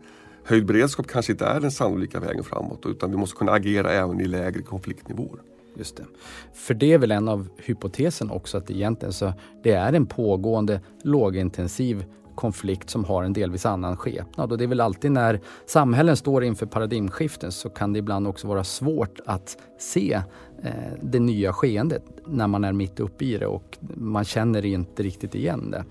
Höjd 0.44 0.66
beredskap 0.66 1.08
kanske 1.08 1.32
inte 1.32 1.46
är 1.46 1.60
den 1.60 1.72
sannolika 1.72 2.20
vägen 2.20 2.44
framåt 2.44 2.86
utan 2.86 3.12
vi 3.12 3.18
måste 3.18 3.38
kunna 3.38 3.52
agera 3.52 3.92
även 3.92 4.22
i 4.22 4.28
lägre 4.28 4.62
konfliktnivåer. 4.62 5.40
Just 5.78 5.98
det. 5.98 6.06
För 6.54 6.74
det 6.74 6.94
är 6.94 6.98
väl 6.98 7.12
en 7.12 7.28
av 7.28 7.48
hypotesen 7.58 8.32
också 8.32 8.58
att 8.58 8.72
egentligen 8.72 9.14
så 9.14 9.34
det 9.64 9.72
är 9.72 9.94
en 9.94 10.06
pågående 10.06 10.82
lågintensiv 11.04 12.06
konflikt 12.38 12.90
som 12.90 13.06
har 13.06 13.24
en 13.24 13.34
delvis 13.34 13.66
annan 13.66 13.98
skepnad. 13.98 14.52
Och 14.52 14.58
det 14.58 14.64
är 14.64 14.68
väl 14.68 14.82
alltid 14.82 15.12
när 15.12 15.40
samhällen 15.66 16.18
står 16.18 16.44
inför 16.44 16.66
paradigmskiften 16.66 17.52
så 17.52 17.70
kan 17.70 17.94
det 17.94 18.00
ibland 18.00 18.28
också 18.28 18.48
vara 18.48 18.64
svårt 18.64 19.20
att 19.26 19.58
se 19.80 20.22
eh, 20.64 20.72
det 21.02 21.20
nya 21.20 21.54
skeendet 21.54 22.04
när 22.26 22.48
man 22.48 22.64
är 22.64 22.74
mitt 22.74 23.00
uppe 23.00 23.26
i 23.26 23.38
det 23.38 23.48
och 23.48 23.78
man 23.96 24.26
känner 24.26 24.66
inte 24.66 25.04
riktigt 25.04 25.36
igen 25.36 25.72
det. 25.72 25.86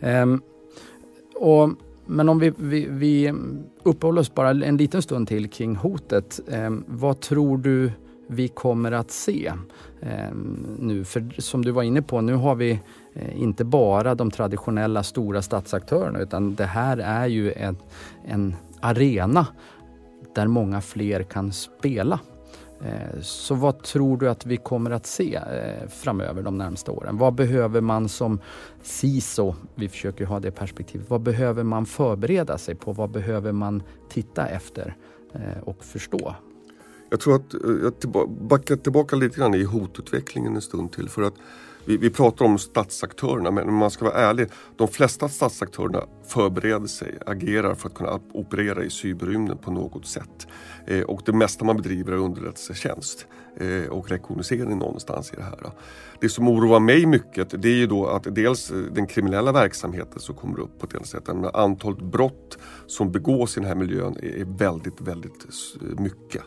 Ehm, 0.00 0.40
och, 1.34 1.70
men 2.06 2.28
om 2.28 2.38
vi, 2.38 2.52
vi, 2.56 2.86
vi 2.90 3.34
uppehåller 3.82 4.20
oss 4.20 4.34
bara 4.34 4.50
en 4.50 4.76
liten 4.76 5.02
stund 5.02 5.28
till 5.28 5.50
kring 5.50 5.76
hotet. 5.76 6.40
Eh, 6.48 6.70
vad 6.86 7.20
tror 7.20 7.58
du 7.58 7.90
vi 8.26 8.48
kommer 8.48 8.92
att 8.92 9.10
se 9.10 9.52
eh, 10.00 10.34
nu. 10.78 11.04
För 11.04 11.40
som 11.40 11.64
du 11.64 11.70
var 11.70 11.82
inne 11.82 12.02
på, 12.02 12.20
nu 12.20 12.34
har 12.34 12.54
vi 12.54 12.80
Eh, 13.14 13.42
inte 13.42 13.64
bara 13.64 14.14
de 14.14 14.30
traditionella 14.30 15.02
stora 15.02 15.42
statsaktörerna 15.42 16.18
utan 16.18 16.54
det 16.54 16.64
här 16.64 16.98
är 16.98 17.26
ju 17.26 17.52
en, 17.52 17.76
en 18.24 18.56
arena 18.80 19.46
där 20.34 20.46
många 20.46 20.80
fler 20.80 21.22
kan 21.22 21.52
spela. 21.52 22.20
Eh, 22.84 23.20
så 23.20 23.54
vad 23.54 23.82
tror 23.82 24.16
du 24.16 24.30
att 24.30 24.46
vi 24.46 24.56
kommer 24.56 24.90
att 24.90 25.06
se 25.06 25.34
eh, 25.34 25.88
framöver 25.88 26.42
de 26.42 26.58
närmsta 26.58 26.92
åren? 26.92 27.18
Vad 27.18 27.34
behöver 27.34 27.80
man 27.80 28.08
som 28.08 28.40
CISO, 28.82 29.54
vi 29.74 29.88
försöker 29.88 30.24
ha 30.26 30.40
det 30.40 30.50
perspektivet, 30.50 31.10
vad 31.10 31.20
behöver 31.20 31.62
man 31.62 31.86
förbereda 31.86 32.58
sig 32.58 32.74
på? 32.74 32.92
Vad 32.92 33.10
behöver 33.10 33.52
man 33.52 33.82
titta 34.08 34.46
efter 34.46 34.96
och 35.64 35.84
förstå? 35.84 36.34
Jag 37.10 37.20
tror 37.20 37.34
att 37.34 37.54
jag 38.02 38.30
backar 38.30 38.76
tillbaka 38.76 39.16
lite 39.16 39.38
grann 39.38 39.54
i 39.54 39.64
hotutvecklingen 39.64 40.54
en 40.54 40.62
stund 40.62 40.92
till. 40.92 41.08
För 41.08 41.22
att 41.22 41.34
vi, 41.84 41.96
vi, 41.96 42.10
pratar 42.10 42.44
om 42.44 42.58
statsaktörerna 42.58 43.50
men 43.50 43.68
om 43.68 43.74
man 43.74 43.90
ska 43.90 44.04
vara 44.04 44.14
ärlig, 44.14 44.48
de 44.76 44.88
flesta 44.88 45.28
statsaktörerna 45.28 46.04
förbereder 46.26 46.86
sig, 46.86 47.18
agerar 47.26 47.74
för 47.74 47.88
att 47.88 47.94
kunna 47.94 48.20
operera 48.32 48.84
i 48.84 48.90
cyberrymden 48.90 49.58
på 49.58 49.70
något 49.70 50.06
sätt. 50.06 50.46
Eh, 50.86 51.00
och 51.00 51.22
det 51.24 51.32
mesta 51.32 51.64
man 51.64 51.76
bedriver 51.76 52.12
är 52.12 52.16
underrättelsetjänst 52.16 53.26
eh, 53.56 53.90
och 53.90 54.10
rekognosering 54.10 54.78
någonstans 54.78 55.32
i 55.32 55.36
det 55.36 55.42
här. 55.42 55.70
Det 56.20 56.28
som 56.28 56.48
oroar 56.48 56.80
mig 56.80 57.06
mycket 57.06 57.62
det 57.62 57.68
är 57.68 57.76
ju 57.76 57.86
då 57.86 58.06
att 58.06 58.34
dels 58.34 58.70
eh, 58.70 58.76
den 58.76 59.06
kriminella 59.06 59.52
verksamheten 59.52 60.20
som 60.20 60.34
kommer 60.34 60.60
upp 60.60 60.78
på 60.78 60.86
ett 60.86 61.06
sätt. 61.06 61.28
Antalet 61.54 62.02
brott 62.02 62.58
som 62.86 63.12
begås 63.12 63.56
i 63.56 63.60
den 63.60 63.68
här 63.68 63.74
miljön 63.74 64.16
är 64.22 64.58
väldigt, 64.58 65.00
väldigt 65.00 65.46
mycket. 65.98 66.42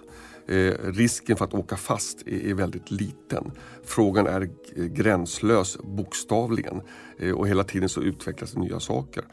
Eh, 0.48 0.74
risken 0.84 1.38
för 1.38 1.46
att 1.46 1.54
åka 1.54 1.78
fast 1.78 2.28
är, 2.28 2.46
är, 2.50 2.54
väldigt 2.54 2.92
liten. 2.92 3.52
Frågan 3.84 4.28
är 4.28 4.42
eh, 4.42 4.86
gränslös 4.86 5.78
bokstavligen 5.84 6.82
eh, 7.20 7.32
och 7.32 7.48
hela 7.48 7.64
tiden 7.64 7.90
så 7.90 8.02
utvecklas 8.02 8.56
nya 8.56 8.80
saker. 8.80 9.24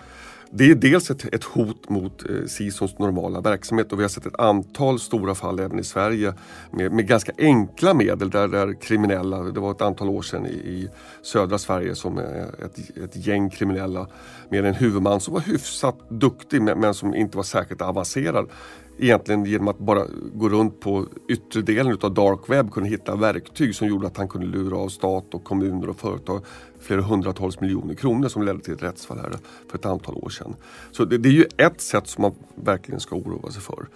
Det 0.55 0.71
är 0.71 0.75
dels 0.75 1.11
ett, 1.11 1.35
ett 1.35 1.45
hot 1.45 1.89
mot 1.89 2.31
eh, 2.31 2.47
SISOns 2.47 2.99
normala 2.99 3.41
verksamhet 3.41 3.93
och 3.93 3.99
vi 3.99 4.03
har 4.03 4.09
sett 4.09 4.27
ett 4.27 4.41
antal 4.41 5.01
stora 5.01 5.35
fall 5.35 5.61
även 5.61 5.79
i 5.79 5.85
Sverige 5.85 6.35
med, 6.71 6.93
med 6.93 7.07
ganska 7.07 7.33
enkla 7.39 7.95
medel 7.95 8.31
där, 8.31 8.49
där 8.49 8.81
kriminella, 8.81 9.43
det 9.43 9.61
var 9.61 9.71
ett 9.71 9.81
antal 9.83 10.09
år 10.09 10.23
sedan 10.23 10.47
i, 10.47 10.51
i 10.51 10.89
södra 11.23 11.59
Sverige 11.59 11.95
som 11.95 12.19
eh, 12.19 12.43
ett, 12.43 12.97
ett 13.05 13.27
gäng 13.27 13.51
kriminella 13.51 14.07
med 14.49 14.65
en 14.65 14.75
huvudman 14.75 15.21
som 15.21 15.35
var 15.35 15.41
hyfsat 15.41 15.99
duktig 16.09 16.63
men, 16.63 16.81
men 16.81 16.95
som 16.95 17.15
inte 17.15 17.37
var 17.37 17.45
särskilt 17.45 17.83
avancerad. 17.83 18.49
Egentligen 18.99 19.45
genom 19.45 19.69
att 19.69 19.79
bara 19.79 20.07
gå 20.35 20.49
runt 20.49 20.81
på 20.81 21.07
yttre 21.29 21.63
delen 21.63 21.99
av 22.03 22.15
dark 22.15 22.41
web 22.49 22.73
kunde 22.73 22.89
hitta 22.89 23.17
verktyg 23.17 23.75
som 23.75 23.89
gjorde 23.89 24.07
att 24.07 24.17
han 24.17 24.29
kunde 24.29 24.47
lura 24.47 24.77
av 24.77 24.89
stat 24.89 25.35
och 25.35 25.45
kommuner 25.45 25.89
och 25.89 26.01
företag 26.01 26.45
flera 26.83 27.01
hundratals 27.01 27.61
miljoner 27.61 27.95
kronor 27.95 28.29
som 28.29 28.43
ledde 28.43 28.61
till 28.61 28.75
ett 28.75 28.83
rättsfall 28.83 29.19
här 29.19 29.39
för 29.71 29.79
ett 29.79 29.87
antal 29.87 30.15
år 30.15 30.29
sedan. 30.29 30.57
Så 30.91 31.05
det, 31.05 31.19
det 31.19 31.29
är 31.29 31.33
ju 31.33 31.47
ett 31.57 31.81
sätt 31.81 32.07
som 32.07 32.23
man 32.23 32.35
verkligen 32.55 33.01
ska 33.01 33.17
oroa 33.17 33.51
sig 33.51 33.63
för. 33.63 33.89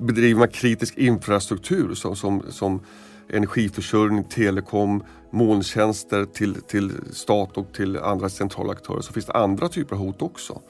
Bedriver 0.00 0.38
man 0.38 0.48
kritisk 0.48 0.98
infrastruktur 0.98 1.94
som, 1.94 2.16
som, 2.16 2.42
som 2.48 2.80
energiförsörjning, 3.28 4.24
telekom, 4.24 5.04
molntjänster 5.30 6.24
till, 6.24 6.54
till 6.54 6.92
stat 7.12 7.56
och 7.56 7.66
till 7.72 7.98
andra 7.98 8.28
centrala 8.28 8.72
aktörer 8.72 9.00
så 9.00 9.12
finns 9.12 9.26
det 9.26 9.32
andra 9.32 9.68
typer 9.68 9.96
av 9.96 10.02
hot 10.02 10.22
också. 10.22 10.60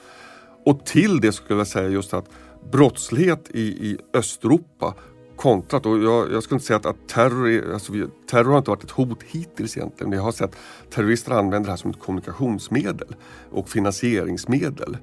Och 0.64 0.86
till 0.86 1.20
det 1.20 1.32
skulle 1.32 1.60
jag 1.60 1.66
säga 1.66 1.88
just 1.88 2.14
att 2.14 2.28
brottslighet 2.72 3.50
i, 3.50 3.60
i 3.60 3.98
Östeuropa 4.14 4.94
kontrat. 5.42 5.86
Och 5.86 5.98
jag, 5.98 6.32
jag 6.32 6.42
skulle 6.42 6.56
inte 6.56 6.66
säga 6.66 6.76
att, 6.76 6.86
att 6.86 7.08
terror, 7.08 7.48
är, 7.48 7.72
alltså, 7.72 7.92
terror 8.30 8.50
har 8.50 8.58
inte 8.58 8.70
varit 8.70 8.84
ett 8.84 8.90
hot 8.90 9.22
hittills 9.22 9.76
egentligen. 9.76 10.10
Men 10.10 10.16
jag 10.16 10.24
har 10.24 10.32
sett 10.32 10.56
terrorister 10.90 11.32
använda 11.32 11.66
det 11.66 11.72
här 11.72 11.76
som 11.76 11.90
ett 11.90 12.00
kommunikationsmedel 12.00 13.16
och 13.50 13.68
finansieringsmedel. 13.68 14.96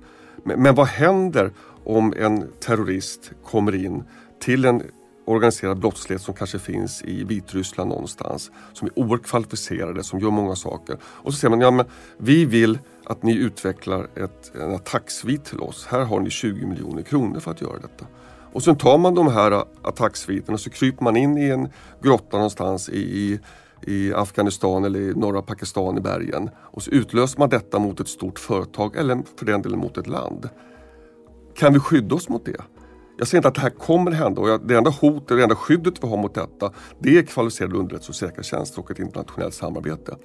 Men, 0.44 0.64
men 0.64 0.76
vad 0.76 0.88
händer 0.88 1.52
om 1.84 2.14
en 2.18 2.48
terrorist 2.60 3.32
kommer 3.46 3.76
in 3.76 4.04
till 4.42 4.66
en 4.66 4.84
organiserad 5.26 5.80
brottslighet 5.80 6.22
som 6.22 6.34
kanske 6.34 6.60
finns 6.60 7.02
i 7.02 7.24
Vitryssland 7.24 7.90
någonstans. 7.90 8.52
Som 8.74 8.88
är 8.88 9.00
oerhört 9.00 9.24
kvalificerade, 9.24 10.04
som 10.04 10.20
gör 10.20 10.32
många 10.32 10.56
saker. 10.56 10.98
Och 11.04 11.34
så 11.34 11.40
säger 11.40 11.50
man, 11.50 11.62
ja 11.62 11.72
men 11.72 11.86
vi 12.18 12.46
vill 12.46 12.80
att 13.06 13.24
ni 13.24 13.36
utvecklar 13.36 14.08
ett, 14.16 14.56
en 14.56 14.76
attacksvit 14.76 15.46
till 15.46 15.60
oss. 15.60 15.88
Här 15.90 16.06
har 16.06 16.20
ni 16.20 16.30
20 16.30 16.66
miljoner 16.66 17.02
kronor 17.02 17.40
för 17.40 17.52
att 17.52 17.62
göra 17.62 17.80
detta. 17.80 18.06
Och 18.54 18.64
sen 18.64 18.76
tar 18.76 18.98
man 18.98 19.16
de 19.16 19.28
här 19.28 19.52
äh, 19.52 19.64
attacksviterna 19.82 20.54
och 20.54 20.60
så 20.60 20.70
kryper 20.70 21.04
man 21.04 21.18
in 21.18 21.38
i 21.38 21.50
en 21.50 21.70
grotta 22.02 22.38
någonstans 22.38 22.90
i, 22.90 23.40
i 23.82 24.14
Afghanistan 24.14 24.84
eller 24.84 25.00
i 25.00 25.14
norra 25.14 25.42
Pakistan 25.42 25.98
i 25.98 26.02
bergen. 26.02 26.50
Och 26.58 26.84
så 26.84 26.92
utlöser 26.92 27.40
man 27.40 27.50
detta 27.50 27.80
mot 27.80 28.00
ett 28.00 28.08
stort 28.08 28.40
företag 28.40 28.96
eller 28.96 29.22
för 29.36 29.46
den 29.46 29.62
delen 29.62 29.80
mot 29.80 29.98
ett 29.98 30.08
land. 30.08 30.50
Kan 31.56 31.74
vi 31.74 31.80
skydda 31.80 32.16
oss 32.16 32.30
mot 32.30 32.46
det? 32.46 32.62
Jag 33.18 33.28
ser 33.28 33.38
inte 33.38 33.48
att 33.48 33.56
det 33.56 33.62
här 33.62 33.70
kommer 33.70 34.12
hända 34.12 34.42
och 34.42 34.60
det 34.68 34.78
enda 34.78 34.90
hotet, 34.90 35.28
det 35.28 35.44
enda 35.44 35.56
skyddet 35.56 36.04
vi 36.04 36.08
har 36.08 36.18
mot 36.18 36.34
detta 36.34 36.72
det 37.00 37.18
är 37.18 37.22
kvalificerade 37.22 37.76
underrättelse 37.76 38.12
och 38.12 38.16
säkerhetstjänster 38.16 38.82
och 38.82 38.92
ett 38.92 39.00
internationellt 39.00 39.54
samarbete. 39.54 40.16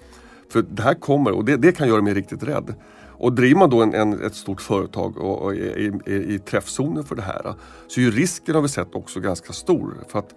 För 0.49 0.63
det 0.63 0.83
här 0.83 0.95
kommer 0.95 1.33
och 1.33 1.45
det, 1.45 1.57
det 1.57 1.73
kan 1.73 1.89
göra 1.89 2.03
mig 2.03 2.15
riktigt 2.15 2.43
rädd. 2.43 2.75
Och 3.19 3.33
driver 3.33 3.59
man 3.59 3.71
då 3.71 3.83
en, 3.83 3.95
en, 3.95 4.23
ett 4.27 4.35
stort 4.35 4.61
företag 4.61 5.19
och, 5.19 5.43
och 5.43 5.55
är, 5.55 6.09
är, 6.09 6.31
i 6.31 6.39
träffzonen 6.39 7.05
för 7.05 7.15
det 7.15 7.23
här 7.23 7.55
så 7.89 8.01
är 8.01 8.05
ju 8.05 8.11
risken 8.11 8.55
har 8.55 8.63
vi 8.63 8.69
sett 8.69 8.95
också 8.95 9.21
ganska 9.21 9.53
stor. 9.53 9.95
För 10.09 10.19
att 10.19 10.35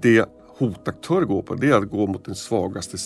det 0.00 0.28
hotaktörer 0.58 1.24
går 1.24 1.42
på 1.42 1.54
det 1.54 1.68
är 1.68 1.76
att 1.76 1.90
gå 1.90 2.06
mot 2.06 2.24
den 2.24 2.34
svagaste 2.34 2.96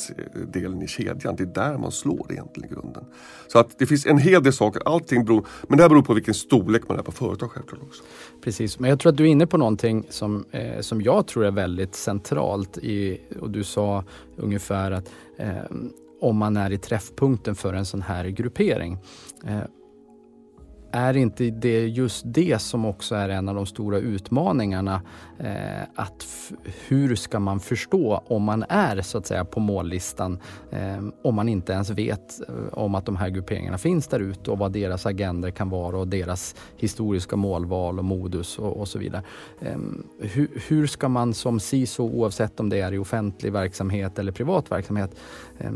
delen 0.52 0.82
i 0.82 0.88
kedjan. 0.88 1.36
Det 1.36 1.42
är 1.42 1.46
där 1.46 1.78
man 1.78 1.92
slår 1.92 2.32
egentligen 2.32 2.70
i 2.70 2.74
grunden. 2.74 3.04
Så 3.48 3.58
att 3.58 3.78
det 3.78 3.86
finns 3.86 4.06
en 4.06 4.18
hel 4.18 4.42
del 4.42 4.52
saker, 4.52 4.82
allting 4.84 5.24
beror, 5.24 5.46
men 5.68 5.76
det 5.76 5.84
här 5.84 5.88
beror 5.88 6.02
på 6.02 6.14
vilken 6.14 6.34
storlek 6.34 6.88
man 6.88 6.98
är 6.98 7.02
på 7.02 7.12
företag 7.12 7.50
självklart 7.50 7.82
också. 7.82 8.02
Precis, 8.44 8.78
men 8.78 8.90
jag 8.90 9.00
tror 9.00 9.12
att 9.12 9.16
du 9.16 9.24
är 9.24 9.28
inne 9.28 9.46
på 9.46 9.56
någonting 9.56 10.06
som, 10.08 10.44
eh, 10.50 10.80
som 10.80 11.02
jag 11.02 11.26
tror 11.26 11.44
är 11.44 11.50
väldigt 11.50 11.94
centralt 11.94 12.78
i, 12.78 13.20
och 13.40 13.50
du 13.50 13.64
sa 13.64 14.04
ungefär 14.36 14.90
att 14.90 15.10
eh, 15.36 15.48
om 16.22 16.36
man 16.36 16.56
är 16.56 16.70
i 16.70 16.78
träffpunkten 16.78 17.54
för 17.54 17.74
en 17.74 17.86
sån 17.86 18.02
här 18.02 18.24
gruppering. 18.24 18.98
Eh, 19.46 19.62
är 20.94 21.16
inte 21.16 21.50
det 21.50 21.88
just 21.88 22.22
det 22.26 22.62
som 22.62 22.84
också 22.84 23.14
är 23.14 23.28
en 23.28 23.48
av 23.48 23.54
de 23.54 23.66
stora 23.66 23.98
utmaningarna? 23.98 25.02
Eh, 25.38 25.82
att 25.94 26.26
hur 26.88 27.14
ska 27.14 27.40
man 27.40 27.60
förstå 27.60 28.22
om 28.26 28.42
man 28.42 28.64
är 28.68 29.02
så 29.02 29.18
att 29.18 29.26
säga 29.26 29.44
på 29.44 29.60
mållistan 29.60 30.38
eh, 30.70 31.02
om 31.24 31.34
man 31.34 31.48
inte 31.48 31.72
ens 31.72 31.90
vet 31.90 32.48
eh, 32.48 32.54
om 32.72 32.94
att 32.94 33.06
de 33.06 33.16
här 33.16 33.28
grupperingarna 33.28 33.78
finns 33.78 34.06
där 34.06 34.20
ute 34.20 34.50
och 34.50 34.58
vad 34.58 34.72
deras 34.72 35.06
agender 35.06 35.50
kan 35.50 35.70
vara 35.70 35.98
och 35.98 36.08
deras 36.08 36.54
historiska 36.76 37.36
målval 37.36 37.98
och 37.98 38.04
modus 38.04 38.58
och, 38.58 38.76
och 38.76 38.88
så 38.88 38.98
vidare. 38.98 39.22
Eh, 39.60 39.78
hur, 40.18 40.62
hur, 40.68 40.86
ska 40.86 41.08
man 41.08 41.34
som 41.34 41.60
CISO, 41.60 42.02
oavsett 42.02 42.60
om 42.60 42.68
det 42.68 42.80
är 42.80 42.94
i 42.94 42.98
offentlig 42.98 43.52
verksamhet 43.52 44.18
eller 44.18 44.32
privat 44.32 44.70
verksamhet, 44.70 45.16
eh, 45.58 45.70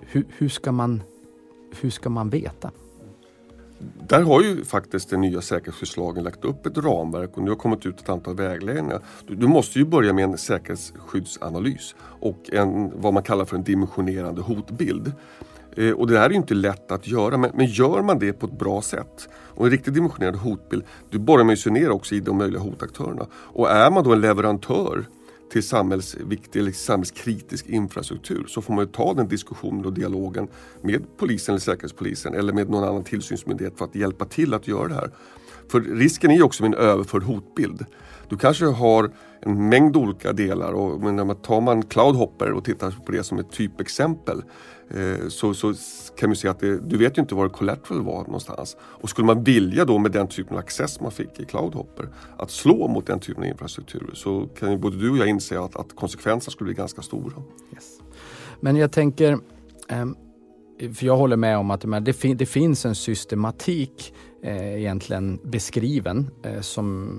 hur, 0.00 0.26
hur, 0.38 0.48
ska 0.48 0.72
man, 0.72 1.02
hur 1.80 1.90
ska 1.90 2.08
man 2.08 2.30
veta? 2.30 2.70
Där 4.08 4.22
har 4.22 4.42
ju 4.42 4.64
faktiskt 4.64 5.10
den 5.10 5.20
nya 5.20 5.40
säkerhetsskyddslagen 5.40 6.24
lagt 6.24 6.44
upp 6.44 6.66
ett 6.66 6.78
ramverk 6.78 7.36
och 7.36 7.42
nu 7.42 7.50
har 7.50 7.56
kommit 7.56 7.86
ut 7.86 8.00
ett 8.00 8.08
antal 8.08 8.36
vägledningar. 8.36 9.00
Du, 9.26 9.34
du, 9.34 9.46
måste 9.46 9.78
ju 9.78 9.84
börja 9.84 10.12
med 10.12 10.24
en 10.24 10.38
säkerhetsskyddsanalys 10.38 11.94
och 12.00 12.50
en, 12.52 13.00
vad 13.00 13.14
man 13.14 13.22
kallar 13.22 13.44
för 13.44 13.56
en 13.56 13.64
dimensionerande 13.64 14.40
hotbild. 14.40 15.12
Eh, 15.76 15.90
och 15.90 16.06
det 16.06 16.18
här 16.18 16.26
är 16.26 16.30
ju 16.30 16.36
inte 16.36 16.54
lätt 16.54 16.92
att 16.92 17.06
göra 17.06 17.36
men, 17.36 17.50
men, 17.54 17.66
gör 17.66 18.02
man 18.02 18.18
det 18.18 18.32
på 18.32 18.46
ett 18.46 18.58
bra 18.58 18.82
sätt 18.82 19.28
och 19.34 19.64
en 19.64 19.70
riktigt 19.70 19.94
dimensionerad 19.94 20.36
hotbild, 20.36 20.84
då 21.10 21.18
borrar 21.18 21.44
man 21.44 21.52
ju 21.52 21.56
sig 21.56 21.72
ner 21.72 21.90
också 21.90 22.14
i 22.14 22.20
de 22.20 22.38
möjliga 22.38 22.60
hotaktörerna. 22.60 23.26
Och 23.32 23.70
är 23.70 23.90
man 23.90 24.04
då 24.04 24.12
en 24.12 24.20
leverantör 24.20 25.04
till 25.52 25.62
samhällsviktig 25.62 26.60
eller 26.60 26.72
samhällskritisk 26.72 27.66
infrastruktur 27.66 28.44
så 28.48 28.62
får 28.62 28.74
man 28.74 28.88
ta 28.88 29.14
den 29.14 29.28
diskussionen 29.28 29.84
och 29.84 29.92
dialogen 29.92 30.48
med 30.82 31.04
polisen 31.16 31.52
eller 31.52 31.60
säkerhetspolisen 31.60 32.34
eller 32.34 32.52
med 32.52 32.70
någon 32.70 32.84
annan 32.84 33.04
tillsynsmyndighet 33.04 33.78
för 33.78 33.84
att 33.84 33.94
hjälpa 33.94 34.24
till 34.24 34.54
att 34.54 34.68
göra 34.68 34.88
det 34.88 34.94
här. 34.94 35.10
För 35.68 35.80
risken 35.80 36.30
är 36.30 36.34
ju 36.34 36.42
också 36.42 36.62
med 36.62 36.74
en 36.74 36.84
överförd 36.84 37.22
hotbild. 37.22 37.86
Du 38.28 38.36
kanske 38.36 38.64
har 38.64 39.10
en 39.44 39.68
mängd 39.68 39.96
olika 39.96 40.32
delar 40.32 40.72
och 40.72 41.00
men 41.00 41.16
när 41.16 41.24
man 41.24 41.36
tar 41.36 41.60
man 41.60 41.82
Cloudhopper 41.82 42.52
och 42.52 42.64
tittar 42.64 42.90
på 43.06 43.12
det 43.12 43.22
som 43.22 43.38
ett 43.38 43.52
typexempel 43.52 44.42
eh, 44.90 45.28
så, 45.28 45.54
så 45.54 45.74
kan 46.18 46.28
man 46.28 46.36
se 46.36 46.48
att 46.48 46.60
det, 46.60 46.78
du 46.88 46.96
vet 46.96 47.18
ju 47.18 47.22
inte 47.22 47.34
var 47.34 47.48
collateral 47.48 48.02
var 48.02 48.24
någonstans. 48.24 48.76
Och 48.80 49.10
skulle 49.10 49.26
man 49.26 49.44
vilja 49.44 49.84
då 49.84 49.98
med 49.98 50.12
den 50.12 50.28
typen 50.28 50.52
av 50.52 50.58
access 50.58 51.00
man 51.00 51.10
fick 51.10 51.40
i 51.40 51.44
Cloudhopper 51.44 52.08
att 52.36 52.50
slå 52.50 52.88
mot 52.88 53.06
den 53.06 53.20
typen 53.20 53.42
av 53.42 53.48
infrastruktur 53.48 54.10
så 54.14 54.48
kan 54.58 54.70
ju 54.70 54.78
både 54.78 54.96
du 54.96 55.10
och 55.10 55.16
jag 55.16 55.28
inse 55.28 55.60
att, 55.60 55.76
att 55.76 55.96
konsekvenserna 55.96 56.52
skulle 56.52 56.68
bli 56.68 56.74
ganska 56.74 57.02
stora. 57.02 57.42
Yes. 57.74 57.98
Men 58.60 58.76
jag 58.76 58.92
tänker, 58.92 59.38
ehm, 59.88 60.16
för 60.94 61.06
jag 61.06 61.16
håller 61.16 61.36
med 61.36 61.58
om 61.58 61.70
att 61.70 62.04
det, 62.04 62.12
fin 62.12 62.36
det 62.36 62.46
finns 62.46 62.86
en 62.86 62.94
systematik 62.94 64.14
eh, 64.42 64.78
egentligen 64.78 65.38
beskriven 65.44 66.30
eh, 66.42 66.60
som 66.60 67.10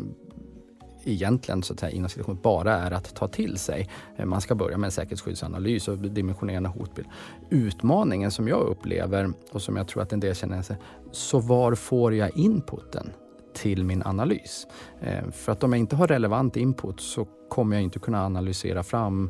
egentligen 1.05 1.63
så 1.63 1.73
att 1.73 1.79
säga, 1.79 1.91
inom 1.91 2.09
bara 2.41 2.73
är 2.73 2.91
att 2.91 3.15
ta 3.15 3.27
till 3.27 3.57
sig. 3.57 3.89
Eh, 4.17 4.25
man 4.25 4.41
ska 4.41 4.55
börja 4.55 4.77
med 4.77 4.87
en 4.87 4.91
säkerhetsskyddsanalys 4.91 5.87
och 5.87 5.97
dimensionera 5.97 6.57
en 6.57 6.65
hotbild. 6.65 7.07
Utmaningen 7.49 8.31
som 8.31 8.47
jag 8.47 8.61
upplever 8.61 9.33
och 9.51 9.61
som 9.61 9.75
jag 9.75 9.87
tror 9.87 10.03
att 10.03 10.13
en 10.13 10.19
del 10.19 10.35
känner 10.35 10.61
sig, 10.61 10.77
så 11.11 11.39
var 11.39 11.75
får 11.75 12.15
jag 12.15 12.37
inputen? 12.37 13.11
till 13.55 13.83
min 13.83 14.03
analys. 14.05 14.67
Eh, 15.01 15.31
för 15.31 15.51
att 15.51 15.63
om 15.63 15.73
jag 15.73 15.79
inte 15.79 15.95
har 15.95 16.07
relevant 16.07 16.57
input 16.57 16.99
så 16.99 17.27
kommer 17.49 17.75
jag 17.75 17.83
inte 17.83 17.99
kunna 17.99 18.25
analysera 18.25 18.83
fram 18.83 19.29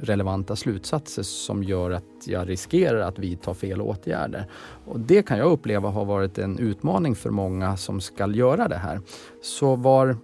relevanta 0.00 0.56
slutsatser 0.56 1.22
som 1.22 1.64
gör 1.64 1.90
att 1.90 2.04
jag 2.26 2.48
riskerar 2.48 3.00
att 3.00 3.18
vidta 3.18 3.54
fel 3.54 3.80
åtgärder. 3.80 4.46
Och 4.84 5.00
det 5.00 5.22
kan 5.22 5.38
jag 5.38 5.52
uppleva 5.52 5.88
har 5.88 6.04
varit 6.04 6.38
en 6.38 6.58
utmaning 6.58 7.14
för 7.14 7.30
många 7.30 7.76
som 7.76 8.00
ska 8.00 8.26
göra 8.26 8.68
det 8.68 8.76
här. 8.76 9.00
Så 9.42 9.76
var, 9.76 10.16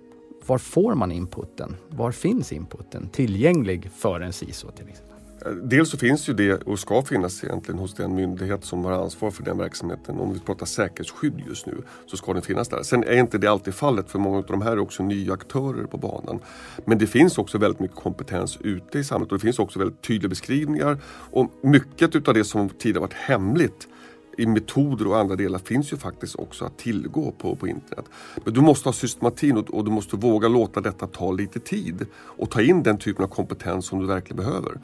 var 0.47 0.59
får 0.59 0.95
man 0.95 1.13
inputen? 1.13 1.77
Var 1.89 2.13
finns 2.13 2.53
inputen 2.53 3.09
tillgänglig 3.09 3.91
för 3.97 4.21
en 4.21 4.33
CISO 4.33 4.71
till 4.71 4.89
exempel? 4.89 5.17
Eh, 5.47 5.53
dels 5.53 5.91
så 5.91 5.99
finns 5.99 6.29
ju 6.29 6.33
det 6.33 6.63
och 6.63 6.79
ska 6.79 7.03
finnas 7.03 7.45
egentligen 7.45 7.79
hos 7.79 7.95
den 7.95 8.15
myndighet 8.15 8.65
som 8.65 8.85
har 8.85 8.93
ansvar 8.93 9.31
för 9.31 9.43
den 9.43 9.59
verksamheten. 9.59 10.21
Om 10.21 10.33
vi 10.33 10.41
pratar 10.41 10.67
säkerhetsskydd 10.67 11.43
just 11.49 11.67
nu 11.67 11.83
så 12.07 12.17
ska 12.17 12.33
den 12.33 12.43
finnas 12.43 12.69
där. 12.69 12.83
Sen 12.83 13.05
är 13.05 13.17
inte 13.17 13.39
det 13.39 13.47
alltid 13.47 13.75
fallet 13.75 14.11
för 14.11 14.19
många 14.19 14.39
av 14.39 14.45
de 14.47 14.63
här 14.63 14.73
är 14.73 14.79
också 14.79 15.03
nya 15.03 15.33
aktörer 15.33 15.87
på 15.87 15.97
banan. 15.97 16.41
Men 16.85 16.99
det 16.99 17.07
finns 17.07 17.39
också 17.39 17.59
väldigt 17.59 17.81
mycket 17.81 17.97
kompetens 17.97 18.59
ute 18.61 18.99
i 18.99 19.05
samhället 19.05 19.33
och 19.33 19.39
det 19.39 19.43
finns 19.43 19.59
också 19.59 19.79
väldigt 19.79 20.03
tydliga 20.03 20.29
beskrivningar. 20.29 20.99
Och 21.31 21.51
mycket 21.63 22.17
utav 22.17 22.35
det 22.35 22.45
som 22.45 22.69
tidigare 22.69 23.01
varit 23.01 23.15
hemligt 23.15 23.89
i 24.37 24.47
metoder 24.47 25.07
och 25.07 25.19
andra 25.19 25.37
delar 25.37 25.59
finns 25.59 25.93
ju 25.93 25.97
faktiskt 25.97 26.37
också 26.37 26.65
att 26.65 26.79
tillgå 26.79 27.33
på, 27.33 27.57
på 27.57 27.69
internet. 27.69 28.05
Men 28.45 28.55
du 28.55 28.61
måste 28.61 28.89
ha 28.89 28.93
systematin 28.93 29.57
och, 29.57 29.75
och, 29.75 29.85
du 29.85 29.91
måste 29.91 30.17
våga 30.17 30.49
låta 30.49 30.81
detta 30.81 31.07
ta 31.07 31.33
lite 31.33 31.61
tid 31.61 32.07
och 32.15 32.51
ta 32.51 32.61
in 32.61 32.83
den 32.83 32.99
typen 32.99 33.25
av 33.25 33.29
kompetens 33.29 33.87
som 33.87 34.01
du 34.01 34.07
verkligen 34.07 34.37
behöver. 34.37 34.79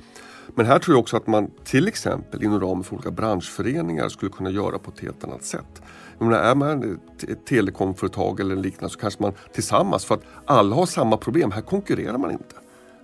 Men 0.54 0.66
här 0.66 0.78
tror 0.78 0.96
jag 0.96 1.00
också 1.00 1.16
att 1.16 1.26
man 1.26 1.50
till 1.64 1.88
exempel 1.88 2.42
inom 2.42 2.60
ramen 2.60 2.84
för 2.84 2.94
olika 2.94 3.10
branschföreningar 3.10 4.08
skulle 4.08 4.32
kunna 4.32 4.50
göra 4.50 4.78
på 4.78 4.90
ett 4.90 5.00
helt 5.00 5.24
annat 5.24 5.44
sätt. 5.44 5.82
Jag 6.18 6.28
menar, 6.28 6.42
är 6.42 6.54
man 6.54 7.00
ett 7.28 7.46
telekomföretag 7.46 8.40
eller 8.40 8.56
liknande 8.56 8.92
så 8.92 8.98
kanske 8.98 9.22
man 9.22 9.32
tillsammans, 9.52 10.04
för 10.04 10.14
att 10.14 10.22
alla 10.44 10.76
har 10.76 10.86
samma 10.86 11.16
problem, 11.16 11.50
här 11.50 11.62
konkurrerar 11.62 12.18
man 12.18 12.30
inte. 12.30 12.54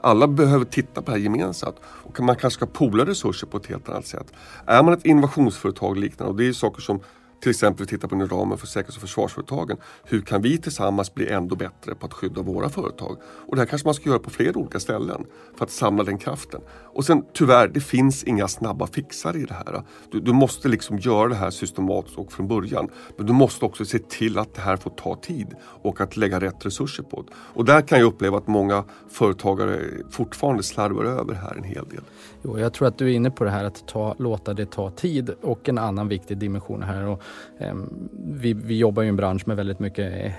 Alla 0.01 0.29
behöver 0.29 0.65
titta 0.65 1.03
på 1.03 1.11
det 1.11 1.17
här 1.17 1.25
gemensamt 1.25 1.77
och 1.85 2.21
man 2.21 2.37
kanske 2.37 2.57
ska 2.57 2.67
poola 2.67 3.07
resurser 3.07 3.47
på 3.47 3.57
ett 3.57 3.67
helt 3.67 3.89
annat 3.89 4.07
sätt. 4.07 4.33
Är 4.67 4.83
man 4.83 4.95
ett 4.95 5.05
innovationsföretag 5.05 5.99
liknande, 5.99 6.31
och 6.31 6.37
det 6.37 6.49
är 6.49 6.53
saker 6.53 6.83
som 6.83 7.01
till 7.41 7.51
exempel 7.51 7.87
vi 7.91 7.99
på 7.99 8.15
inom 8.15 8.29
ramen 8.29 8.59
för 8.59 8.67
säkerhets 8.67 8.97
och 8.97 9.01
försvarsföretagen. 9.01 9.77
Hur 10.05 10.21
kan 10.21 10.43
vi 10.43 10.59
tillsammans 10.59 11.15
bli 11.15 11.29
ändå 11.29 11.57
bättre 11.57 11.95
på 11.95 12.07
att 12.07 12.13
skydda 12.13 12.43
våra 12.43 12.69
företag? 12.69 13.17
Och 13.23 13.57
det 13.57 13.63
här 13.63 13.67
kanske 13.67 13.89
man 13.89 13.95
ska 13.95 14.09
göra 14.09 14.19
på 14.19 14.31
flera 14.31 14.59
olika 14.59 14.81
ställen 14.81 15.27
för 15.57 15.65
att 15.65 15.71
samla 15.71 16.05
den 16.05 16.19
kraften. 16.19 16.61
Och 16.71 17.05
sen 17.05 17.25
tyvärr, 17.35 17.69
det 17.69 17.81
finns 17.81 18.25
inga 18.25 18.49
snabba 18.49 18.87
fixar 18.87 19.37
i 19.37 19.45
det 19.45 19.55
här. 19.55 19.83
Du, 20.13 20.21
du 20.21 20.33
måste 20.33 20.69
liksom 20.69 20.99
göra 20.99 21.29
det 21.29 21.35
här 21.35 21.51
systematiskt 21.51 22.19
och 22.19 22.33
från 22.33 22.49
början. 22.49 22.89
Men 23.17 23.27
du 23.27 23.33
måste 23.33 23.65
också 23.65 23.85
se 23.85 23.99
till 23.99 24.39
att 24.39 24.55
det 24.55 24.61
här 24.61 24.77
får 24.77 24.91
ta 24.91 25.17
tid 25.17 25.55
och 25.63 26.01
att 26.01 26.17
lägga 26.17 26.41
rätt 26.41 26.67
resurser 26.67 27.03
på 27.03 27.23
det. 27.23 27.33
Och 27.37 27.65
där 27.65 27.81
kan 27.81 27.99
jag 27.99 28.07
uppleva 28.07 28.39
att 28.39 28.47
många 28.47 28.85
företagare 29.09 29.81
fortfarande 30.11 30.63
slarvar 30.63 31.05
över 31.05 31.35
här 31.35 31.55
en 31.57 31.65
hel 31.65 31.89
del. 31.89 32.03
Jo, 32.43 32.59
jag 32.59 32.73
tror 32.73 32.89
att 32.89 32.99
du 32.99 33.11
är 33.11 33.15
inne 33.15 33.31
på 33.31 33.45
det 33.45 33.51
här 33.51 33.65
att 33.65 33.87
ta, 33.89 34.15
låta 34.19 34.55
det 34.55 34.67
ta 34.67 34.91
tid 34.91 35.31
och 35.43 35.69
en 35.69 35.79
annan 35.79 36.09
viktig 36.09 36.39
dimension 36.39 36.83
här. 36.83 37.07
Och, 37.07 37.23
Ehm, 37.59 38.09
vi, 38.13 38.53
vi, 38.53 38.79
jobbar 38.79 39.03
i 39.03 39.09
en 39.09 39.17
bransch 39.17 39.49
med 39.49 39.57
väldigt 39.57 39.79
mycket, 39.79 40.33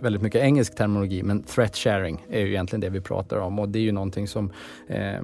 väldigt 0.00 0.22
mycket 0.22 0.42
engelsk 0.42 0.74
terminologi 0.74 1.22
men 1.22 1.42
threat 1.42 1.76
sharing 1.76 2.26
är 2.30 2.40
ju 2.40 2.48
egentligen 2.48 2.80
det 2.80 2.90
vi 2.90 3.00
pratar 3.00 3.36
om 3.36 3.58
och 3.58 3.68
det 3.68 3.78
är 3.78 3.82
ju 3.82 3.92
någonting 3.92 4.28
som 4.28 4.52
eh, 4.88 5.22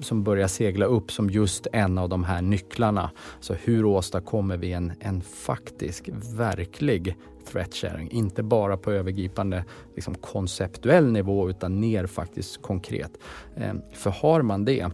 som 0.00 0.24
börjar 0.24 0.48
segla 0.48 0.86
upp 0.86 1.12
som 1.12 1.30
just 1.30 1.66
en 1.72 1.98
av 1.98 2.08
de 2.08 2.24
här 2.24 2.42
nycklarna. 2.42 3.10
Så 3.40 3.54
hur 3.54 3.84
åstadkommer 3.84 4.56
vi 4.56 4.72
en, 4.72 4.92
en 5.00 5.20
faktisk, 5.20 6.08
verklig 6.36 7.16
threat 7.52 7.74
sharing? 7.74 8.10
Inte 8.10 8.42
bara 8.42 8.76
på 8.76 8.92
övergripande 8.92 9.64
liksom 9.94 10.14
konceptuell 10.14 11.12
nivå 11.12 11.50
utan 11.50 11.80
ner 11.80 12.06
faktiskt 12.06 12.62
konkret. 12.62 13.12
Ehm, 13.56 13.82
för 13.92 14.10
har 14.10 14.42
man 14.42 14.64
det 14.64 14.90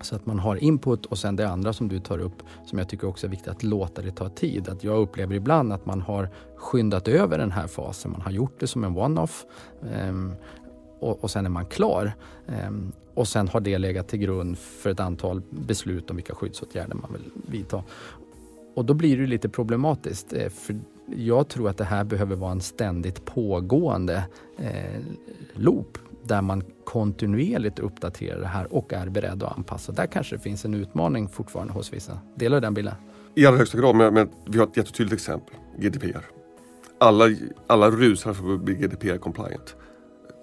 så 0.00 0.16
att 0.16 0.26
man 0.26 0.38
har 0.38 0.56
input 0.56 1.06
och 1.06 1.18
sen 1.18 1.36
det 1.36 1.48
andra 1.48 1.72
som 1.72 1.88
du 1.88 2.00
tar 2.00 2.18
upp 2.18 2.42
som 2.66 2.78
jag 2.78 2.88
tycker 2.88 3.06
också 3.06 3.26
är 3.26 3.30
viktigt 3.30 3.48
att 3.48 3.62
låta 3.62 4.02
det 4.02 4.10
ta 4.10 4.28
tid. 4.28 4.68
Att 4.68 4.84
jag 4.84 4.98
upplever 4.98 5.34
ibland 5.34 5.72
att 5.72 5.86
man 5.86 6.00
har 6.00 6.28
skyndat 6.56 7.08
över 7.08 7.38
den 7.38 7.50
här 7.50 7.66
fasen. 7.66 8.10
Man 8.10 8.20
har 8.20 8.30
gjort 8.30 8.60
det 8.60 8.66
som 8.66 8.84
en 8.84 8.98
one-off 8.98 9.44
um, 10.08 10.34
och, 11.00 11.24
och 11.24 11.30
sen 11.30 11.46
är 11.46 11.50
man 11.50 11.66
klar. 11.66 12.12
Um, 12.66 12.92
och 13.14 13.28
sen 13.28 13.48
har 13.48 13.60
det 13.60 13.78
legat 13.78 14.08
till 14.08 14.18
grund 14.18 14.58
för 14.58 14.90
ett 14.90 15.00
antal 15.00 15.42
beslut 15.50 16.10
om 16.10 16.16
vilka 16.16 16.34
skyddsåtgärder 16.34 16.94
man 16.94 17.12
vill 17.12 17.30
vidta. 17.46 17.82
Och 18.74 18.84
då 18.84 18.94
blir 18.94 19.18
det 19.18 19.26
lite 19.26 19.48
problematiskt. 19.48 20.32
Eh, 20.32 20.48
för 20.48 20.76
jag 21.16 21.48
tror 21.48 21.68
att 21.68 21.78
det 21.78 21.84
här 21.84 22.04
behöver 22.04 22.36
vara 22.36 22.52
en 22.52 22.60
ständigt 22.60 23.24
pågående 23.24 24.24
eh, 24.58 25.00
loop 25.54 25.98
där 26.28 26.42
man 26.42 26.62
kontinuerligt 26.84 27.78
uppdaterar 27.78 28.40
det 28.40 28.46
här 28.46 28.74
och 28.74 28.92
är 28.92 29.08
beredd 29.08 29.42
att 29.42 29.56
anpassa. 29.56 29.92
Där 29.92 30.06
kanske 30.06 30.36
det 30.36 30.42
finns 30.42 30.64
en 30.64 30.74
utmaning 30.74 31.28
fortfarande 31.28 31.72
hos 31.72 31.92
vissa. 31.92 32.18
Delar 32.34 32.56
du 32.56 32.60
den 32.60 32.74
bilden? 32.74 32.94
I 33.34 33.46
allra 33.46 33.58
högsta 33.58 33.78
grad, 33.78 33.96
men, 33.96 34.14
men 34.14 34.28
vi 34.46 34.58
har 34.58 34.66
ett 34.66 34.76
jättetydligt 34.76 35.14
exempel. 35.14 35.54
GDPR. 35.78 36.24
Alla, 36.98 37.24
alla 37.66 37.90
rusar 37.90 38.32
för 38.32 38.54
att 38.54 38.60
bli 38.60 38.74
GDPR-compliant 38.74 39.74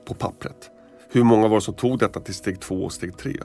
på 0.08 0.14
pappret. 0.14 0.70
Hur 1.10 1.24
många 1.24 1.48
var 1.48 1.58
det 1.58 1.62
som 1.62 1.74
tog 1.74 2.00
detta 2.00 2.20
till 2.20 2.34
steg 2.34 2.60
två 2.60 2.76
och 2.84 2.94
steg 2.94 3.18
tre? 3.18 3.38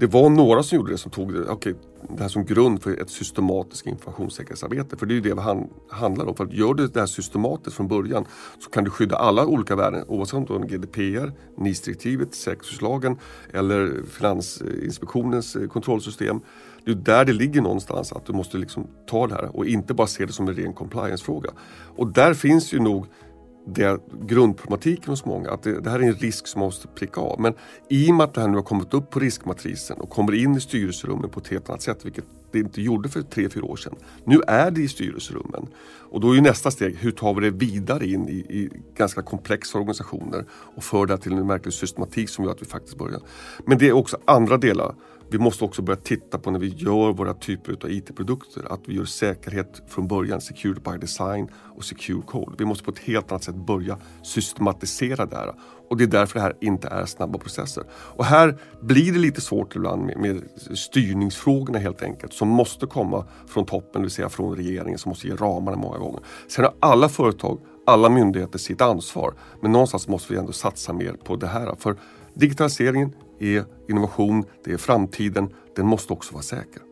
Det 0.00 0.06
var 0.06 0.30
några 0.30 0.62
som 0.62 0.76
gjorde 0.76 0.92
det 0.92 0.98
som 0.98 1.10
tog 1.10 1.32
det, 1.32 1.50
okay, 1.50 1.74
det 2.16 2.22
här 2.22 2.28
som 2.28 2.44
grund 2.44 2.82
för 2.82 3.00
ett 3.00 3.10
systematiskt 3.10 3.86
informationssäkerhetsarbete. 3.86 4.96
För 4.96 5.06
det 5.06 5.12
är 5.12 5.14
ju 5.14 5.20
det 5.20 5.34
det 5.34 5.66
handlar 5.90 6.26
om. 6.26 6.34
För 6.34 6.44
att 6.44 6.52
gör 6.52 6.74
du 6.74 6.86
det 6.86 7.00
här 7.00 7.06
systematiskt 7.06 7.76
från 7.76 7.88
början 7.88 8.24
så 8.58 8.70
kan 8.70 8.84
du 8.84 8.90
skydda 8.90 9.16
alla 9.16 9.46
olika 9.46 9.76
värden 9.76 10.04
oavsett 10.08 10.50
om 10.50 10.66
det 10.66 10.74
är 10.74 10.78
GDPR, 10.78 11.32
NIS-direktivet, 11.56 12.34
säkerhetsskyddslagen 12.34 13.18
eller 13.52 14.02
Finansinspektionens 14.10 15.56
eh, 15.56 15.68
kontrollsystem. 15.68 16.40
Det 16.84 16.90
är 16.90 16.94
där 16.94 17.24
det 17.24 17.32
ligger 17.32 17.60
någonstans 17.60 18.12
att 18.12 18.26
du 18.26 18.32
måste 18.32 18.58
liksom 18.58 18.86
ta 19.06 19.26
det 19.26 19.34
här 19.34 19.56
och 19.56 19.66
inte 19.66 19.94
bara 19.94 20.06
se 20.06 20.26
det 20.26 20.32
som 20.32 20.48
en 20.48 20.54
ren 20.54 20.72
compliance-fråga. 20.72 21.50
Och 21.96 22.12
där 22.12 22.34
finns 22.34 22.72
ju 22.74 22.78
nog 22.80 23.06
det 23.72 24.00
grundproblematiken 24.22 25.10
hos 25.10 25.24
många, 25.24 25.50
att 25.50 25.62
det, 25.62 25.80
det, 25.80 25.90
här 25.90 25.98
är 25.98 26.02
en 26.02 26.14
risk 26.14 26.46
som 26.46 26.58
man 26.58 26.66
måste 26.66 26.88
pricka 26.88 27.20
av. 27.20 27.40
Men 27.40 27.54
i 27.88 28.10
och 28.10 28.14
med 28.14 28.24
att 28.24 28.34
det 28.34 28.40
här 28.40 28.48
nu 28.48 28.56
har 28.56 28.62
kommit 28.62 28.94
upp 28.94 29.10
på 29.10 29.20
riskmatrisen 29.20 30.00
och 30.00 30.10
kommer 30.10 30.34
in 30.34 30.56
i 30.56 30.60
styrelserummen 30.60 31.30
på 31.30 31.40
ett 31.40 31.48
helt 31.48 31.68
annat 31.68 31.82
sätt, 31.82 32.04
vilket 32.04 32.24
det 32.50 32.58
inte 32.58 32.82
gjorde 32.82 33.08
för 33.08 33.22
tre 33.22 33.48
fyra 33.48 33.64
år 33.64 33.76
sedan. 33.76 33.94
Nu 34.24 34.40
är 34.46 34.70
det 34.70 34.80
i 34.80 34.88
styrelserummen. 34.88 35.66
Och 36.10 36.20
då 36.20 36.36
är 36.36 36.40
nästa 36.40 36.70
steg, 36.70 36.96
hur 36.96 37.10
tar 37.10 37.34
vi 37.34 37.40
det 37.40 37.50
vidare 37.50 38.06
in 38.06 38.28
i, 38.28 38.32
i 38.32 38.70
ganska 38.96 39.22
komplexa 39.22 39.78
organisationer 39.78 40.44
och 40.50 40.84
för 40.84 41.06
det 41.06 41.18
till 41.18 41.32
en 41.32 41.48
verklig 41.48 41.74
systematik 41.74 42.28
som 42.28 42.44
gör 42.44 42.52
att 42.52 42.62
vi 42.62 42.66
faktiskt 42.66 42.98
börjar. 42.98 43.20
Men 43.66 43.78
det 43.78 43.88
är 43.88 43.92
också 43.92 44.18
andra 44.24 44.56
delar 44.56 44.94
vi 45.30 45.38
måste 45.38 45.64
också 45.64 45.82
börja 45.82 46.00
titta 46.00 46.38
på 46.38 46.50
när 46.50 46.58
vi 46.58 46.68
gör 46.68 47.12
våra 47.12 47.34
typer 47.34 47.72
av 47.84 47.90
IT-produkter 47.90 48.72
att 48.72 48.80
vi 48.86 48.94
gör 48.94 49.04
säkerhet 49.04 49.82
från 49.86 50.08
början, 50.08 50.40
security 50.40 50.80
by 50.80 50.98
design 50.98 51.48
och 51.76 51.84
secure 51.84 52.22
code. 52.26 52.54
Vi 52.58 52.64
måste 52.64 52.84
på 52.84 52.90
ett 52.90 52.98
helt 52.98 53.32
annat 53.32 53.44
sätt 53.44 53.54
börja 53.54 53.98
systematisera 54.22 55.26
det 55.26 55.36
här 55.36 55.54
och 55.88 55.96
det 55.96 56.04
är 56.04 56.08
därför 56.08 56.34
det 56.34 56.40
här 56.40 56.56
inte 56.60 56.88
är 56.88 57.06
snabba 57.06 57.38
processer. 57.38 57.84
Och 57.90 58.24
här 58.24 58.58
blir 58.80 59.12
det 59.12 59.18
lite 59.18 59.40
svårt 59.40 59.76
ibland 59.76 60.02
med, 60.06 60.18
med 60.18 60.42
styrningsfrågorna 60.78 61.78
helt 61.78 62.02
enkelt 62.02 62.32
som 62.32 62.48
måste 62.48 62.86
komma 62.86 63.24
från 63.46 63.66
toppen, 63.66 64.02
det 64.02 64.06
vill 64.06 64.10
säga 64.10 64.28
från 64.28 64.56
regeringen 64.56 64.98
som 64.98 65.08
måste 65.08 65.28
ge 65.28 65.34
ramarna 65.34 65.76
många 65.76 65.98
gånger. 65.98 66.20
Sen 66.48 66.64
har 66.64 66.74
alla 66.80 67.08
företag, 67.08 67.60
alla 67.86 68.08
myndigheter 68.08 68.58
sitt 68.58 68.80
ansvar 68.80 69.34
men 69.60 69.72
någonstans 69.72 70.08
måste 70.08 70.32
vi 70.32 70.38
ändå 70.38 70.52
satsa 70.52 70.92
mer 70.92 71.12
på 71.12 71.36
det 71.36 71.46
här. 71.46 71.74
För 71.78 71.96
digitaliseringen 72.34 73.12
är 73.40 73.64
innovation, 73.88 74.44
det 74.64 74.72
är 74.72 74.76
framtiden. 74.76 75.48
Den 75.76 75.86
måste 75.86 76.12
också 76.12 76.32
vara 76.32 76.42
säker. 76.42 76.82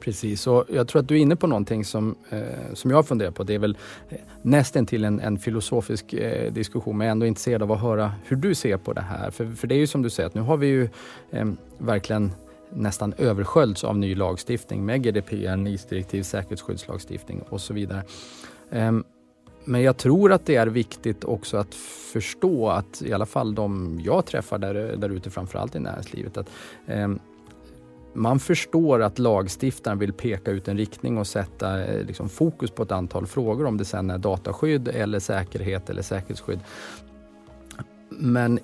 Precis, 0.00 0.46
och 0.46 0.64
jag 0.68 0.88
tror 0.88 1.02
att 1.02 1.08
du 1.08 1.14
är 1.14 1.18
inne 1.18 1.36
på 1.36 1.46
någonting 1.46 1.84
som, 1.84 2.14
eh, 2.30 2.74
som 2.74 2.90
jag 2.90 3.06
funderar 3.08 3.30
på. 3.30 3.44
Det 3.44 3.54
är 3.54 3.58
väl 3.58 3.76
eh, 4.08 4.18
nästan 4.42 4.86
till 4.86 5.04
en, 5.04 5.20
en 5.20 5.38
filosofisk 5.38 6.12
eh, 6.12 6.52
diskussion, 6.52 6.98
men 6.98 7.04
jag 7.04 7.10
är 7.10 7.12
ändå 7.12 7.26
intresserad 7.26 7.62
av 7.62 7.72
att 7.72 7.80
höra 7.80 8.12
hur 8.24 8.36
du 8.36 8.54
ser 8.54 8.76
på 8.76 8.92
det 8.92 9.00
här. 9.00 9.30
För, 9.30 9.46
för 9.46 9.66
det 9.66 9.74
är 9.74 9.78
ju 9.78 9.86
som 9.86 10.02
du 10.02 10.10
säger, 10.10 10.26
att 10.26 10.34
nu 10.34 10.40
har 10.40 10.56
vi 10.56 10.66
ju 10.66 10.88
eh, 11.30 11.46
verkligen 11.78 12.32
nästan 12.70 13.14
översköljts 13.18 13.84
av 13.84 13.98
ny 13.98 14.14
lagstiftning 14.14 14.84
med 14.84 15.02
GDPR, 15.02 15.56
NIS-direktiv, 15.56 16.22
säkerhetsskyddslagstiftning 16.22 17.42
och 17.48 17.60
så 17.60 17.74
vidare. 17.74 18.02
Ehm, 18.70 19.04
men 19.64 19.82
jag 19.82 19.96
tror 19.96 20.32
att 20.32 20.46
det 20.46 20.56
är 20.56 20.66
viktigt 20.66 21.24
också 21.24 21.56
att 21.56 21.74
förstå 22.12 22.68
att 22.68 23.02
i 23.02 23.12
alla 23.12 23.26
fall 23.26 23.54
de 23.54 24.00
jag 24.04 24.26
träffar 24.26 24.58
där, 24.58 24.74
där 24.96 25.08
ute, 25.10 25.30
framförallt 25.30 25.76
i 25.76 25.80
näringslivet, 25.80 26.36
att 26.36 26.50
eh, 26.86 27.08
man 28.14 28.40
förstår 28.40 29.02
att 29.02 29.18
lagstiftaren 29.18 29.98
vill 29.98 30.12
peka 30.12 30.50
ut 30.50 30.68
en 30.68 30.76
riktning 30.76 31.18
och 31.18 31.26
sätta 31.26 31.84
eh, 31.84 32.06
liksom, 32.06 32.28
fokus 32.28 32.70
på 32.70 32.82
ett 32.82 32.92
antal 32.92 33.26
frågor, 33.26 33.66
om 33.66 33.76
det 33.76 33.84
sen 33.84 34.10
är 34.10 34.18
dataskydd 34.18 34.88
eller 34.88 35.18
säkerhet 35.18 35.90
eller 35.90 36.02
säkerhetsskydd. 36.02 36.60
Men 38.08 38.58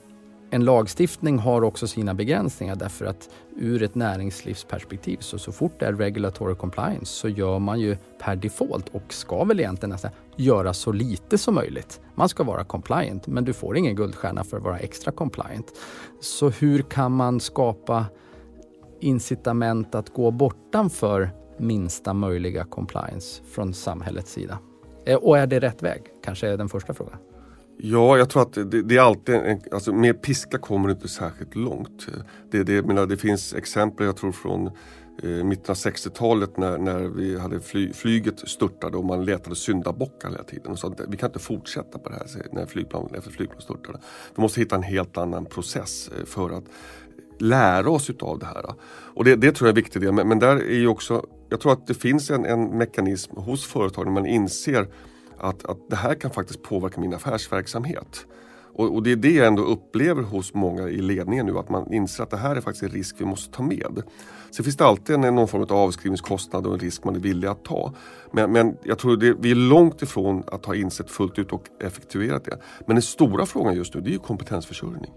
en 0.50 0.64
lagstiftning 0.64 1.38
har 1.38 1.62
också 1.62 1.86
sina 1.86 2.14
begränsningar 2.14 2.76
därför 2.76 3.04
att 3.04 3.30
ur 3.56 3.82
ett 3.82 3.94
näringslivsperspektiv 3.94 5.16
så, 5.20 5.38
så 5.38 5.52
fort 5.52 5.72
det 5.78 5.86
är 5.86 5.92
regulatory 5.92 6.54
compliance 6.54 7.12
så 7.12 7.28
gör 7.28 7.58
man 7.58 7.80
ju 7.80 7.96
per 8.18 8.36
default 8.36 8.88
och 8.88 9.12
ska 9.12 9.44
väl 9.44 9.60
egentligen 9.60 9.90
nästan 9.90 10.10
göra 10.36 10.74
så 10.74 10.92
lite 10.92 11.38
som 11.38 11.54
möjligt. 11.54 12.00
Man 12.14 12.28
ska 12.28 12.42
vara 12.42 12.64
compliant 12.64 13.26
men 13.26 13.44
du 13.44 13.52
får 13.52 13.76
ingen 13.76 13.96
guldstjärna 13.96 14.44
för 14.44 14.56
att 14.56 14.62
vara 14.62 14.78
extra 14.78 15.12
compliant. 15.12 15.72
Så 16.20 16.48
hur 16.48 16.82
kan 16.82 17.12
man 17.12 17.40
skapa 17.40 18.06
incitament 19.00 19.94
att 19.94 20.10
gå 20.14 20.30
bortanför 20.30 21.30
minsta 21.58 22.14
möjliga 22.14 22.64
compliance 22.64 23.42
från 23.50 23.74
samhällets 23.74 24.32
sida? 24.32 24.58
Eh, 25.06 25.16
och 25.16 25.38
är 25.38 25.46
det 25.46 25.60
rätt 25.60 25.82
väg? 25.82 26.02
Kanske 26.24 26.48
är 26.48 26.56
den 26.56 26.68
första 26.68 26.94
frågan. 26.94 27.18
Ja, 27.82 28.18
jag 28.18 28.30
tror 28.30 28.42
att 28.42 28.52
det, 28.52 28.82
det 28.82 28.96
är 28.96 29.00
alltid, 29.00 29.34
en, 29.34 29.60
alltså 29.72 29.92
med 29.92 30.22
piska 30.22 30.58
kommer 30.58 30.88
du 30.88 30.94
inte 30.94 31.08
särskilt 31.08 31.54
långt. 31.56 32.06
Det, 32.50 32.62
det, 32.62 32.82
menar, 32.82 33.06
det 33.06 33.16
finns 33.16 33.54
exempel, 33.54 34.06
jag 34.06 34.16
tror 34.16 34.32
från 34.32 34.66
eh, 35.22 35.44
mitten 35.44 35.64
av 35.68 35.76
60-talet 35.76 36.56
när, 36.56 36.78
när 36.78 37.00
vi 37.00 37.38
hade 37.38 37.60
fly, 37.60 37.92
flyget 37.92 38.48
störtade 38.48 38.96
och 38.96 39.04
man 39.04 39.24
letade 39.24 39.56
syndabockar 39.56 40.30
hela 40.30 40.42
tiden. 40.42 40.76
Så 40.76 40.94
vi 41.08 41.16
kan 41.16 41.28
inte 41.28 41.38
fortsätta 41.38 41.98
på 41.98 42.08
det 42.08 42.14
här 42.14 42.46
när 42.52 42.66
flygplan, 42.66 43.08
efter 43.14 43.30
flygplan 43.30 43.60
störtade. 43.60 43.98
Vi 44.36 44.42
måste 44.42 44.60
hitta 44.60 44.76
en 44.76 44.82
helt 44.82 45.16
annan 45.16 45.46
process 45.46 46.10
eh, 46.18 46.24
för 46.24 46.50
att 46.50 46.64
lära 47.38 47.90
oss 47.90 48.10
utav 48.10 48.38
det 48.38 48.46
här. 48.46 48.64
Och 49.14 49.24
det, 49.24 49.36
det 49.36 49.52
tror 49.52 49.68
jag 49.68 49.72
är 49.72 49.82
viktigt. 49.82 50.14
Men, 50.14 50.28
men 50.28 50.38
där 50.38 50.56
är 50.56 50.78
ju 50.78 50.86
också, 50.86 51.26
jag 51.48 51.60
tror 51.60 51.72
att 51.72 51.86
det 51.86 51.94
finns 51.94 52.30
en, 52.30 52.44
en 52.44 52.78
mekanism 52.78 53.36
hos 53.36 53.66
företagen 53.66 54.04
när 54.04 54.20
man 54.20 54.26
inser 54.26 54.86
att, 55.40 55.64
att 55.64 55.90
det 55.90 55.96
här 55.96 56.14
kan 56.14 56.31
faktiskt 56.31 56.62
påverka 56.62 57.00
min 57.00 57.14
affärsverksamhet. 57.14 58.26
Och, 58.72 58.94
och, 58.94 59.03
det 59.03 59.12
är 59.12 59.16
det 59.16 59.31
jag 59.31 59.46
ändå 59.46 59.62
upplever 59.62 60.22
hos 60.22 60.55
många 60.55 60.88
i 60.88 60.96
ledningen 60.96 61.46
nu, 61.46 61.59
att 61.59 61.68
man 61.68 61.92
inser 61.92 62.22
att 62.22 62.31
det 62.31 62.37
här 62.37 62.57
är 62.57 62.61
faktiskt 62.61 62.83
en 62.83 62.88
risk 62.88 63.16
vi 63.18 63.24
måste 63.24 63.53
ta 63.53 63.62
med. 63.62 64.03
Sen 64.50 64.64
finns 64.64 64.76
det 64.76 64.85
alltid 64.85 65.14
en, 65.14 65.35
någon 65.35 65.48
form 65.48 65.62
av 65.62 65.72
avskrivningskostnad 65.72 66.66
och 66.66 66.72
en 66.74 66.79
risk 66.79 67.05
man 67.05 67.16
är 67.16 67.20
villig 67.20 67.48
att 67.48 67.64
ta. 67.64 67.94
Men, 68.33 68.53
men 68.53 68.76
jag 68.83 68.98
tror 68.98 69.16
det, 69.16 69.35
vi 69.40 69.50
är 69.50 69.55
långt 69.55 70.03
ifrån 70.03 70.42
att 70.46 70.64
ha 70.64 70.74
insett 70.74 71.11
fullt 71.11 71.38
ut 71.38 71.53
och 71.53 71.64
effektuerat 71.81 72.44
det. 72.44 72.59
Men 72.87 72.96
den 72.96 73.03
stora 73.03 73.46
frågan 73.46 73.74
just 73.74 73.94
nu 73.94 74.00
det 74.00 74.11
är 74.11 74.12
ju 74.12 74.18
kompetensförsörjning. 74.18 75.11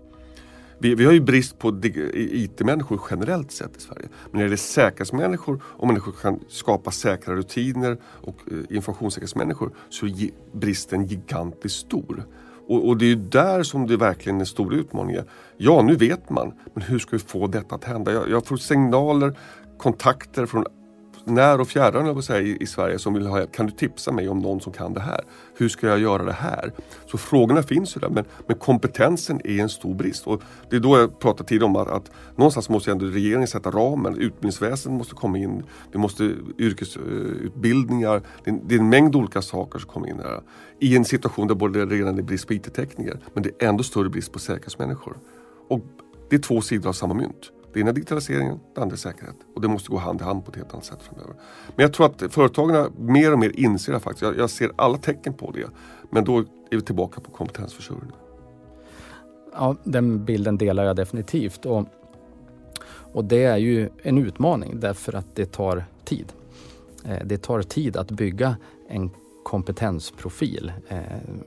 Vi, 0.84 0.96
vi 0.96 1.06
har 1.06 1.12
ju 1.12 1.20
brist 1.20 1.60
på 1.60 1.80
IT-människor 2.14 3.02
generellt 3.12 3.52
sett 3.52 3.78
i 3.78 3.80
Sverige. 3.80 4.08
Men 4.32 4.42
när 4.42 4.48
det 4.48 4.54
är 4.54 4.58
säkerhetsmänniskor 4.58 5.62
och 5.64 5.88
människor 5.88 6.12
kan 6.12 6.40
skapa 6.48 6.92
säkra 6.92 7.36
rutiner 7.36 7.98
och 8.04 8.36
eh, 8.52 8.76
informationssäkerhetsmänniskor 8.76 9.72
så 9.90 10.06
är 10.06 10.30
bristen 10.54 11.06
gigantiskt 11.06 11.80
stor. 11.80 12.26
Och, 12.68 12.88
och, 12.88 12.98
det 12.98 13.12
är 13.12 13.16
där 13.16 13.64
som 13.64 13.88
det 13.88 13.98
verkligen 13.98 14.36
är 14.36 14.40
en 14.40 14.46
stor 14.46 14.74
utmaning. 14.74 15.18
Ja, 15.58 15.82
nu 15.82 15.96
vet 15.96 16.30
man, 16.30 16.54
men 16.74 16.84
hur 16.84 17.00
ska 17.00 17.10
vi 17.12 17.20
få 17.20 17.48
detta 17.48 17.76
att 17.76 17.84
hända? 17.84 18.12
Jag, 18.12 18.30
jag 18.30 18.46
får 18.46 18.58
signaler, 18.58 19.38
kontakter 19.78 20.46
från 20.46 20.66
när 21.26 21.62
och 21.62 21.68
fjärran 21.68 22.06
jag 22.06 22.24
säga, 22.24 22.58
i, 22.60 22.66
Sverige 22.66 23.00
som 23.00 23.14
vill 23.14 23.28
ha 23.28 23.46
kan 23.46 23.66
du 23.66 23.72
tipsa 23.72 24.12
mig 24.12 24.30
om 24.30 24.40
någon 24.40 24.62
som 24.62 24.74
kan 24.74 24.94
det 24.94 25.00
här? 25.00 25.22
Hur 25.58 25.70
ska 25.70 25.88
jag 25.88 26.00
göra 26.00 26.24
det 26.24 26.34
här? 26.34 26.74
Så 27.06 27.18
frågorna 27.18 27.64
finns 27.64 27.98
ju 27.98 28.00
där 28.00 28.10
men, 28.10 28.26
men 28.48 28.58
kompetensen 28.58 29.42
är 29.44 29.60
en 29.60 29.70
stor 29.70 29.94
brist. 29.94 30.28
Och 30.28 30.42
det 30.70 30.76
är 30.76 30.80
då 30.80 30.98
jag 30.98 31.20
pratade 31.20 31.50
tidigare 31.50 31.66
om 31.66 31.76
att, 31.76 31.88
att 31.88 32.12
någonstans 32.36 32.70
måste 32.70 32.92
ändå 32.92 33.06
regeringen 33.06 33.48
sätta 33.48 33.72
ramen. 33.72 34.18
Utbildningsväsendet 34.18 34.98
måste 34.98 35.16
komma 35.16 35.38
in. 35.38 35.64
Det 35.92 35.98
måste 35.98 36.36
yrkesutbildningar. 36.58 38.22
Det 38.44 38.52
är, 38.52 38.60
det 38.64 38.76
är 38.76 38.80
en 38.80 38.90
mängd 38.90 39.16
olika 39.16 39.42
saker 39.42 39.80
som 39.80 39.90
kommer 39.90 40.08
in 40.08 40.20
här. 40.20 40.42
I 40.80 40.96
en 40.96 41.06
situation 41.06 41.48
där 41.48 41.56
både 41.56 41.86
redan 41.86 42.18
är 42.18 42.24
brist 42.24 42.48
på 42.48 42.54
IT-tekniker 42.54 43.20
men 43.34 43.44
det 43.44 43.50
är 43.60 43.70
ändå 43.70 43.84
större 43.84 44.10
brist 44.10 44.32
på 44.32 44.40
säkerhetsmänniskor. 44.40 45.18
Och 45.70 45.86
det 46.30 46.36
är 46.36 46.40
två 46.40 46.62
sidor 46.62 46.90
av 46.90 46.94
samma 46.94 47.14
mynt. 47.14 47.52
Det 47.74 47.80
ena 47.80 47.90
är 47.90 47.94
digitaliseringen, 47.94 48.60
det 48.76 48.82
andra 48.82 48.94
är 48.94 48.98
säkerhet. 48.98 49.36
Och 49.56 49.62
det 49.62 49.68
måste 49.68 49.90
gå 49.90 49.98
hand 49.98 50.22
i 50.22 50.24
hand 50.24 50.46
på 50.46 50.52
ett 50.52 50.58
helt 50.58 50.74
annat 50.74 50.86
sätt 50.86 51.02
framöver. 51.02 51.34
Men 51.76 51.84
jag 51.84 51.94
tror 51.94 52.06
att 52.06 52.34
företagen 52.34 52.94
mer 52.98 53.34
och 53.34 53.40
mer 53.40 53.60
inser 53.60 53.94
det 53.94 54.00
faktiskt. 54.00 54.22
Jag, 54.22 54.38
jag 54.38 54.50
ser 54.50 54.72
alla 54.76 54.98
tecken 54.98 55.34
på 55.34 55.52
det. 55.52 55.68
Men 56.10 56.24
då 56.24 56.40
är 56.40 56.46
vi 56.76 56.82
tillbaka 56.82 57.22
på 57.22 57.32
kompetensförsörjning. 57.32 58.12
Ja, 59.54 59.76
den 59.84 60.26
bilden 60.26 60.58
delar 60.58 60.84
jag 60.84 60.96
definitivt. 60.96 61.66
Och, 61.66 61.88
och 63.14 63.26
det 63.26 63.44
är 63.44 63.58
ju 63.58 63.90
en 64.04 64.18
utmaning 64.18 64.80
därför 64.80 65.14
att 65.14 65.36
det 65.36 65.46
tar 65.46 65.86
tid. 66.04 66.34
Eh, 67.06 67.26
det 67.26 67.38
tar 67.38 67.62
tid 67.62 67.98
att 67.98 68.12
bygga 68.12 68.56
en 68.90 69.10
kompetensprofil 69.44 70.72
eh, 70.88 71.00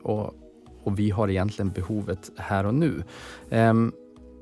och, 0.03 0.35
och 0.83 0.99
vi 0.99 1.11
har 1.11 1.29
egentligen 1.29 1.71
behovet 1.71 2.31
här 2.37 2.67
och 2.67 2.75
nu. 2.75 3.03
Ehm, 3.51 3.93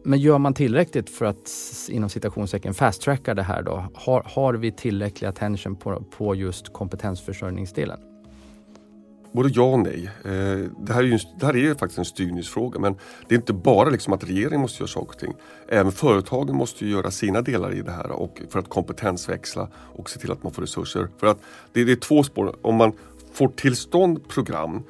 men 0.07 0.19
gör 0.19 0.39
man 0.39 0.55
tillräckligt 0.55 1.11
för 1.11 1.25
att 1.25 1.51
inom 1.89 2.09
citationstecken 2.09 2.75
fast-tracka 2.75 3.35
det 3.35 3.43
här 3.43 3.63
då? 3.63 3.85
Har, 3.95 4.23
har 4.27 4.55
vi 4.55 4.73
tillräcklig 4.73 5.29
attention 5.29 5.77
på, 5.77 6.05
på 6.17 6.35
just 6.35 6.73
kompetensförsörjningsdelen? 6.73 7.99
Både 9.33 9.49
ja 9.53 9.63
och 9.63 9.79
nej. 9.79 10.11
Eh, 10.25 10.71
det, 10.79 10.93
här 10.93 11.03
är 11.03 11.07
ju, 11.07 11.19
det 11.41 11.47
här 11.47 11.57
är 11.57 11.75
faktiskt 11.75 11.99
en 11.99 12.05
styrningsfråga 12.05 12.81
men 12.81 12.95
det 13.29 13.35
är 13.35 13.39
inte 13.39 13.53
bara 13.53 13.91
liksom 13.91 14.13
att 14.13 14.25
regeringen 14.25 14.61
måste 14.61 14.83
göra 14.83 14.89
saker 14.89 15.09
och 15.09 15.19
ting. 15.19 15.35
Även 15.69 15.93
företagen 15.93 16.57
måste 16.57 16.87
göra 16.87 17.11
sina 17.11 17.43
delar 17.43 17.75
i 17.75 17.83
det 17.83 17.93
här 17.93 18.11
och 18.11 18.43
för 18.51 18.59
att 18.59 18.69
kompetensväxla 18.69 19.69
och 19.75 20.11
se 20.11 20.21
till 20.21 20.33
att 20.33 20.43
man 20.43 20.53
får 20.53 20.63
resurser. 20.63 21.09
För 21.19 21.27
att 21.27 21.39
det, 21.73 21.85
det 21.85 21.93
är 21.93 21.97
två 21.97 22.23
spår. 22.23 22.57
Om 22.63 22.75
man 22.75 22.93
får 23.33 23.49
tillstånd 23.49 24.29
program 24.29 24.83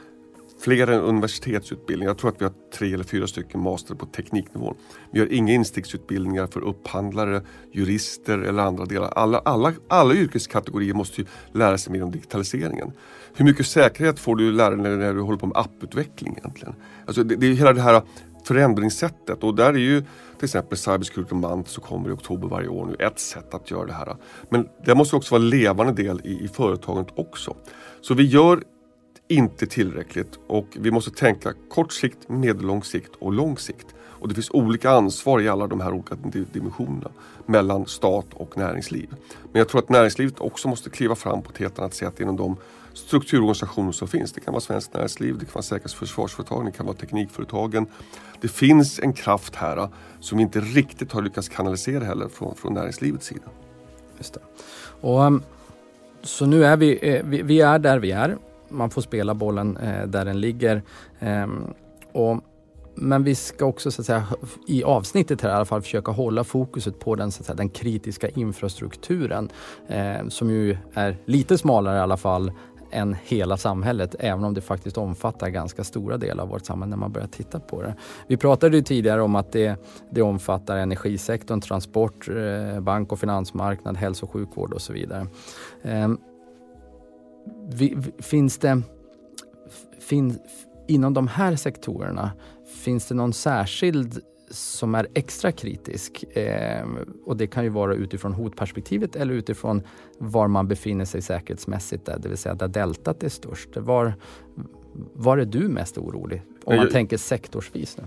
fler 0.65 0.87
än. 0.87 2.03
Jag 2.03 2.19
tror 2.19 2.31
att 2.31 2.41
vi 2.41 2.45
har 2.45 2.53
tre 2.79 2.95
eller 2.95 3.05
fyra 3.05 3.27
stycken 3.27 3.61
master 3.61 3.95
på 3.95 4.07
tekniknivå. 4.07 4.75
Vi 5.13 5.21
har 5.21 5.33
inga 5.33 5.53
instegsutbildningar 5.53 6.47
för 6.47 6.61
upphandlare, 6.61 7.43
jurister 7.73 8.39
eller 8.39 8.63
andra 8.63 8.85
delar. 8.85 9.09
Alla, 9.09 9.39
alla, 9.39 9.73
alla 9.89 10.15
yrkeskategorier 10.15 10.95
måste 10.95 11.21
ju 11.21 11.27
lära 11.53 11.79
sig 11.79 11.93
mer 11.93 12.03
om 12.03 12.11
digitaliseringen. 12.11 12.93
Hur 13.35 13.45
mycket 13.45 13.67
säkerhet 13.67 14.19
får 14.19 14.37
du 14.37 14.53
lära 14.53 14.77
dig 14.77 14.97
när 14.97 15.15
du 15.15 15.21
håller 15.21 15.39
på 15.39 15.47
med 15.47 15.57
apputveckling 15.57 16.37
egentligen? 16.39 16.75
Alltså 17.07 17.25
det, 17.25 17.37
det 17.37 17.47
är 17.47 17.55
hela 17.55 17.73
det 17.73 17.83
här 17.83 18.03
förändringssättet 18.45 19.43
och 19.43 19.55
där 19.55 19.73
är 19.73 19.79
ju 19.79 20.01
till 20.37 20.45
exempel 20.45 20.79
Cybersecurity 20.79 21.35
Month 21.35 21.71
som 21.71 21.83
kommer 21.83 22.09
i 22.09 22.13
oktober 22.13 22.49
varje 22.49 22.69
år 22.69 22.87
nu 22.87 23.07
ett 23.07 23.19
sätt 23.19 23.55
att 23.55 23.71
göra 23.71 23.87
det 23.87 23.93
här. 23.93 24.17
Men 24.51 24.69
det 24.85 24.95
måste 24.95 25.17
också 25.17 25.35
vara 25.35 25.43
en 25.43 25.49
levande 25.49 25.93
del 26.03 26.21
i, 26.25 26.45
i 26.45 26.49
företaget 26.49 27.07
också. 27.15 27.57
Så 28.01 28.15
vi 28.15 28.25
gör 28.25 28.63
inte 29.29 29.67
tillräckligt 29.67 30.39
och 30.47 30.67
vi 30.81 30.91
måste 30.91 31.11
tänka 31.11 31.53
kort 31.71 31.93
sikt, 31.93 32.29
medellång 32.29 32.83
sikt 32.83 33.13
och 33.19 33.33
lång 33.33 33.59
sikt. 33.59 33.87
Och 33.99 34.29
det 34.29 34.35
finns 34.35 34.51
olika 34.51 34.91
ansvar 34.91 35.41
i 35.41 35.49
alla 35.49 35.67
de 35.67 35.81
här 35.81 35.93
olika 35.93 36.17
dimensionerna 36.53 37.11
mellan 37.47 37.87
stat 37.87 38.27
och 38.35 38.57
näringsliv. 38.57 39.09
Men 39.53 39.59
jag 39.59 39.69
tror 39.69 39.79
att 39.79 39.89
näringslivet 39.89 40.41
också 40.41 40.69
måste 40.69 40.91
kliva 40.91 41.15
fram 41.15 41.43
på 41.43 41.51
ett 41.51 41.59
helt 41.59 41.79
annat 41.79 41.95
sätt 41.95 42.21
inom 42.21 42.37
de 42.37 42.57
strukturorganisationer 42.93 43.93
som 43.93 44.09
finns. 44.09 44.33
Det 44.33 44.41
kan 44.41 44.53
vara 44.53 44.61
Svenskt 44.61 44.95
Näringsliv, 44.95 45.39
det 45.39 45.45
kan 45.45 45.55
vara 45.55 45.63
Säkerhets 45.63 45.95
och 45.95 45.99
försvarsföretagen, 45.99 46.67
det 46.67 46.73
kan 46.73 46.87
vara 46.87 46.97
Teknikföretagen. 46.97 47.87
Det 48.41 48.49
finns 48.49 48.99
en 48.99 49.13
kraft 49.13 49.55
här 49.55 49.77
ah, 49.77 49.91
som 50.21 50.39
vi 50.39 50.43
inte 50.43 50.61
riktigt 50.61 51.13
har 51.13 51.23
lyckats 51.23 51.49
kanalisera 51.49 52.05
heller 52.05 52.29
från, 52.29 52.55
från 52.55 52.75
näringslivets 52.75 53.27
sida. 53.27 53.47
Just 54.19 54.35
det. 54.35 54.41
Och, 55.01 55.25
ehm, 55.25 55.43
så 56.23 56.47
nu 56.47 56.65
är 56.65 56.77
vi, 56.77 56.99
eh, 57.03 57.25
vi, 57.25 57.43
vi 57.43 57.61
är 57.61 57.79
där 57.79 57.99
vi 57.99 58.11
är 58.11 58.39
man 58.75 58.91
får 58.91 59.03
spela 59.03 59.35
bollen 59.35 59.77
eh, 59.77 60.07
där 60.07 60.25
den 60.25 60.41
ligger. 60.41 60.83
Eh, 61.19 61.47
och, 62.13 62.41
men 62.95 63.25
vi 63.25 63.35
ska 63.35 63.65
också 63.65 63.91
så 63.91 64.03
att 64.03 64.07
säga, 64.07 64.27
i 64.69 64.85
avsnittet 64.85 65.41
här 65.41 65.51
i 65.51 65.53
alla 65.53 65.65
fall 65.65 65.83
försöka 65.83 66.13
hålla 66.13 66.45
fokuset 66.45 66.99
på 66.99 67.15
den, 67.15 67.33
så 67.33 67.41
att 67.41 67.47
säga, 67.47 67.57
den 67.57 67.69
kritiska 67.69 68.29
infrastrukturen 68.29 69.51
eh, 69.89 70.29
som 70.29 70.51
ju 70.51 70.77
är 70.95 71.17
lite 71.25 71.59
smalare 71.59 71.97
i 71.97 72.01
alla 72.01 72.17
fall 72.17 72.53
än 72.95 73.17
hela 73.25 73.57
samhället, 73.57 74.15
även 74.19 74.45
om 74.45 74.55
det 74.55 74.61
faktiskt 74.61 74.99
omfattar 74.99 75.49
ganska 75.49 75.85
stora 75.85 76.17
delar 76.17 76.43
av 76.43 76.49
vårt 76.49 76.67
samhälle 76.67 76.91
när 76.91 76.97
man 76.97 77.13
börjar 77.13 77.29
titta 77.29 77.61
på 77.61 77.83
det. 77.83 77.95
Vi 78.27 78.37
pratade 78.37 78.77
ju 78.77 78.83
tidigare 78.83 79.23
om 79.23 79.35
att 79.35 79.53
det, 79.53 79.77
det 80.11 80.23
omfattar 80.23 80.77
energisektorn, 80.77 81.61
transport, 81.61 82.29
eh, 82.29 82.81
bank 82.81 83.13
och 83.13 83.19
finansmarknad, 83.19 83.97
hälso 83.97 84.27
och 84.27 84.33
sjukvård 84.33 84.73
och 84.73 84.83
så 84.83 84.93
vidare. 84.93 85.27
Eh, 85.83 86.09
vi, 87.75 87.97
finns 88.19 88.59
det 88.59 88.83
fin, 90.01 90.39
inom 90.89 91.15
de 91.15 91.29
här 91.29 91.57
sektorerna, 91.57 92.33
finns 92.85 93.07
det 93.07 93.15
någon 93.15 93.33
särskild 93.33 94.21
som 94.51 94.95
är 94.95 95.07
extra 95.15 95.53
kritisk? 95.53 96.37
Eh, 96.37 96.87
och 97.27 97.37
det 97.37 97.47
kan 97.47 97.65
ju 97.65 97.71
vara 97.71 97.95
utifrån 97.95 98.33
hotperspektivet 98.33 99.17
eller 99.17 99.35
utifrån 99.35 99.83
var 100.19 100.49
man 100.49 100.69
befinner 100.69 101.05
sig 101.05 101.23
säkerhetsmässigt, 101.23 102.07
där, 102.07 102.19
det 102.19 102.29
vill 102.29 102.39
säga 102.39 102.55
där 102.55 102.69
deltat 102.69 103.23
är 103.23 103.29
störst. 103.29 103.77
Var, 103.77 104.15
var 105.13 105.39
är 105.39 105.45
du 105.45 105.69
mest 105.69 105.99
orolig? 105.99 106.43
Om 106.65 106.77
man 106.77 106.85
jag, 106.85 106.93
tänker 106.93 107.17
sektorsvis 107.17 107.97
nu. 107.97 108.05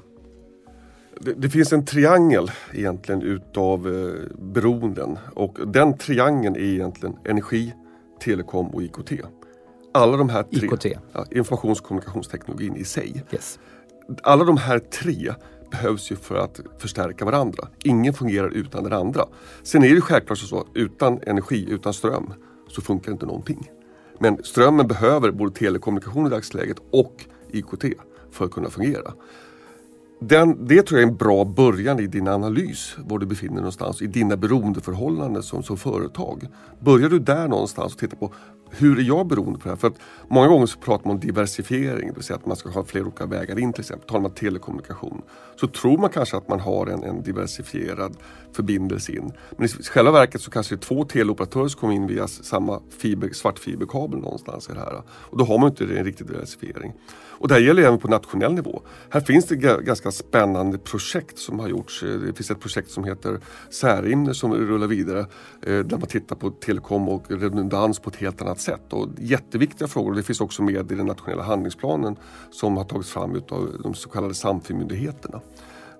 Det, 1.19 1.33
det, 1.33 1.49
finns 1.49 1.73
en 1.73 1.85
triangel 1.85 2.51
egentligen 2.73 3.21
utav 3.21 3.87
eh, 3.87 4.37
beroenden 4.39 5.17
och 5.33 5.57
den 5.67 5.97
triangeln 5.97 6.55
är 6.55 6.59
egentligen 6.59 7.15
energi, 7.25 7.73
telekom 8.19 8.67
och 8.67 8.83
IKT. 8.83 9.11
Alla 9.93 10.17
de 10.17 10.29
här 10.29 10.43
tre, 10.43 10.67
IKT. 10.67 10.85
Ja, 11.13 11.25
informations 11.31 11.79
och 11.79 11.85
kommunikationsteknologin 11.85 12.75
i 12.75 12.83
sig. 12.83 13.23
Yes. 13.31 13.59
alla 14.23 14.43
de 14.43 14.57
här 14.57 14.79
tre 14.79 15.33
behövs 15.71 16.11
ju 16.11 16.15
för 16.15 16.35
att 16.35 16.59
förstärka 16.77 17.25
varandra. 17.25 17.67
Ingen 17.83 18.13
fungerar 18.13 18.49
utan 18.49 18.83
den 18.83 18.93
andra. 18.93 19.25
Sen 19.63 19.83
är 19.83 19.95
det 19.95 20.01
självklart 20.01 20.37
så 20.37 20.59
att 20.59 20.67
utan 20.73 21.19
energi, 21.27 21.67
utan 21.69 21.93
ström, 21.93 22.33
så 22.67 22.81
funkar 22.81 23.11
inte 23.11 23.25
någonting. 23.25 23.71
Men 24.19 24.43
strömmen 24.43 24.87
behöver 24.87 25.31
både 25.31 25.55
telekommunikation 25.55 26.27
i 26.27 26.29
dagsläget 26.29 26.77
och 26.91 27.25
IKT 27.51 27.85
för 28.31 28.45
att 28.45 28.51
kunna 28.51 28.69
fungera. 28.69 29.13
Den, 30.19 30.67
det 30.67 30.81
tror 30.81 30.99
jag 30.99 31.07
är 31.07 31.11
en 31.11 31.17
bra 31.17 31.45
början 31.45 31.99
i 31.99 32.07
din 32.07 32.27
analys, 32.27 32.95
var 32.97 33.19
du 33.19 33.25
befinner 33.25 33.53
dig 33.53 33.61
någonstans, 33.61 34.01
i 34.01 34.07
dina 34.07 34.37
beroendeförhållanden 34.37 35.43
som, 35.43 35.63
som 35.63 35.77
företag. 35.77 36.47
Börjar 36.79 37.09
du 37.09 37.19
där 37.19 37.47
någonstans 37.47 37.93
och 37.93 37.99
tittar 37.99 38.17
på 38.17 38.33
hur 38.71 38.99
är 38.99 39.03
jag 39.03 39.27
beroende 39.27 39.59
på 39.59 39.63
det 39.63 39.69
här? 39.69 39.75
För 39.75 39.87
att 39.87 39.99
många 40.27 40.47
gånger 40.47 40.65
så 40.65 40.79
pratar 40.79 41.05
man 41.05 41.15
om 41.15 41.19
diversifiering, 41.19 42.07
det 42.07 42.13
vill 42.13 42.23
säga 42.23 42.37
att 42.37 42.45
man 42.45 42.57
ska 42.57 42.69
ha 42.69 42.83
fler 42.83 43.01
olika 43.01 43.25
vägar 43.25 43.59
in 43.59 43.73
till 43.73 43.81
exempel. 43.81 44.07
Talar 44.07 44.21
man 44.21 44.31
telekommunikation 44.31 45.21
så 45.55 45.67
tror 45.67 45.97
man 45.97 46.09
kanske 46.09 46.37
att 46.37 46.47
man 46.47 46.59
har 46.59 46.87
en, 46.87 47.03
en 47.03 47.23
diversifierad 47.23 48.17
förbindelse 48.53 49.11
in. 49.11 49.31
Men 49.57 49.65
i 49.65 49.69
själva 49.69 50.11
verket 50.11 50.41
så 50.41 50.51
kanske 50.51 50.75
det 50.75 50.79
är 50.79 50.85
två 50.85 51.03
teleoperatörer 51.03 51.67
som 51.67 51.79
kommer 51.79 51.93
in 51.93 52.07
via 52.07 52.27
samma 52.27 52.81
fiber, 52.97 53.29
svartfiberkabel 53.33 54.19
någonstans 54.19 54.69
i 54.69 54.73
det 54.73 54.79
här. 54.79 55.01
Och 55.09 55.37
då 55.37 55.45
har 55.45 55.57
man 55.57 55.69
inte 55.69 55.83
en 55.83 56.05
riktig 56.05 56.27
diversifiering. 56.27 56.93
Och 57.39 57.47
det 57.47 57.53
här 57.53 57.61
gäller 57.61 57.83
även 57.83 57.99
på 57.99 58.07
nationell 58.07 58.53
nivå. 58.53 58.81
Här 59.09 59.21
finns 59.21 59.45
det 59.45 59.55
ganska 59.55 60.11
spännande 60.11 60.77
projekt 60.77 61.37
som 61.37 61.59
har 61.59 61.67
gjorts. 61.67 62.03
Eh, 62.03 62.09
det 62.09 62.33
finns 62.33 62.51
ett 62.51 62.59
projekt 62.59 62.91
som 62.91 63.03
heter 63.03 63.39
Särimner 63.69 64.33
som 64.33 64.53
rullar 64.53 64.87
vidare 64.87 65.19
eh, 65.61 65.79
där 65.79 65.97
man 65.97 66.07
tittar 66.07 66.35
på 66.35 66.49
telekom 66.49 67.09
och 67.09 67.31
redundans 67.31 67.99
på 67.99 68.09
ett 68.09 68.15
helt 68.15 68.41
annat 68.41 68.56
sätt. 68.59 68.93
Och 68.93 69.07
jätteviktiga 69.19 69.87
frågor. 69.87 70.13
Det 70.13 70.23
finns 70.23 70.41
också 70.41 70.63
med 70.63 70.91
i 70.91 70.95
den 70.95 71.05
nationella 71.05 71.43
handlingsplanen 71.43 72.15
som 72.51 72.77
har 72.77 72.83
tagits 72.83 73.09
fram 73.09 73.41
av 73.49 73.79
de 73.83 73.93
så 73.93 74.09
kallade 74.09 74.33
Samfi-myndigheterna. 74.33 75.41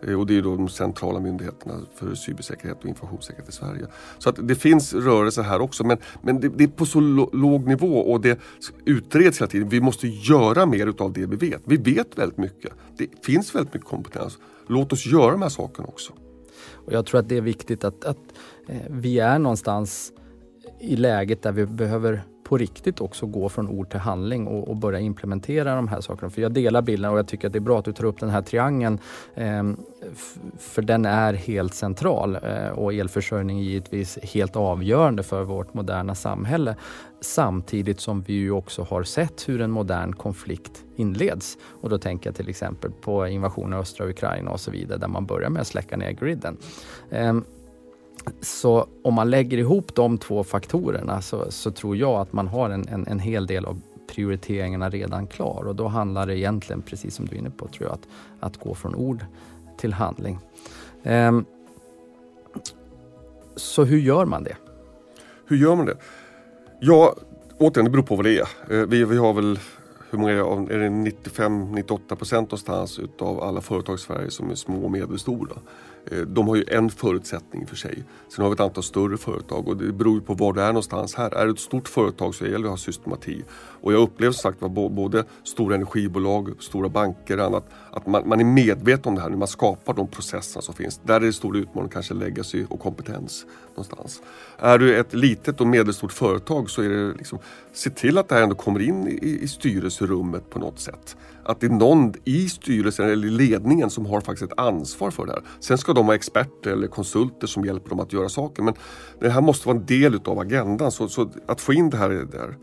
Eh, 0.02 0.20
och 0.20 0.28
det 0.28 0.38
är 0.38 0.42
då 0.42 0.56
de 0.56 0.70
centrala 0.70 1.20
myndigheterna 1.20 1.74
för 1.96 2.16
cybersäkerhet 2.16 2.78
och 2.80 2.86
informationssäkerhet 2.86 3.50
i 3.50 3.52
Sverige. 3.52 3.88
Så 4.18 4.30
att 4.30 4.48
det 4.48 4.56
finns 4.56 4.94
rörelser 4.94 5.44
här 5.44 5.62
också 5.62 5.84
men, 5.84 5.98
men 6.22 6.40
det, 6.40 6.50
det 6.50 6.64
är 6.64 6.68
på 6.68 6.86
så 6.86 7.00
låg 7.34 7.68
nivå 7.68 7.98
och 7.98 8.22
det 8.22 8.40
utreds 8.86 9.40
hela 9.40 9.48
tiden. 9.48 9.70
Vi 9.70 9.82
måste 9.82 10.08
göra 10.08 10.66
mer 10.66 10.88
utav 10.88 11.14
det 11.14 11.26
vi 11.26 11.36
vet. 11.36 11.62
Vi 11.66 11.78
vet 11.78 12.18
väldigt 12.18 12.38
mycket. 12.38 12.74
Det 12.98 13.26
finns 13.26 13.56
väldigt 13.56 13.74
mycket 13.74 13.90
kompetens. 13.90 14.38
Låt 14.68 14.94
oss 14.94 15.06
göra 15.06 15.32
de 15.32 15.42
här 15.42 15.50
sakerna 15.50 15.88
också. 15.88 16.14
Och 16.86 16.94
jag 16.94 17.06
tror 17.06 17.20
att 17.20 17.30
det 17.30 17.38
är 17.38 17.42
viktigt 17.42 17.84
att, 17.84 18.06
att 18.06 18.18
eh, 18.68 18.78
vi 18.90 19.20
är 19.20 19.40
någonstans 19.40 20.14
i 20.80 20.96
läget 20.96 21.42
där 21.42 21.52
vi 21.52 21.66
behöver 21.66 22.24
på 22.48 22.58
riktigt 22.58 23.02
också 23.02 23.26
gå 23.26 23.50
från 23.50 23.70
ord 23.70 23.90
till 23.90 24.00
handling 24.00 24.48
och, 24.48 24.68
och, 24.68 24.76
börja 24.76 25.00
implementera 25.00 25.76
de 25.76 25.88
här 25.88 26.02
sakerna. 26.02 26.30
För 26.30 26.42
jag 26.42 26.52
delar 26.52 26.82
bilden 26.82 27.12
och 27.12 27.18
jag 27.18 27.28
tycker 27.28 27.48
att 27.48 27.54
det 27.54 27.60
är 27.60 27.62
bra 27.62 27.80
att 27.80 27.86
du 27.86 27.94
tar 27.94 28.04
upp 28.04 28.20
den 28.20 28.30
här 28.30 28.42
triangeln. 28.42 29.00
Eh, 29.36 29.64
för 30.60 30.82
den 30.82 31.06
är 31.06 31.34
helt 31.34 31.74
central 31.74 32.36
eh, 32.36 32.68
och 32.68 32.94
elförsörjning 32.94 33.60
är 33.60 33.64
givetvis 33.64 34.20
helt 34.24 34.56
avgörande 34.56 35.24
för 35.24 35.44
vårt 35.44 35.74
moderna 35.74 36.16
samhälle. 36.16 36.76
Samtidigt 37.22 38.00
som 38.00 38.22
vi 38.22 38.34
ju 38.34 38.52
också 38.52 38.84
har 38.84 39.04
sett 39.04 39.50
hur 39.50 39.62
en 39.62 39.72
modern 39.72 40.14
konflikt 40.14 40.84
inleds. 40.96 41.58
Och 41.82 41.90
då 41.90 41.98
tänker 41.98 42.30
jag 42.30 42.36
till 42.36 42.50
exempel 42.50 42.92
på 42.92 43.28
invasionen 43.28 43.74
av 43.74 43.80
östra 43.80 44.10
Ukraina 44.10 44.52
och 44.52 44.60
så 44.60 44.72
vidare 44.72 44.98
där 44.98 45.08
man 45.08 45.26
börjar 45.26 45.50
med 45.50 45.62
att 45.62 45.68
släcka 45.68 45.98
ner 45.98 46.12
griden. 46.12 46.58
Eh, 47.10 47.34
så 48.42 48.88
om 49.04 49.14
man 49.14 49.30
lägger 49.30 49.58
ihop 49.58 49.96
de 49.96 50.18
två 50.18 50.44
faktorerna 50.44 51.22
så, 51.22 51.52
så 51.52 51.72
tror 51.72 51.98
jag 51.98 52.22
att 52.22 52.34
man 52.34 52.48
har 52.48 52.70
en, 52.70 52.88
en, 52.88 53.08
en, 53.08 53.20
hel 53.20 53.48
del 53.48 53.66
av 53.66 53.82
prioriteringarna 54.16 54.90
redan 54.90 55.28
klar 55.28 55.64
och 55.68 55.76
då 55.76 55.88
handlar 55.88 56.28
det 56.28 56.38
egentligen, 56.38 56.82
precis 56.82 57.16
som 57.16 57.26
du 57.26 57.36
är 57.36 57.40
inne 57.40 57.50
på, 57.50 57.68
tror 57.68 57.90
jag, 57.90 57.94
att, 57.94 58.08
att 58.40 58.58
gå 58.58 58.76
från 58.76 58.96
ord 58.96 59.26
till 59.78 59.94
handling. 59.94 60.40
Um, 61.04 61.46
så 63.56 63.84
hur 63.84 64.00
gör 64.00 64.26
man 64.26 64.44
det? 64.44 64.56
Hur 65.46 65.58
gör 65.58 65.76
man 65.76 65.86
det? 65.86 65.98
Ja, 66.80 67.16
återigen, 67.58 67.86
det 67.86 67.92
beror 67.92 68.04
på 68.04 68.16
vad 68.16 68.26
det 68.26 68.40
är. 68.40 68.48
Eh, 68.70 68.88
vi, 68.88 69.06
vi 69.06 69.18
har 69.18 69.34
väl 69.34 69.60
hur 70.10 70.20
många 70.20 70.32
är 70.34 70.78
det? 70.78 70.90
95-98 70.90 72.16
procent 72.16 72.52
någonstans 72.52 73.00
utav 73.00 73.44
alla 73.44 73.62
företag 73.62 73.96
i 73.96 73.98
Sverige 73.98 74.32
som 74.32 74.52
är 74.52 74.56
små 74.56 74.84
och 74.84 74.92
medelstora. 74.92 75.56
Eh, 76.12 76.22
de 76.22 76.48
har 76.48 76.56
ju 76.56 76.66
en 76.68 76.90
förutsättning 76.90 77.68
för 77.68 77.76
sig. 77.76 78.04
Sen 78.30 78.44
har 78.44 78.50
vi 78.50 78.54
ett 78.54 78.60
antal 78.60 78.84
större 78.84 79.18
företag 79.18 79.68
och 79.68 79.78
det 79.78 79.94
beror 79.94 80.16
ju 80.16 80.22
på 80.22 80.34
var 80.34 80.54
du 80.54 80.62
är 80.62 80.68
någonstans 80.68 81.16
här. 81.16 81.34
Är 81.34 81.46
du 81.46 81.52
ett 81.52 81.60
stort 81.60 81.88
företag 81.88 82.36
så 82.36 82.46
gäller 82.46 82.60
det 82.60 82.66
att 82.66 82.70
ha 82.70 82.78
systematik. 82.78 83.46
Och 83.82 83.94
jag 83.94 84.02
upplever 84.02 84.34
som 84.34 84.52
sagt 84.52 84.60
både 84.92 85.24
stora 85.44 85.76
energibolag, 85.76 86.50
stora 86.60 86.90
banker 86.90 87.40
och 87.40 87.46
annat 87.46 87.70
att 87.92 88.08
man, 88.08 88.30
man 88.30 88.40
är 88.40 88.46
medveten 88.46 89.10
om 89.10 89.16
det 89.16 89.22
här 89.22 89.30
när 89.30 89.38
man 89.38 89.48
skapar 89.48 89.94
de 89.94 90.08
processerna 90.08 90.62
som 90.62 90.74
finns. 90.74 91.02
Där 91.04 91.16
är 91.16 91.20
det 91.20 91.34
stor 91.34 91.58
utmaning 91.58 91.90
kanske 91.90 92.14
legacy 92.14 92.66
och 92.70 92.80
kompetens 92.80 93.46
någonstans. 93.70 94.22
Är 94.58 94.78
du 94.78 95.00
ett 95.00 95.14
litet 95.14 95.62
och 95.62 95.68
medelstort 95.68 96.12
företag 96.12 96.70
så 96.70 96.82
är 96.82 96.90
det 96.90 97.14
liksom, 97.14 97.40
se 97.74 97.90
till 97.90 98.18
att 98.18 98.30
det 98.30 98.36
här 98.36 98.42
ändå 98.42 98.56
kommer 98.56 98.80
in 98.80 99.08
i, 99.08 99.40
i 99.42 99.48
styrelserummet 99.48 100.50
på 100.50 100.60
något 100.60 100.80
sätt. 100.80 101.18
Att 101.48 101.60
det 101.60 101.68
är 101.68 101.72
någon 101.72 102.14
i 102.24 102.50
styrelsen 102.50 103.10
eller 103.10 103.28
i 103.28 103.32
ledningen 103.32 103.90
som 103.90 104.06
har 104.06 104.22
faktiskt 104.22 104.52
ett 104.52 104.60
ansvar 104.60 105.12
för 105.12 105.26
det 105.26 105.32
här. 105.32 105.42
Sen 105.60 105.78
ska 105.78 105.94
de 105.94 106.06
ha 106.06 106.16
experter 106.16 106.72
eller 106.72 106.88
konsulter 106.88 107.48
som 107.48 107.66
hjälper 107.66 107.90
dem 107.90 108.00
att 108.00 108.14
göra 108.14 108.30
saker 108.30 108.64
men 108.64 108.74
det 109.20 109.30
här 109.30 109.42
måste 109.42 109.68
vara 109.68 109.78
en 109.78 109.86
del 109.86 110.16
utav 110.16 110.40
agendan. 110.40 110.92
Så, 110.92 111.08
så 111.08 111.30
att 111.46 111.62
få 111.62 111.74
in 111.74 111.90
det 111.90 111.98
här 111.98 112.10
där 112.10 112.58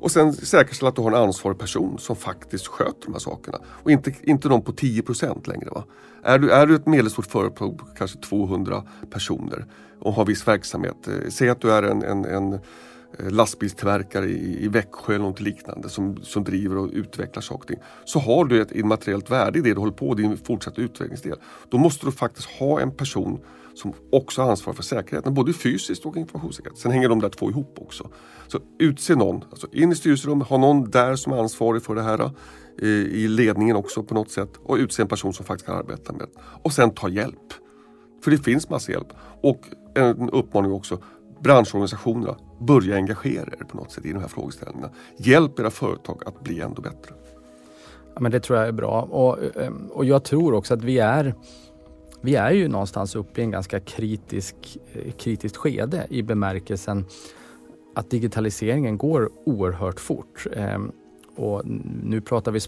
och 0.00 0.10
sen 0.10 0.32
säkerställa 0.32 0.88
att 0.88 0.96
du 0.96 1.02
har 1.02 1.12
en 1.12 1.22
ansvarig 1.22 1.58
person 1.58 1.98
som 1.98 2.16
faktiskt 2.16 2.66
sköter 2.66 3.06
de 3.06 3.12
här 3.12 3.18
sakerna. 3.18 3.58
Och 3.66 3.90
inte, 3.90 4.12
inte 4.22 4.48
någon 4.48 4.62
på 4.62 4.72
10 4.72 5.02
procent 5.02 5.46
längre. 5.46 5.70
Va? 5.70 5.84
Är, 6.22 6.38
du, 6.38 6.50
är 6.50 6.66
du 6.66 6.74
ett 6.74 6.86
medelstort 6.86 7.26
företag 7.26 7.78
på 7.78 7.84
kanske 7.98 8.18
200 8.18 8.82
personer 9.10 9.66
och 10.00 10.12
har 10.12 10.24
viss 10.24 10.48
verksamhet. 10.48 11.08
Eh, 11.08 11.28
säg 11.28 11.48
att 11.48 11.60
du 11.60 11.72
är 11.72 11.82
en, 11.82 12.02
en, 12.02 12.24
en 12.24 12.58
Eh, 13.18 13.30
lastbilstillverkare 13.30 14.26
i, 14.26 14.64
i 14.64 14.68
Växjö 14.68 15.14
eller 15.14 15.24
något 15.24 15.40
liknande 15.40 15.88
som, 15.88 16.16
som 16.22 16.44
driver 16.44 16.76
och 16.76 16.90
utvecklar 16.92 17.40
saker 17.42 17.62
och 17.62 17.66
ting. 17.66 17.78
Så 18.04 18.18
har 18.18 18.44
du 18.44 18.62
ett 18.62 18.72
immateriellt 18.72 19.30
värde 19.30 19.58
i 19.58 19.62
det 19.62 19.74
du 19.74 19.80
håller 19.80 19.92
på 19.92 20.08
med, 20.08 20.16
din 20.16 20.36
fortsatta 20.36 20.80
utvecklingsdel. 20.80 21.36
Då 21.68 21.78
måste 21.78 22.06
du 22.06 22.12
faktiskt 22.12 22.48
ha 22.48 22.80
en 22.80 22.90
person 22.90 23.40
som 23.74 23.92
också 24.12 24.42
har 24.42 24.50
ansvar 24.50 24.72
för 24.72 24.82
säkerheten, 24.82 25.34
både 25.34 25.52
fysiskt 25.52 26.06
och 26.06 26.16
informationssäkerhet. 26.16 26.78
Sen 26.78 26.92
hänger 26.92 27.08
de 27.08 27.20
där 27.20 27.28
två 27.28 27.50
ihop 27.50 27.78
också. 27.80 28.08
Så 28.48 28.58
utse 28.78 29.14
någon, 29.14 29.44
alltså 29.50 29.66
in 29.72 29.92
i 29.92 29.94
styrelserummet, 29.94 30.48
ha 30.48 30.58
någon 30.58 30.90
där 30.90 31.16
som 31.16 31.32
är 31.32 31.36
ansvarig 31.36 31.82
för 31.82 31.94
det 31.94 32.02
här 32.02 32.30
eh, 32.82 32.88
i 32.88 33.28
ledningen 33.28 33.76
också 33.76 34.02
på 34.02 34.14
något 34.14 34.30
sätt 34.30 34.50
och 34.62 34.76
utse 34.76 35.02
en 35.02 35.08
person 35.08 35.32
som 35.32 35.46
faktiskt 35.46 35.66
kan 35.66 35.76
arbeta 35.76 36.12
med 36.12 36.20
det. 36.20 36.40
Och 36.62 36.72
sen 36.72 36.90
ta 36.90 37.08
hjälp. 37.08 37.52
För 38.24 38.30
det 38.30 38.38
finns 38.38 38.68
massa 38.70 38.92
hjälp. 38.92 39.08
Och 39.42 39.60
en 39.94 40.30
uppmaning 40.30 40.72
också, 40.72 41.02
branschorganisationerna, 41.42 42.36
börja 42.60 42.96
engagera 42.96 43.52
er 43.60 43.64
på 43.64 43.76
något 43.76 43.92
sätt 43.92 44.06
i 44.06 44.12
de 44.12 44.18
här 44.18 44.28
frågeställningarna. 44.28 44.92
Hjälp 45.16 45.60
era 45.60 45.70
företag 45.70 46.22
att 46.26 46.40
bli 46.40 46.60
ändå 46.60 46.82
bättre. 46.82 47.14
Ja, 48.14 48.20
men 48.20 48.32
det 48.32 48.40
tror 48.40 48.58
jag 48.58 48.68
är 48.68 48.72
bra 48.72 49.02
och, 49.02 49.38
ehm, 49.62 49.86
och 49.86 50.04
jag 50.04 50.24
tror 50.24 50.54
också 50.54 50.74
att 50.74 50.84
vi 50.84 50.98
är 50.98 51.34
vi 52.22 52.34
är 52.34 52.50
ju 52.50 52.68
någonstans 52.68 53.16
uppe 53.16 53.40
i 53.40 53.44
en 53.44 53.50
ganska 53.50 53.80
kritisk, 53.80 54.78
eh, 54.92 55.12
kritiskt 55.12 55.56
skede 55.56 56.06
i 56.10 56.22
bemärkelsen 56.22 57.04
att 57.94 58.10
digitaliseringen 58.10 58.98
går 58.98 59.30
oerhört 59.44 60.00
fort. 60.00 60.46
Ehm, 60.52 60.92
och 61.36 61.62
nu 62.04 62.20
pratar 62.20 62.52
vi 62.52 62.60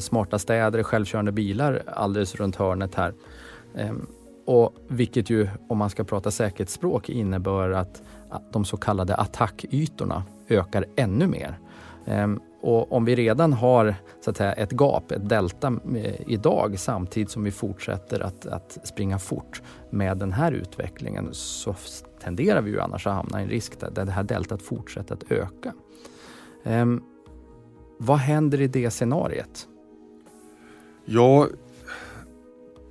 smarta 0.00 0.38
städer, 0.38 0.82
självkörande 0.82 1.32
bilar 1.32 1.82
alldeles 1.86 2.34
runt 2.34 2.56
hörnet 2.56 2.94
här. 2.94 3.14
Ehm, 3.74 4.06
och 4.46 4.74
vilket 4.88 5.30
ju, 5.30 5.48
om 5.68 5.78
man 5.78 5.90
ska 5.90 6.04
prata 6.04 6.30
säkerhetsspråk, 6.30 7.08
innebär 7.08 7.70
att 7.70 8.02
de 8.52 8.64
så 8.64 8.76
kallade 8.76 9.14
attackytorna 9.14 10.24
ökar 10.48 10.84
ännu 10.96 11.26
mer. 11.26 11.58
Ehm, 12.06 12.40
och 12.62 12.92
om 12.92 13.04
vi 13.04 13.14
redan 13.14 13.52
har 13.52 13.94
så 14.20 14.30
att 14.30 14.36
säga, 14.36 14.52
ett 14.52 14.72
gap, 14.72 15.12
ett 15.12 15.28
delta 15.28 15.80
eh, 15.96 16.30
idag 16.30 16.78
samtidigt 16.78 17.30
som 17.30 17.44
vi 17.44 17.50
fortsätter 17.50 18.20
att, 18.20 18.46
att 18.46 18.78
springa 18.84 19.18
fort 19.18 19.62
med 19.90 20.18
den 20.18 20.32
här 20.32 20.52
utvecklingen 20.52 21.28
så 21.32 21.74
tenderar 22.22 22.62
vi 22.62 22.70
ju 22.70 22.80
annars 22.80 23.06
att 23.06 23.14
hamna 23.14 23.40
i 23.40 23.44
en 23.44 23.50
risk 23.50 23.80
där, 23.80 23.90
det 24.04 24.10
här 24.10 24.22
deltat 24.22 24.62
fortsätter 24.62 25.14
att 25.14 25.32
öka. 25.32 25.72
Um, 26.64 27.04
vad 27.98 28.18
händer 28.18 28.60
i 28.60 28.66
det 28.66 28.90
scenariet? 28.90 29.68
Ja, 31.04 31.48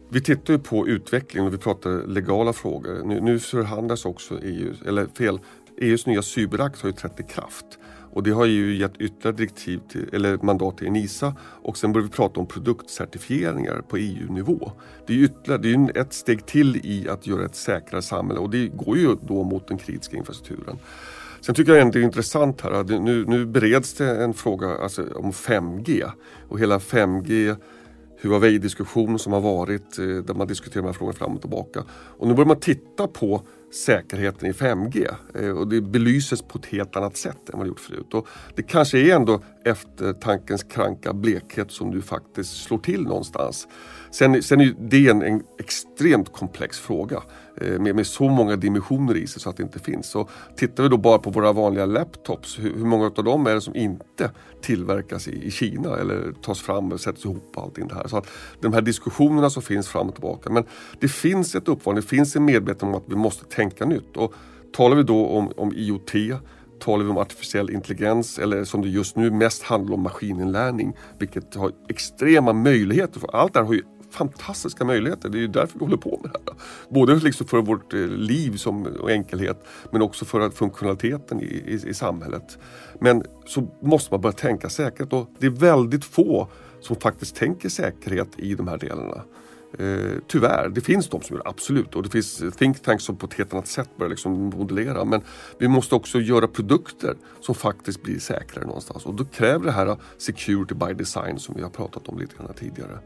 vi 0.10 0.22
tittar 0.22 0.54
ju 0.54 0.60
på 0.60 0.88
utvecklingen 0.88 1.48
och 1.48 1.54
vi 1.54 1.58
pratar 1.58 2.08
legala 2.08 2.54
frågor. 2.54 3.04
Nu, 3.06 3.22
nu 3.22 3.40
förhandlas 3.40 4.06
också 4.06 4.40
EU, 4.44 4.74
eller 4.88 5.06
fel, 5.06 5.40
EUs 5.78 6.06
nya 6.06 6.22
cyberakt 6.22 6.82
har 6.82 6.90
ju 6.90 6.94
trätt 6.94 7.20
i 7.20 7.24
kraft. 7.24 7.66
Och 8.12 8.24
det 8.24 8.32
har 8.32 8.46
ju 8.46 8.76
gett 8.76 8.98
ytterligare 9.00 9.38
direktiv 9.38 9.80
till, 9.90 10.10
eller 10.14 10.38
mandat 10.38 10.78
till 10.78 10.88
Enisa 10.88 11.36
och 11.42 11.78
sen 11.78 11.94
börjar 11.94 12.08
vi 12.08 12.12
prata 12.12 12.40
om 12.40 12.48
produktcertifieringar 12.48 13.82
på 13.82 13.98
EU-nivå. 13.98 14.72
Det 15.08 15.14
är 15.14 15.18
ju 15.18 15.26
ytterligare, 15.26 15.62
det 15.62 16.00
är 16.00 16.02
ett 16.02 16.14
steg 16.14 16.46
till 16.46 16.78
i 16.84 17.10
att 17.10 17.28
göra 17.28 17.46
ett 17.46 17.56
säkrare 17.56 18.02
samhälle 18.02 18.40
och 18.40 18.50
det 18.50 18.68
går 18.68 18.98
ju 18.98 19.16
då 19.28 19.44
mot 19.44 19.68
den 19.68 19.78
kritiska 19.78 20.18
infrastrukturen. 20.18 20.80
Sen 21.42 21.56
tycker 21.56 21.76
jag 21.76 21.92
det 21.92 22.00
är 22.00 22.04
intressant 22.04 22.62
här, 22.62 23.00
nu, 23.00 23.26
nu 23.26 23.46
bereds 23.46 23.94
det 23.94 24.24
en 24.24 24.34
fråga 24.34 24.78
alltså, 24.78 25.06
om 25.16 25.32
5G 25.32 26.12
och 26.50 26.60
hela 26.60 26.78
5G 26.78 27.56
Huawei-diskussion 28.22 29.20
som 29.20 29.34
har 29.34 29.42
varit 29.42 30.00
eh, 30.00 30.06
där 30.06 30.34
man 30.34 30.48
diskuterar 30.48 30.82
de 30.82 30.88
här 30.88 30.94
frågorna 30.94 31.18
fram 31.18 31.36
och 31.36 31.42
tillbaka. 31.42 31.84
Och 31.92 32.28
nu 32.28 32.34
börjar 32.34 32.48
man 32.48 32.60
titta 32.60 33.08
på 33.08 33.42
säkerheten 33.86 34.50
i 34.50 34.52
5G 34.52 35.16
eh, 35.36 35.50
och 35.50 35.68
det 35.68 35.82
belyses 35.82 36.42
på 36.42 36.58
ett 36.58 36.66
helt 36.66 36.96
annat 36.96 37.18
sätt 37.18 37.50
än 37.50 37.58
vad 37.58 37.66
det 37.66 37.68
gjort 37.68 37.80
förut. 37.80 38.14
Och 38.14 38.28
det 38.56 38.64
kanske 38.64 39.00
är 39.00 39.16
ändå 39.16 39.42
eftertankens 39.66 40.64
kranka 40.64 41.14
blekhet 41.14 41.72
som 41.72 41.90
nu 41.90 42.02
faktiskt 42.02 42.64
slår 42.64 42.78
till 42.78 43.04
någonstans. 43.04 43.68
Sen, 44.12 44.44
sen 44.44 44.62
är 44.62 44.76
det 44.80 45.08
en, 45.08 45.22
en 45.22 45.44
extremt 45.60 46.34
komplex 46.34 46.80
fråga 46.80 47.24
eh, 47.62 47.80
med, 47.80 47.96
med, 47.96 48.08
så 48.08 48.30
många 48.30 48.56
dimensioner 48.56 49.18
i 49.18 49.28
sig 49.28 49.42
så 49.42 49.50
att 49.50 49.58
det 49.58 49.64
inte 49.64 49.80
finns. 49.80 50.10
Så 50.10 50.30
tittar 50.56 50.84
vi 50.84 50.90
då 50.90 50.98
bara 50.98 51.20
på 51.20 51.30
våra 51.30 51.54
vanliga 51.54 51.86
laptops, 51.86 52.60
hur, 52.60 52.76
hur 52.76 52.86
många 52.86 53.06
av 53.06 53.24
dem 53.24 53.48
är 53.48 53.54
det 53.54 53.62
som 53.62 53.76
inte 53.76 54.32
tillverkas 54.62 55.28
i, 55.28 55.46
i, 55.46 55.52
Kina 55.52 55.98
eller 55.98 56.32
tas 56.42 56.60
fram 56.62 56.92
och 56.92 57.00
sätts 57.00 57.26
ihop 57.26 57.52
och 57.56 57.64
allting 57.64 57.88
det 57.88 57.96
här. 57.96 58.08
Så 58.08 58.18
att 58.18 58.28
de 58.62 58.74
här 58.74 58.82
diskussionerna 58.82 59.50
som 59.50 59.62
finns 59.62 59.88
fram 59.88 60.08
och 60.08 60.16
tillbaka. 60.16 60.50
Men 60.50 60.64
det 61.00 61.08
finns 61.08 61.56
ett 61.56 61.68
uppvarning, 61.68 62.02
det 62.02 62.08
finns 62.08 62.36
en 62.36 62.46
medvetenhet 62.46 62.84
om 62.84 62.96
att 62.96 63.04
vi 63.08 63.16
måste 63.16 63.46
tänka 63.46 63.86
nytt. 63.86 64.18
Och 64.18 64.34
talar 64.74 64.96
vi 64.96 65.04
då 65.04 65.28
om, 65.28 65.52
om 65.58 65.74
IoT 65.76 66.12
talar 66.80 67.04
vi 67.04 67.12
om 67.12 67.18
artificiell 67.18 67.70
intelligens 67.70 68.40
eller 68.40 68.64
som 68.64 68.82
det 68.82 68.90
just 68.90 69.16
nu 69.16 69.32
mest 69.32 69.64
handlar 69.64 69.94
om 69.94 70.04
maskininlärning. 70.04 70.94
Vilket 71.20 71.56
har 71.56 71.72
extrema 71.90 72.54
möjligheter. 72.54 73.20
För 73.20 73.36
allt 73.36 73.54
det 73.54 73.60
här 73.60 73.68
har 73.68 73.74
ju 73.74 73.84
fantastiska 74.12 74.86
möjligheter. 74.86 75.30
Det 75.30 75.38
är 75.38 75.42
ju 75.42 75.48
därför 75.48 75.80
vi 75.80 75.86
håller 75.86 75.98
på 75.98 76.20
med 76.24 76.32
det 76.32 76.52
här. 76.52 76.60
Både 76.90 77.16
liksom 77.16 77.48
för 77.48 77.62
vårt 77.62 77.94
eh, 77.94 78.00
liv 78.08 78.58
som, 78.58 78.86
och 78.86 79.12
enkelhet 79.12 79.64
men 79.92 80.02
också 80.02 80.26
för 80.26 80.50
funktionaliteten 80.50 81.42
i, 81.42 81.46
i, 81.46 81.90
i 81.90 81.94
samhället. 81.94 82.58
Men 83.00 83.24
så 83.46 83.68
måste 83.82 84.14
man 84.14 84.22
börja 84.22 84.34
tänka 84.34 84.70
säkerhet 84.70 85.14
och 85.14 85.30
det 85.40 85.46
är 85.46 85.52
väldigt 85.52 86.06
få 86.06 86.48
som 86.82 86.96
faktiskt 86.96 87.36
tänker 87.36 87.70
säkerhet 87.70 88.30
i 88.38 88.56
de 88.56 88.68
här 88.68 88.78
delarna. 88.78 89.24
Eh, 89.78 90.18
tyvärr, 90.28 90.70
det 90.70 90.82
finns 90.82 91.10
de 91.10 91.22
som 91.22 91.36
gör 91.36 91.44
det, 91.44 91.50
absolut. 91.50 91.96
Och 91.96 92.04
det 92.04 92.10
finns 92.10 92.44
think 92.58 92.82
tanks 92.82 93.04
som 93.04 93.16
på 93.16 93.26
ett 93.26 93.34
helt 93.34 93.54
annat 93.54 93.68
sätt 93.68 93.90
börjar 93.98 94.10
liksom 94.10 94.34
modellera. 94.34 95.06
Men 95.06 95.22
vi 95.60 95.68
måste 95.68 95.96
också 95.96 96.20
göra 96.20 96.48
produkter 96.48 97.16
som 97.40 97.56
faktiskt 97.56 98.04
blir 98.04 98.20
säkrare 98.20 98.66
någonstans. 98.66 99.06
Och 99.06 99.16
då 99.16 99.26
kräver 99.26 99.66
det 99.66 99.72
här 99.72 99.98
security 100.18 100.76
by 100.76 100.94
design 100.94 101.40
som 101.40 101.56
vi 101.56 101.62
har 101.62 101.70
pratat 101.70 102.08
om 102.08 102.20
lite 102.20 102.36
grann 102.36 102.54
tidigare. 102.60 103.00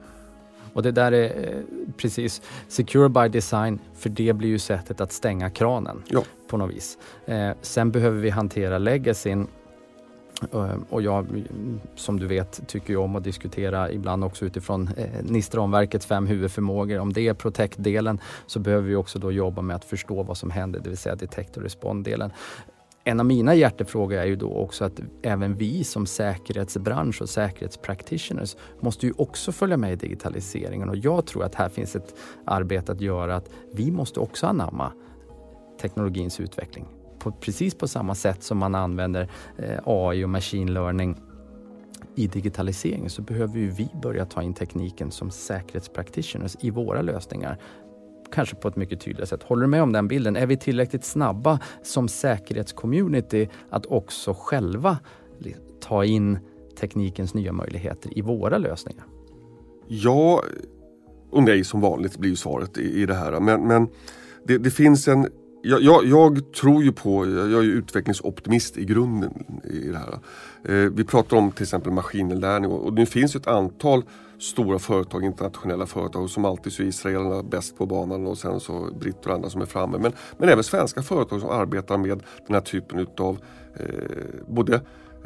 Och 0.74 0.84
det 0.84 0.92
där 0.92 1.12
är 1.12 1.54
eh, 1.54 1.60
precis 1.98 2.42
secure 2.68 3.10
by 3.10 3.28
design, 3.28 3.80
för 3.94 4.10
det 4.10 4.34
blir 4.34 4.50
ju 4.50 4.60
sättet 4.60 5.02
att 5.02 5.12
stänga 5.12 5.50
kranen 5.50 6.04
ja. 6.08 6.24
på 6.48 6.58
något 6.58 6.76
vis. 6.76 6.98
Eh, 7.26 7.52
sen 7.62 7.92
behöver 7.92 8.20
vi 8.20 8.30
hantera 8.30 8.78
legacyn 8.78 9.48
eh, 10.54 10.76
och 10.90 11.02
jag, 11.02 11.44
som 11.96 12.20
du 12.20 12.28
vet, 12.28 12.68
tycker 12.68 12.98
om 12.98 13.16
att 13.16 13.24
diskutera 13.24 13.92
ibland 13.92 14.24
också 14.24 14.46
utifrån 14.46 14.90
eh, 14.98 15.24
NIS-ramverkets 15.24 16.06
fem 16.06 16.28
huvudförmågor. 16.28 17.00
Om 17.00 17.14
det 17.14 17.28
är 17.28 17.34
protect-delen 17.34 18.20
så 18.48 18.60
behöver 18.60 18.88
vi 18.88 18.96
också 18.96 19.20
då 19.20 19.32
jobba 19.32 19.62
med 19.62 19.76
att 19.76 19.86
förstå 19.86 20.24
vad 20.24 20.38
som 20.38 20.52
händer, 20.52 20.80
det 20.80 20.90
vill 20.90 20.98
säga 20.98 21.16
detect 21.16 21.58
och 21.58 21.64
respond-delen 21.64 22.32
en 23.04 23.20
av 23.20 23.26
mina 23.26 23.56
hjärtefrågor 23.56 24.18
är 24.18 24.26
ju 24.26 24.36
då 24.36 24.54
också 24.54 24.86
att 24.86 25.00
även 25.22 25.56
vi 25.56 25.84
som 25.84 26.06
säkerhetsbransch 26.06 27.22
och 27.22 27.30
säkerhetspractitioners 27.30 28.56
måste 28.80 29.06
ju 29.06 29.14
också 29.18 29.52
följa 29.52 29.78
med 29.78 29.94
i 29.94 29.96
digitaliseringen 29.96 30.90
och 30.90 30.98
jag 30.98 31.26
tror 31.26 31.44
att 31.44 31.56
här 31.56 31.70
finns 31.70 31.96
ett 31.96 32.16
arbete 32.46 32.92
att 32.92 33.02
göra 33.02 33.36
att 33.36 33.50
vi 33.74 33.92
måste 33.92 34.20
också 34.20 34.48
anamma 34.48 34.92
teknologins 35.82 36.40
utveckling. 36.40 36.86
På, 37.20 37.32
precis 37.32 37.76
på 37.76 37.88
samma 37.88 38.16
sätt 38.16 38.44
som 38.44 38.58
man 38.58 38.76
använder 38.76 39.30
eh, 39.58 39.80
AI 39.86 40.26
och 40.26 40.30
machine 40.30 40.74
learning 40.74 41.18
i 42.16 42.28
digitaliseringen 42.28 43.10
så 43.10 43.22
behöver 43.22 43.60
ju 43.60 43.70
vi 43.70 43.90
börja 44.02 44.26
ta 44.26 44.42
in 44.42 44.54
tekniken 44.54 45.12
som 45.12 45.32
säkerhetspractitioners 45.32 46.56
i 46.60 46.70
våra 46.70 47.02
lösningar 47.02 47.58
kanske 48.34 48.56
på 48.56 48.68
ett 48.68 48.76
mycket 48.76 49.02
tydligare 49.02 49.28
sätt. 49.28 49.44
Håller 49.44 49.62
du 49.62 49.68
med 49.68 49.84
om 49.84 49.92
den 49.92 50.08
bilden? 50.08 50.36
Är 50.36 50.46
vi 50.46 50.58
tillräckligt 50.58 51.06
snabba 51.06 51.60
som 51.84 52.08
säkerhetscommunity 52.08 53.50
att 53.70 53.86
också 53.86 54.36
själva 54.40 54.98
ta 55.82 56.06
in 56.06 56.40
teknikens 56.80 57.34
nya 57.34 57.52
möjligheter 57.52 58.18
i 58.18 58.22
våra 58.22 58.58
lösningar? 58.58 59.06
Ja 59.88 60.44
och 61.30 61.44
nej 61.44 61.64
som 61.64 61.82
vanligt 61.82 62.18
blir 62.18 62.36
svaret 62.36 62.78
i, 62.78 63.02
i 63.02 63.06
det 63.06 63.14
här. 63.14 63.40
Men, 63.40 63.68
men 63.68 63.88
det, 64.44 64.58
det 64.58 64.72
finns 64.72 65.08
en 65.08 65.28
jag, 65.66 65.82
jag, 65.82 66.06
jag, 66.06 66.54
tror 66.54 66.84
ju 66.84 66.92
på, 66.92 67.28
jag 67.28 67.60
är 67.60 67.62
ju 67.62 67.72
utvecklingsoptimist 67.72 68.78
i 68.78 68.86
grunden 68.86 69.62
i 69.64 69.88
det 69.90 69.98
här. 69.98 70.20
Eh, 70.64 70.92
vi 70.92 71.04
pratar 71.04 71.38
om 71.38 71.52
till 71.52 71.64
exempel 71.64 71.92
maskininlärning 71.92 72.72
och, 72.72 72.86
och 72.86 72.94
nu 72.94 73.06
finns 73.06 73.36
ju 73.36 73.38
ett 73.38 73.48
antal 73.48 74.04
stora 74.44 74.80
företag, 74.80 75.26
internationella 75.26 75.86
företag 75.86 76.30
som 76.30 76.46
alltid 76.46 76.74
så 76.74 76.84
är 76.84 76.88
israelerna 76.88 77.44
bäst 77.44 77.78
på 77.78 77.86
banan 77.86 78.28
och 78.28 78.38
sen 78.38 78.60
så 78.60 78.90
britter 79.00 79.30
och 79.30 79.36
andra 79.36 79.50
som 79.50 79.62
är 79.62 79.66
framme. 79.66 79.98
Men, 79.98 80.12
men 80.38 80.50
även 80.50 80.64
svenska 80.64 81.02
företag 81.02 81.42
som 81.42 81.50
arbetar 81.50 81.98
med 81.98 82.24
den 82.48 82.54
här 82.54 82.62
typen 82.62 83.00
utav 83.00 83.38
eh, 83.76 83.86
både 84.48 84.76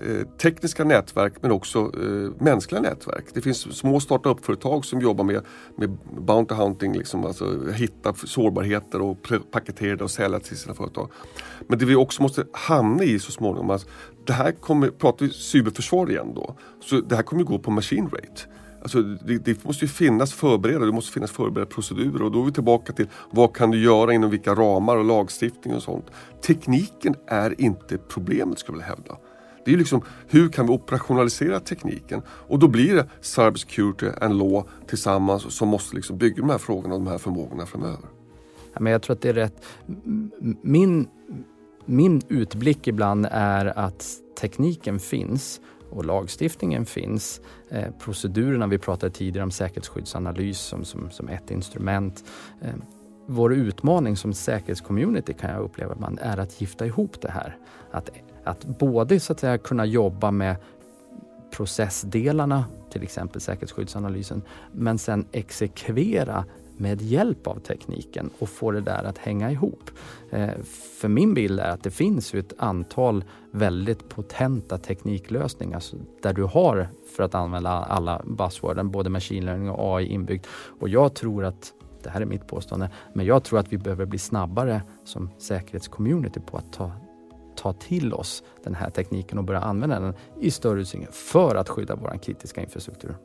eh, 0.06 0.28
tekniska 0.42 0.84
nätverk 0.84 1.34
men 1.42 1.52
också 1.52 1.80
eh, 1.80 2.44
mänskliga 2.44 2.82
nätverk. 2.82 3.26
Det 3.34 3.42
finns 3.42 3.78
små 3.78 4.00
startup-företag 4.00 4.86
som 4.86 5.02
jobbar 5.02 5.24
med, 5.24 5.42
med 5.76 5.98
bounty 6.20 6.56
hunting, 6.56 6.94
liksom, 6.94 7.26
alltså 7.26 7.72
hitta 7.72 8.14
sårbarheter 8.14 9.02
och 9.02 9.18
paketera 9.52 9.96
det 9.96 10.04
och 10.04 10.12
sälja 10.12 10.40
till 10.40 10.58
sina 10.58 10.74
företag. 10.74 11.10
Men 11.68 11.80
det 11.80 11.86
vi 11.86 11.96
också 11.96 12.22
måste 12.22 12.46
hamna 12.52 13.04
i 13.04 13.20
så 13.20 13.32
småningom, 13.32 13.70
alltså, 13.70 13.88
det 14.26 14.34
här 14.34 14.52
kommer, 14.52 14.90
pratar 14.90 15.26
vi 15.26 15.32
cyberförsvar 15.32 16.10
igen 16.10 16.34
då, 16.36 16.56
så 16.82 17.02
det 17.02 17.16
här 17.16 17.24
kommer 17.24 17.44
gå 17.44 17.60
på 17.60 17.72
machine 17.72 18.10
rate. 18.10 18.42
Alltså, 18.88 19.02
det, 19.02 19.38
det, 19.38 19.64
måste 19.64 19.86
ju 19.86 19.90
finnas 19.90 20.34
förberedda, 20.34 20.86
det 20.86 20.92
måste 20.92 21.12
finnas 21.12 21.32
förberedda 21.32 21.72
procedurer 21.72 22.22
och 22.22 22.32
då 22.32 22.42
är 22.42 22.46
vi 22.46 22.52
tillbaka 22.52 22.94
till 22.94 23.08
vad 23.32 23.56
kan 23.56 23.72
du 23.72 23.84
göra 23.84 24.14
inom 24.14 24.30
vilka 24.30 24.56
ramar 24.56 24.98
och 24.98 25.06
lagstiftning 25.06 25.76
och 25.76 25.84
sånt. 25.84 26.06
Tekniken 26.42 27.16
är 27.28 27.62
inte 27.62 27.98
problemet 27.98 28.60
skulle 28.60 28.78
jag 28.78 28.80
vilja 28.80 28.96
hävda. 28.96 29.18
Det 29.66 29.74
är 29.74 29.78
liksom 29.78 30.02
hur 30.28 30.50
kan 30.50 30.68
vi 30.68 30.74
operationalisera 30.74 31.60
tekniken 31.60 32.22
och 32.30 32.60
då 32.60 32.68
blir 32.68 32.96
det 32.96 33.08
cybersecurity 33.22 34.08
and 34.22 34.38
law 34.38 34.64
tillsammans 34.88 35.56
som 35.56 35.68
måste 35.68 35.96
liksom 35.96 36.18
bygga 36.18 36.38
de 36.38 36.50
här 36.50 36.58
frågorna 36.58 36.96
och 36.96 37.02
de 37.02 37.08
här 37.08 37.18
förmågorna 37.18 37.66
framöver. 37.66 38.10
Ja, 38.74 38.80
men 38.80 38.92
jag 38.92 39.02
tror 39.02 39.16
att 39.16 39.22
det 39.22 39.30
är 39.30 39.34
rätt. 39.34 39.66
Min, 40.62 41.08
min 41.86 42.22
utblick 42.28 42.88
ibland 42.88 43.28
är 43.32 43.80
att 43.80 44.06
tekniken 44.42 45.00
finns 45.00 45.62
och 45.90 46.06
lagstiftningen 46.06 46.86
finns. 46.86 47.42
Eh, 47.70 47.92
procedurerna, 48.00 48.68
vi 48.68 48.78
pratade 48.78 49.12
tidigare 49.12 49.44
om 49.44 49.52
säkerhetsskyddsanalys 49.52 50.60
som, 50.60 50.86
som, 50.86 51.12
som 51.12 51.30
ett 51.30 51.52
instrument. 51.52 52.24
Eh, 52.62 52.74
vår 53.26 53.54
utmaning 53.54 54.18
som 54.18 54.34
säkerhetscommunity 54.34 55.34
kan 55.34 55.52
jag 55.52 55.64
uppleva 55.64 55.94
ibland 55.94 56.20
är 56.22 56.38
att 56.38 56.62
gifta 56.62 56.86
ihop 56.86 57.22
det 57.22 57.32
här. 57.32 57.58
Att, 57.92 58.10
att 58.44 58.66
både 58.66 59.20
så 59.20 59.34
att 59.34 59.40
säga 59.40 59.58
kunna 59.58 59.86
jobba 59.86 60.32
med 60.32 60.56
processdelarna, 61.52 62.66
till 62.90 63.04
exempel 63.04 63.42
säkerhetsskyddsanalysen, 63.42 64.42
men 64.72 64.98
sen 64.98 65.26
exekvera 65.32 66.46
med 66.78 67.02
hjälp 67.02 67.48
av 67.48 67.60
tekniken 67.60 68.30
och 68.40 68.50
få 68.50 68.72
det 68.72 68.82
där 68.82 69.04
att 69.04 69.18
hänga 69.18 69.52
ihop. 69.52 69.92
Eh, 70.30 70.50
för 71.00 71.08
min 71.08 71.34
bild 71.34 71.60
är 71.60 71.70
att 71.70 71.84
det 71.84 71.92
finns 71.92 72.34
ett 72.34 72.54
antal 72.58 73.24
väldigt 73.52 74.10
potenta 74.10 74.78
tekniklösningar 74.78 75.84
där 76.22 76.34
du 76.34 76.44
har, 76.44 76.90
för 77.16 77.24
att 77.24 77.36
använda 77.36 77.70
alla 77.70 78.22
buzzworden, 78.26 78.92
både 78.92 79.10
machine 79.10 79.46
learning 79.46 79.70
och 79.70 79.98
AI 79.98 80.06
inbyggt. 80.06 80.48
Och 80.80 80.90
jag 80.90 81.14
tror 81.14 81.46
att 81.46 81.74
det 82.04 82.10
här 82.10 82.22
är 82.22 82.26
mitt 82.26 82.48
påstående, 82.48 82.90
men 83.14 83.26
jag 83.26 83.44
tror 83.44 83.60
att 83.60 83.74
vi 83.74 83.78
behöver 83.78 84.06
bli 84.06 84.20
snabbare 84.20 84.82
som 85.04 85.30
säkerhetscommunity 85.38 86.40
på 86.40 86.58
att 86.58 86.74
ta, 86.74 86.92
ta 87.56 87.74
till 87.74 88.14
oss 88.14 88.44
den 88.64 88.76
här 88.76 88.90
tekniken 88.90 89.38
och 89.38 89.44
börja 89.44 89.62
använda 89.62 90.00
den 90.00 90.14
i 90.40 90.52
större 90.52 90.82
utsträckning 90.82 91.12
för 91.12 91.56
att 91.56 91.70
skydda 91.70 91.96
vår 91.96 92.18
kritiska 92.18 92.62
infrastruktur. 92.62 93.16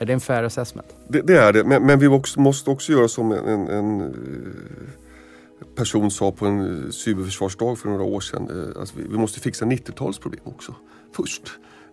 Är 0.00 0.06
det 0.06 0.12
en 0.12 0.20
fair 0.20 0.42
assessment? 0.42 0.96
Det, 1.08 1.20
det 1.20 1.36
är 1.36 1.52
det, 1.52 1.64
men, 1.64 1.86
men 1.86 1.98
vi 1.98 2.06
också, 2.06 2.40
måste 2.40 2.70
också 2.70 2.92
göra 2.92 3.08
som 3.08 3.32
en, 3.32 3.48
en, 3.48 3.68
en 3.68 4.00
eh, 4.00 5.66
person 5.74 6.10
sa 6.10 6.32
på 6.32 6.46
en 6.46 6.84
eh, 6.84 6.90
cyberförsvarsdag 6.90 7.78
för 7.78 7.88
några 7.88 8.02
år 8.04 8.20
sedan. 8.20 8.48
Eh, 8.50 8.80
alltså 8.80 8.94
vi, 8.98 9.02
vi 9.08 9.18
måste 9.18 9.40
fixa 9.40 9.64
90-talsproblem 9.64 10.40
också, 10.44 10.74
först. 11.12 11.42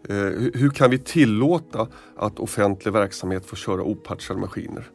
Eh, 0.10 0.16
hur 0.54 0.70
kan 0.70 0.92
vi 0.92 0.98
tillåta 0.98 1.88
att 2.16 2.40
offentlig 2.40 2.94
verksamhet 2.94 3.46
får 3.46 3.58
köra 3.58 3.84
opatchade 3.84 4.40
maskiner 4.40 4.88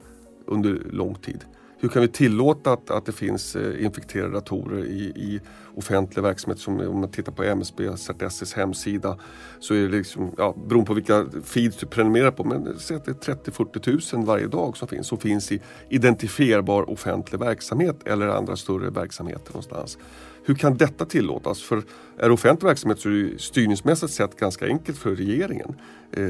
under 0.47 0.83
lång 0.91 1.15
tid? 1.15 1.45
Hur 1.83 1.89
kan 1.89 2.03
vi 2.03 2.09
tillåta 2.09 2.73
att, 2.73 2.91
att 2.91 3.07
det 3.07 3.13
finns 3.13 3.57
eh, 3.57 3.85
infekterade 3.85 4.33
datorer 4.33 4.85
i, 4.85 5.03
i 5.03 5.41
offentlig 5.75 6.23
verksamhet? 6.23 6.59
Som 6.59 6.81
om 6.81 7.01
man 7.01 7.11
tittar 7.11 7.33
på 7.33 7.43
MSB, 7.43 7.97
ZSS 7.97 8.55
hemsida 8.55 9.19
så 9.61 9.75
är 9.75 9.83
det 9.83 9.89
liksom, 9.89 10.31
ja, 10.39 10.55
beroende 10.67 10.87
på 10.87 10.95
vilka 10.95 11.27
feeds 11.45 11.77
du 11.77 11.87
prenumererar 11.87 12.31
på, 12.31 12.45
men 12.45 12.79
säg 12.79 12.97
att 12.97 13.05
det 13.05 13.29
är 13.29 13.35
30-40 13.35 14.17
000 14.17 14.27
varje 14.27 14.47
dag 14.47 14.77
som 14.77 14.89
finns, 14.89 15.07
som 15.07 15.19
finns 15.19 15.53
i 15.53 15.61
identifierbar 15.89 16.91
offentlig 16.91 17.39
verksamhet 17.39 17.97
eller 18.05 18.29
andra 18.29 18.57
större 18.57 18.91
verksamheter 18.91 19.53
någonstans. 19.53 19.99
Hur 20.45 20.55
kan 20.55 20.77
detta 20.77 21.05
tillåtas? 21.05 21.63
För 21.63 21.77
är 22.19 22.29
det 22.29 22.31
offentlig 22.31 22.69
verksamhet 22.69 23.01
så 23.01 23.09
är 23.09 23.13
det 23.13 23.41
styrningsmässigt 23.41 24.13
sett 24.13 24.37
ganska 24.37 24.67
enkelt 24.67 24.99
för 24.99 25.15
regeringen. 25.15 25.75
Eh, 26.13 26.29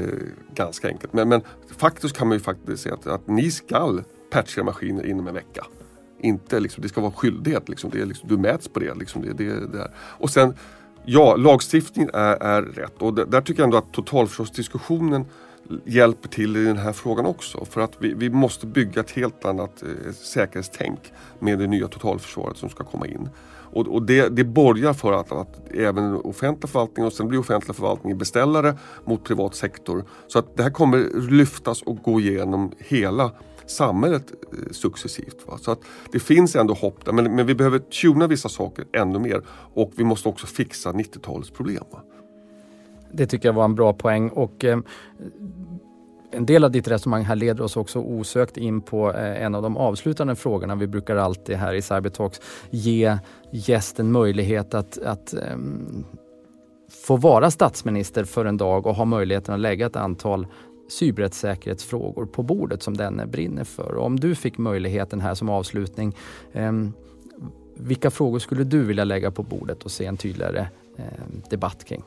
ganska 0.55 0.87
enkelt, 0.87 1.13
men, 1.13 1.29
men 1.29 1.41
faktiskt 1.77 2.17
kan 2.17 2.27
man 2.27 2.37
ju 2.37 2.43
faktiskt 2.43 2.83
säga 2.83 2.95
att, 2.95 3.07
att 3.07 3.27
ni 3.27 3.51
skall 3.51 4.03
patchar 4.33 4.63
maskiner 4.63 5.05
inom 5.05 5.27
en 5.27 5.33
vecka. 5.33 5.65
Inte 6.19 6.59
liksom, 6.59 6.81
det 6.81 6.89
ska 6.89 7.01
vara 7.01 7.11
skyldighet, 7.11 7.69
liksom. 7.69 7.89
Det 7.89 8.01
är 8.01 8.05
liksom, 8.05 8.29
du 8.29 8.37
mäts 8.37 8.67
på 8.67 8.79
det. 8.79 8.93
Liksom. 8.93 9.21
det, 9.21 9.33
det, 9.33 9.67
det 9.67 9.91
Och 9.97 10.29
sen, 10.29 10.53
ja, 11.05 11.35
lagstiftningen 11.35 12.11
är, 12.13 12.35
är 12.35 12.61
rätt 12.61 13.01
och 13.01 13.13
där, 13.13 13.25
där 13.25 13.41
tycker 13.41 13.61
jag 13.61 13.67
ändå 13.67 13.77
att 13.77 13.93
totalförsvarsdiskussionen 13.93 15.25
hjälper 15.85 16.29
till 16.29 16.57
i 16.57 16.65
den 16.65 16.77
här 16.77 16.93
frågan 16.93 17.25
också. 17.25 17.65
För 17.65 17.81
att 17.81 17.91
vi, 17.99 18.13
vi 18.13 18.29
måste 18.29 18.67
bygga 18.67 19.01
ett 19.01 19.11
helt 19.11 19.45
annat 19.45 19.83
eh, 19.83 20.13
säkerhetstänk 20.13 20.99
med 21.39 21.59
det 21.59 21.67
nya 21.67 21.87
totalförsvaret 21.87 22.57
som 22.57 22.69
ska 22.69 22.83
komma 22.83 23.07
in. 23.07 23.29
Och, 23.73 23.87
och 23.87 24.03
det, 24.03 24.29
det 24.29 24.43
borgar 24.43 24.93
för 24.93 25.13
att, 25.13 25.31
att 25.31 25.71
även 25.73 26.15
offentlig 26.15 26.69
förvaltning 26.69 27.05
och 27.05 27.13
sen 27.13 27.27
blir 27.27 27.39
offentlig 27.39 27.75
förvaltning 27.75 28.17
beställare 28.17 28.77
mot 29.05 29.23
privat 29.23 29.55
sektor. 29.55 30.05
Så 30.27 30.39
att 30.39 30.57
det 30.57 30.63
här 30.63 30.69
kommer 30.69 31.29
lyftas 31.29 31.81
och 31.81 31.97
gå 32.03 32.19
igenom 32.19 32.71
hela 32.77 33.31
samhället 33.65 34.31
eh, 34.31 34.71
successivt. 34.71 35.37
Va? 35.47 35.57
Så 35.57 35.71
att 35.71 35.79
det 36.11 36.19
finns 36.19 36.55
ändå 36.55 36.73
hopp 36.73 37.05
där 37.05 37.11
men, 37.11 37.35
men 37.35 37.45
vi 37.45 37.55
behöver 37.55 37.79
tuna 37.79 38.27
vissa 38.27 38.49
saker 38.49 38.85
ännu 38.93 39.19
mer 39.19 39.41
och 39.73 39.91
vi 39.95 40.03
måste 40.03 40.29
också 40.29 40.47
fixa 40.47 40.91
90-talets 40.91 41.51
problem. 41.51 41.83
Va? 41.91 41.99
Det 43.11 43.27
tycker 43.27 43.47
jag 43.47 43.53
var 43.53 43.65
en 43.65 43.75
bra 43.75 43.93
poäng 43.93 44.29
och 44.29 44.65
eh, 44.65 44.79
en 46.31 46.45
del 46.45 46.63
av 46.63 46.71
ditt 46.71 46.87
resonemang 46.87 47.23
här 47.23 47.35
leder 47.35 47.63
oss 47.63 47.77
också 47.77 47.99
osökt 47.99 48.57
in 48.57 48.81
på 48.81 49.13
eh, 49.13 49.43
en 49.43 49.55
av 49.55 49.61
de 49.61 49.77
avslutande 49.77 50.35
frågorna. 50.35 50.75
Vi 50.75 50.87
brukar 50.87 51.15
alltid 51.15 51.55
här 51.55 51.73
i 51.73 51.81
Cybertalks 51.81 52.41
ge 52.69 53.17
gästen 53.51 54.11
möjlighet 54.11 54.73
att, 54.73 54.97
att 54.97 55.33
um, 55.53 56.05
få 57.05 57.17
vara 57.17 57.51
statsminister 57.51 58.23
för 58.23 58.45
en 58.45 58.57
dag 58.57 58.87
och 58.87 58.95
ha 58.95 59.05
möjligheten 59.05 59.53
att 59.53 59.59
lägga 59.59 59.85
ett 59.85 59.95
antal 59.95 60.47
cyberrättssäkerhetsfrågor 60.89 62.25
på 62.25 62.43
bordet 62.43 62.83
som 62.83 62.97
denne 62.97 63.25
brinner 63.25 63.63
för. 63.63 63.95
Och 63.95 64.05
om 64.05 64.19
du 64.19 64.35
fick 64.35 64.57
möjligheten 64.57 65.21
här 65.21 65.35
som 65.35 65.49
avslutning, 65.49 66.15
ehm, 66.53 66.93
vilka 67.75 68.11
frågor 68.11 68.39
skulle 68.39 68.63
du 68.63 68.83
vilja 68.83 69.03
lägga 69.03 69.31
på 69.31 69.43
bordet 69.43 69.83
och 69.83 69.91
se 69.91 70.05
en 70.05 70.17
tydligare 70.17 70.67
ehm, 70.97 71.41
debatt 71.49 71.85
kring? 71.85 72.03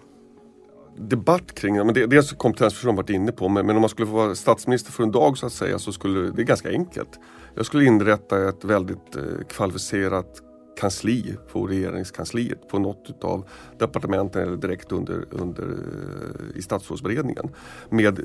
debatt 0.98 1.54
kring 1.54 1.76
men 1.76 1.94
det. 1.94 2.06
Dels 2.06 2.32
kompetensförsörjning 2.32 2.96
varit 2.96 3.10
inne 3.10 3.32
på 3.32 3.48
men, 3.48 3.66
men 3.66 3.76
om 3.76 3.80
man 3.80 3.88
skulle 3.88 4.06
få 4.06 4.12
vara 4.12 4.34
statsminister 4.34 4.92
för 4.92 5.02
en 5.02 5.12
dag 5.12 5.38
så 5.38 5.46
att 5.46 5.52
säga 5.52 5.78
så 5.78 5.92
skulle 5.92 6.30
det 6.30 6.42
är 6.42 6.46
ganska 6.46 6.70
enkelt. 6.70 7.20
Jag 7.54 7.66
skulle 7.66 7.84
inrätta 7.84 8.48
ett 8.48 8.64
väldigt 8.64 9.16
eh, 9.16 9.22
kvalificerat 9.48 10.42
kansli 10.80 11.36
på 11.52 11.66
regeringskansliet 11.66 12.68
på 12.68 12.78
något 12.78 13.24
av 13.24 13.48
departementen 13.78 14.42
eller 14.42 14.56
direkt 14.56 14.92
under, 14.92 15.24
under, 15.30 15.62
eh, 15.62 16.58
i 16.58 16.62
statsrådsberedningen 16.62 17.48
med 17.90 18.20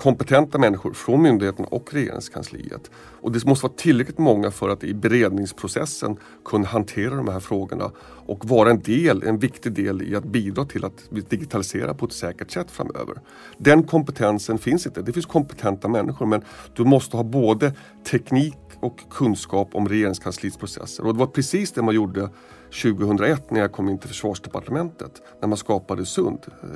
kompetenta 0.00 0.58
människor 0.58 0.92
från 0.92 1.22
myndigheten 1.22 1.64
och 1.64 1.94
regeringskansliet. 1.94 2.90
Och 2.94 3.32
det 3.32 3.44
måste 3.44 3.66
vara 3.66 3.72
tillräckligt 3.76 4.18
många 4.18 4.50
för 4.50 4.68
att 4.68 4.84
i 4.84 4.94
beredningsprocessen 4.94 6.16
kunna 6.44 6.66
hantera 6.66 7.14
de 7.14 7.28
här 7.28 7.40
frågorna 7.40 7.90
och 8.26 8.44
vara 8.44 8.70
en 8.70 8.80
del, 8.80 9.22
en 9.22 9.38
viktig 9.38 9.72
del 9.72 10.02
i 10.02 10.16
att 10.16 10.24
bidra 10.24 10.64
till 10.64 10.84
att 10.84 11.04
vi 11.10 11.20
digitaliserar 11.20 11.94
på 11.94 12.06
ett 12.06 12.12
säkert 12.12 12.50
sätt 12.50 12.70
framöver. 12.70 13.20
Den 13.58 13.82
kompetensen 13.82 14.58
finns 14.58 14.86
inte. 14.86 15.02
Det 15.02 15.12
finns 15.12 15.26
kompetenta 15.26 15.88
människor 15.88 16.26
men 16.26 16.42
du 16.76 16.84
måste 16.84 17.16
ha 17.16 17.24
både 17.24 17.72
teknik 18.10 18.58
och 18.80 19.10
kunskap 19.10 19.68
om 19.72 19.88
regeringskansliets 19.88 20.56
processer. 20.56 21.06
Och 21.06 21.14
det 21.14 21.18
var 21.18 21.26
precis 21.26 21.72
det 21.72 21.82
man 21.82 21.94
gjorde 21.94 22.28
2001 22.70 23.50
när 23.50 23.60
jag 23.60 23.72
kom 23.72 23.88
in 23.88 23.98
till 23.98 24.08
försvarsdepartementet 24.08 25.22
när 25.40 25.48
man 25.48 25.58
skapade 25.58 26.06
SUND, 26.06 26.46
eh, 26.62 26.68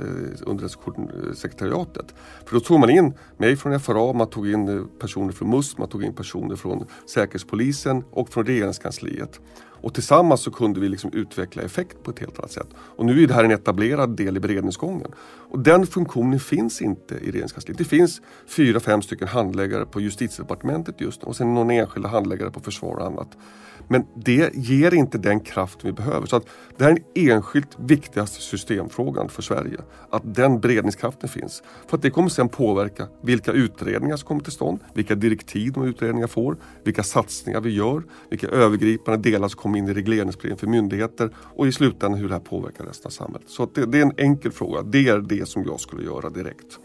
underrättelsesekretariatet. 0.46 2.14
För 2.44 2.54
då 2.54 2.60
tog 2.60 2.80
man 2.80 2.90
in 2.90 3.14
mig 3.36 3.56
från 3.56 3.80
FRA, 3.80 4.12
man 4.12 4.30
tog 4.30 4.48
in 4.48 4.68
eh, 4.68 4.84
personer 4.98 5.32
från 5.32 5.50
MUST, 5.50 5.78
man 5.78 5.88
tog 5.88 6.04
in 6.04 6.14
personer 6.14 6.56
från 6.56 6.86
Säkerhetspolisen 7.14 8.04
och 8.10 8.28
från 8.28 8.46
regeringskansliet. 8.46 9.40
Och 9.84 9.94
tillsammans 9.94 10.40
så 10.40 10.50
kunde 10.50 10.80
vi 10.80 10.88
liksom 10.88 11.10
utveckla 11.12 11.62
effekt 11.62 12.02
på 12.02 12.10
ett 12.10 12.18
helt 12.18 12.38
annat 12.38 12.50
sätt. 12.50 12.66
Och 12.76 13.06
nu 13.06 13.22
är 13.22 13.26
det 13.26 13.34
här 13.34 13.44
en 13.44 13.50
etablerad 13.50 14.16
del 14.16 14.36
i 14.36 14.40
beredningsgången. 14.40 15.10
Och 15.50 15.58
den 15.58 15.86
funktionen 15.86 16.40
finns 16.40 16.82
inte 16.82 17.14
i 17.14 17.30
regeringskansliet. 17.30 17.78
Det 17.78 17.84
finns 17.84 18.20
fyra, 18.46 18.80
fem 18.80 19.02
stycken 19.02 19.28
handläggare 19.28 19.86
på 19.86 20.00
justitiedepartementet 20.00 21.00
just 21.00 21.22
nu 21.22 21.28
och 21.28 21.36
sen 21.36 21.54
någon 21.54 21.70
enskilda 21.70 22.08
handläggare 22.08 22.50
på 22.50 22.60
försvar 22.60 22.96
och 22.96 23.06
annat. 23.06 23.28
Men 23.88 24.04
det 24.16 24.54
ger 24.54 24.94
inte 24.94 25.18
den 25.18 25.40
kraft 25.40 25.83
vi 25.84 25.92
behöver. 25.92 26.26
Så 26.26 26.36
att 26.36 26.46
det 26.76 26.84
här 26.84 26.90
är 26.90 26.94
den 26.94 27.04
enskilt 27.14 27.76
viktigaste 27.78 28.40
systemfrågan 28.40 29.28
för 29.28 29.42
Sverige. 29.42 29.78
Att 30.10 30.34
den 30.34 30.60
beredningskraften 30.60 31.28
finns. 31.28 31.62
För 31.86 31.96
att 31.96 32.02
det 32.02 32.10
kommer 32.10 32.28
sen 32.28 32.48
påverka 32.48 33.08
vilka 33.20 33.52
utredningar 33.52 34.16
som 34.16 34.28
kommer 34.28 34.40
till 34.40 34.52
stånd, 34.52 34.78
vilka 34.94 35.14
direktiv 35.14 35.72
de 35.72 35.84
utredningar 35.84 36.26
får, 36.26 36.56
vilka 36.84 37.02
satsningar 37.02 37.60
vi 37.60 37.70
gör, 37.70 38.02
vilka 38.30 38.48
övergripande 38.48 39.30
delar 39.30 39.48
som 39.48 39.60
kommer 39.60 39.78
in 39.78 39.88
i 39.88 39.94
regleringsbreven 39.94 40.58
för 40.58 40.66
myndigheter 40.66 41.30
och 41.36 41.66
i 41.66 41.72
slutändan 41.72 42.20
hur 42.20 42.28
det 42.28 42.34
här 42.34 42.40
påverkar 42.40 42.84
resten 42.84 43.06
av 43.06 43.10
samhället. 43.10 43.48
Så 43.48 43.68
det, 43.74 43.86
det 43.86 43.98
är 43.98 44.02
en 44.02 44.12
enkel 44.16 44.52
fråga. 44.52 44.82
Det 44.82 45.08
är 45.08 45.18
det 45.18 45.48
som 45.48 45.64
jag 45.64 45.80
skulle 45.80 46.04
göra 46.04 46.30
direkt. 46.30 46.78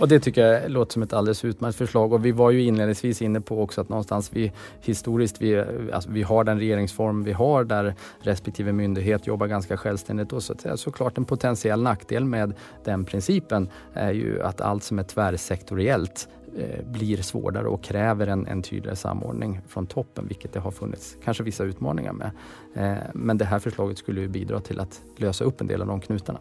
Och 0.00 0.08
det 0.08 0.20
tycker 0.20 0.46
jag 0.46 0.70
låter 0.70 0.92
som 0.92 1.02
ett 1.02 1.12
alldeles 1.12 1.44
utmärkt 1.44 1.78
förslag 1.78 2.12
och 2.12 2.24
vi 2.24 2.32
var 2.32 2.50
ju 2.50 2.62
inledningsvis 2.62 3.22
inne 3.22 3.40
på 3.40 3.62
också 3.62 3.80
att 3.80 3.88
någonstans 3.88 4.30
vi 4.32 4.52
historiskt, 4.80 5.40
vi, 5.40 5.64
alltså 5.92 6.10
vi 6.10 6.22
har 6.22 6.44
den 6.44 6.58
regeringsform 6.58 7.24
vi 7.24 7.32
har 7.32 7.64
där 7.64 7.94
respektive 8.20 8.72
myndighet 8.72 9.26
jobbar 9.26 9.46
ganska 9.46 9.76
självständigt 9.76 10.32
och 10.32 10.42
så 10.42 10.52
att 10.52 10.60
säga. 10.60 10.76
Såklart 10.76 11.18
en 11.18 11.24
potentiell 11.24 11.82
nackdel 11.82 12.24
med 12.24 12.54
den 12.84 13.04
principen 13.04 13.68
är 13.94 14.12
ju 14.12 14.42
att 14.42 14.60
allt 14.60 14.82
som 14.82 14.98
är 14.98 15.02
tvärsektoriellt 15.02 16.28
eh, 16.56 16.84
blir 16.86 17.16
svårare 17.22 17.68
och 17.68 17.82
kräver 17.82 18.26
en, 18.26 18.46
en 18.46 18.62
tydligare 18.62 18.96
samordning 18.96 19.60
från 19.68 19.86
toppen, 19.86 20.26
vilket 20.28 20.52
det 20.52 20.60
har 20.60 20.70
funnits 20.70 21.16
kanske 21.24 21.42
vissa 21.42 21.64
utmaningar 21.64 22.12
med. 22.12 22.30
Eh, 22.74 23.04
men 23.14 23.38
det 23.38 23.44
här 23.44 23.58
förslaget 23.58 23.98
skulle 23.98 24.20
ju 24.20 24.28
bidra 24.28 24.60
till 24.60 24.80
att 24.80 25.00
lösa 25.16 25.44
upp 25.44 25.60
en 25.60 25.66
del 25.66 25.80
av 25.80 25.86
de 25.86 26.00
knutarna. 26.00 26.40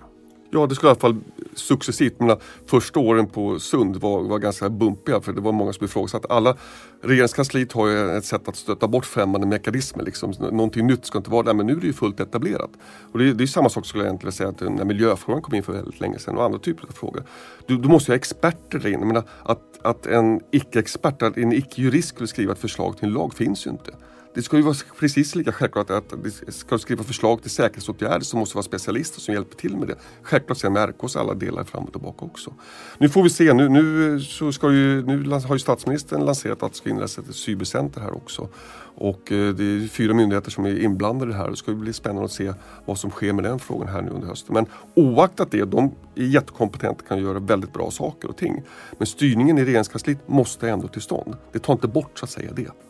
Ja, 0.52 0.68
det 0.68 0.76
skulle 0.76 0.90
i 0.90 0.92
alla 0.92 1.00
fall 1.00 1.16
successivt. 1.54 2.20
Men 2.20 2.38
första 2.66 3.00
åren 3.00 3.28
på 3.28 3.60
Sund 3.60 3.96
var, 3.96 4.22
var 4.22 4.40
ganska 4.40 4.70
bumpiga 4.70 5.22
för 5.22 5.34
det 5.34 5.42
var 5.42 5.52
många 5.52 5.74
som 5.74 5.86
ifrågasatte. 5.86 6.28
Alla 6.30 6.58
Regeringskansliet 7.02 7.72
har 7.72 7.88
ju 7.88 8.18
ett 8.18 8.26
sätt 8.26 8.48
att 8.48 8.56
stöta 8.56 8.88
bort 8.88 9.06
främmande 9.06 9.48
mekanismer. 9.48 10.04
Liksom. 10.04 10.34
Någonting 10.40 10.88
nytt 10.88 11.06
ska 11.06 11.18
inte 11.18 11.30
vara 11.30 11.44
där 11.44 11.54
men 11.54 11.66
nu 11.66 11.74
är 11.74 11.80
det 11.80 11.88
ju 11.88 11.94
fullt 11.94 12.20
etablerat. 12.20 12.70
Och 13.12 13.20
det, 13.20 13.30
är, 13.30 13.34
det 13.34 13.44
är 13.44 13.48
samma 13.48 13.70
sak 13.70 13.86
skulle 13.86 14.04
jag 14.04 14.10
egentligen 14.10 14.34
säga 14.34 14.50
att 14.50 14.60
när 14.60 14.86
miljöfrågan 14.86 15.42
kom 15.42 15.56
in 15.56 15.64
för 15.64 15.74
väldigt 15.74 16.00
länge 16.00 16.20
sedan 16.20 16.38
och 16.38 16.44
andra 16.44 16.60
typer 16.60 16.88
av 16.88 16.92
frågor. 16.92 17.24
Du, 17.66 17.78
du 17.78 17.88
måste 17.88 18.12
ju 18.12 18.14
ha 18.14 18.18
experter 18.18 18.80
där 18.80 18.90
inne. 18.90 19.06
Menar, 19.06 19.24
att, 19.44 19.80
att 19.82 20.06
en 20.06 20.42
icke-expert, 20.52 21.22
en 21.22 21.54
icke-jurist 21.54 22.10
skulle 22.10 22.28
skriva 22.28 22.54
ett 22.54 22.60
förslag 22.60 22.98
till 22.98 23.08
en 23.08 23.14
lag 23.14 23.34
finns 23.34 23.68
ju 23.68 23.70
inte. 23.70 23.92
Det 24.34 24.42
ska 24.42 24.58
ju 24.58 24.64
vara 24.64 24.76
precis 25.00 25.36
lika 25.36 25.52
självklart 25.52 25.90
att 25.90 26.14
det 26.24 26.54
ska 26.54 26.78
skriva 26.78 27.04
förslag 27.04 27.42
till 27.42 27.52
säkerhetsåtgärder 27.52 28.20
som 28.20 28.40
måste 28.40 28.56
vara 28.56 28.64
specialister 28.64 29.22
som 29.22 29.34
hjälper 29.34 29.56
till 29.56 29.78
med 29.78 29.88
det. 29.88 29.96
Självklart 30.22 30.58
sen 30.58 30.74
med 30.74 30.90
RKs 30.90 31.16
alla 31.16 31.34
delar 31.34 31.64
fram 31.64 31.84
och 31.84 31.92
tillbaka 31.92 32.26
också. 32.26 32.54
Nu 32.98 33.10
får 33.10 33.24
vi 33.24 33.30
se, 33.30 33.54
nu, 33.54 33.70
nu, 33.70 34.20
så 34.20 34.52
ska 34.52 34.72
ju, 34.72 35.06
nu 35.06 35.30
har 35.30 35.56
ju 35.56 35.60
statsministern 35.60 36.26
lanserat 36.26 36.64
att 36.64 36.72
det 36.72 36.78
ska 36.78 36.90
inrättas 36.90 37.18
ett 37.18 37.36
cybercenter 37.36 38.02
här 38.02 38.16
också. 38.16 38.50
Och 38.96 39.32
eh, 39.32 39.54
det 39.54 39.64
är 39.64 39.88
fyra 39.88 40.14
myndigheter 40.14 40.52
som 40.52 40.66
är 40.66 40.80
inblandade 40.80 41.32
i 41.32 41.34
det 41.34 41.40
här. 41.40 41.50
Det 41.50 41.56
ska 41.56 41.72
bli 41.72 41.94
spännande 41.94 42.26
att 42.26 42.32
se 42.32 42.54
vad 42.86 42.98
som 42.98 43.12
sker 43.12 43.34
med 43.34 43.44
den 43.44 43.60
frågan 43.60 43.88
här 43.88 44.02
nu 44.02 44.10
under 44.10 44.28
hösten. 44.28 44.54
Men 44.54 44.66
oaktat 44.96 45.52
det, 45.52 45.66
de 45.66 45.92
är 46.16 46.24
jättekompetenta 46.24 47.02
och 47.02 47.08
kan 47.08 47.22
göra 47.24 47.40
väldigt 47.40 47.74
bra 47.74 47.92
saker 47.92 48.30
och 48.30 48.38
ting. 48.38 48.64
Men 48.98 49.08
styrningen 49.08 49.58
i 49.58 49.66
regeringskansliet 49.66 50.28
måste 50.28 50.70
ändå 50.70 50.88
till 50.88 51.02
stånd. 51.02 51.36
Det 51.52 51.60
tar 51.60 51.74
inte 51.74 51.88
bort 51.88 52.20
så 52.20 52.26
att 52.26 52.32
säga 52.32 52.52
det. 52.54 52.89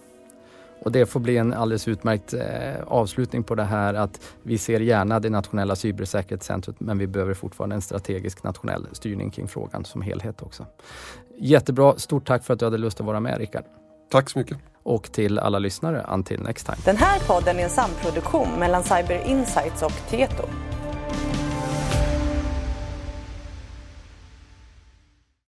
Och 0.81 0.91
det 0.91 1.05
får 1.05 1.19
bli 1.19 1.37
en 1.37 1.53
alldeles 1.53 1.87
utmärkt 1.87 2.33
eh, 2.33 2.41
avslutning 2.87 3.43
på 3.43 3.55
det 3.55 3.63
här 3.63 3.93
att 3.93 4.21
vi 4.43 4.57
ser 4.57 4.79
gärna 4.79 5.19
det 5.19 5.29
nationella 5.29 5.75
cybersäkerhetscentret 5.75 6.79
men 6.79 6.97
vi 6.97 7.07
behöver 7.07 7.33
fortfarande 7.33 7.75
en 7.75 7.81
strategisk 7.81 8.43
nationell 8.43 8.87
styrning 8.91 9.31
kring 9.31 9.47
frågan 9.47 9.85
som 9.85 10.01
helhet 10.01 10.41
också. 10.41 10.65
Jättebra, 11.37 11.97
stort 11.97 12.27
tack 12.27 12.43
för 12.43 12.53
att 12.53 12.59
du 12.59 12.65
hade 12.65 12.77
lust 12.77 12.99
att 12.99 13.05
vara 13.05 13.19
med 13.19 13.37
Rickard. 13.37 13.63
Tack 14.11 14.29
så 14.29 14.39
mycket. 14.39 14.57
Och 14.83 15.11
till 15.11 15.39
alla 15.39 15.59
lyssnare, 15.59 16.05
until 16.13 16.41
next 16.41 16.65
time. 16.65 16.77
Den 16.85 16.97
här 16.97 17.19
podden 17.19 17.59
är 17.59 17.63
en 17.63 17.69
samproduktion 17.69 18.47
mellan 18.59 18.83
Cyber 18.83 19.27
Insights 19.27 19.83
och 19.83 20.09
Tieto. 20.09 20.43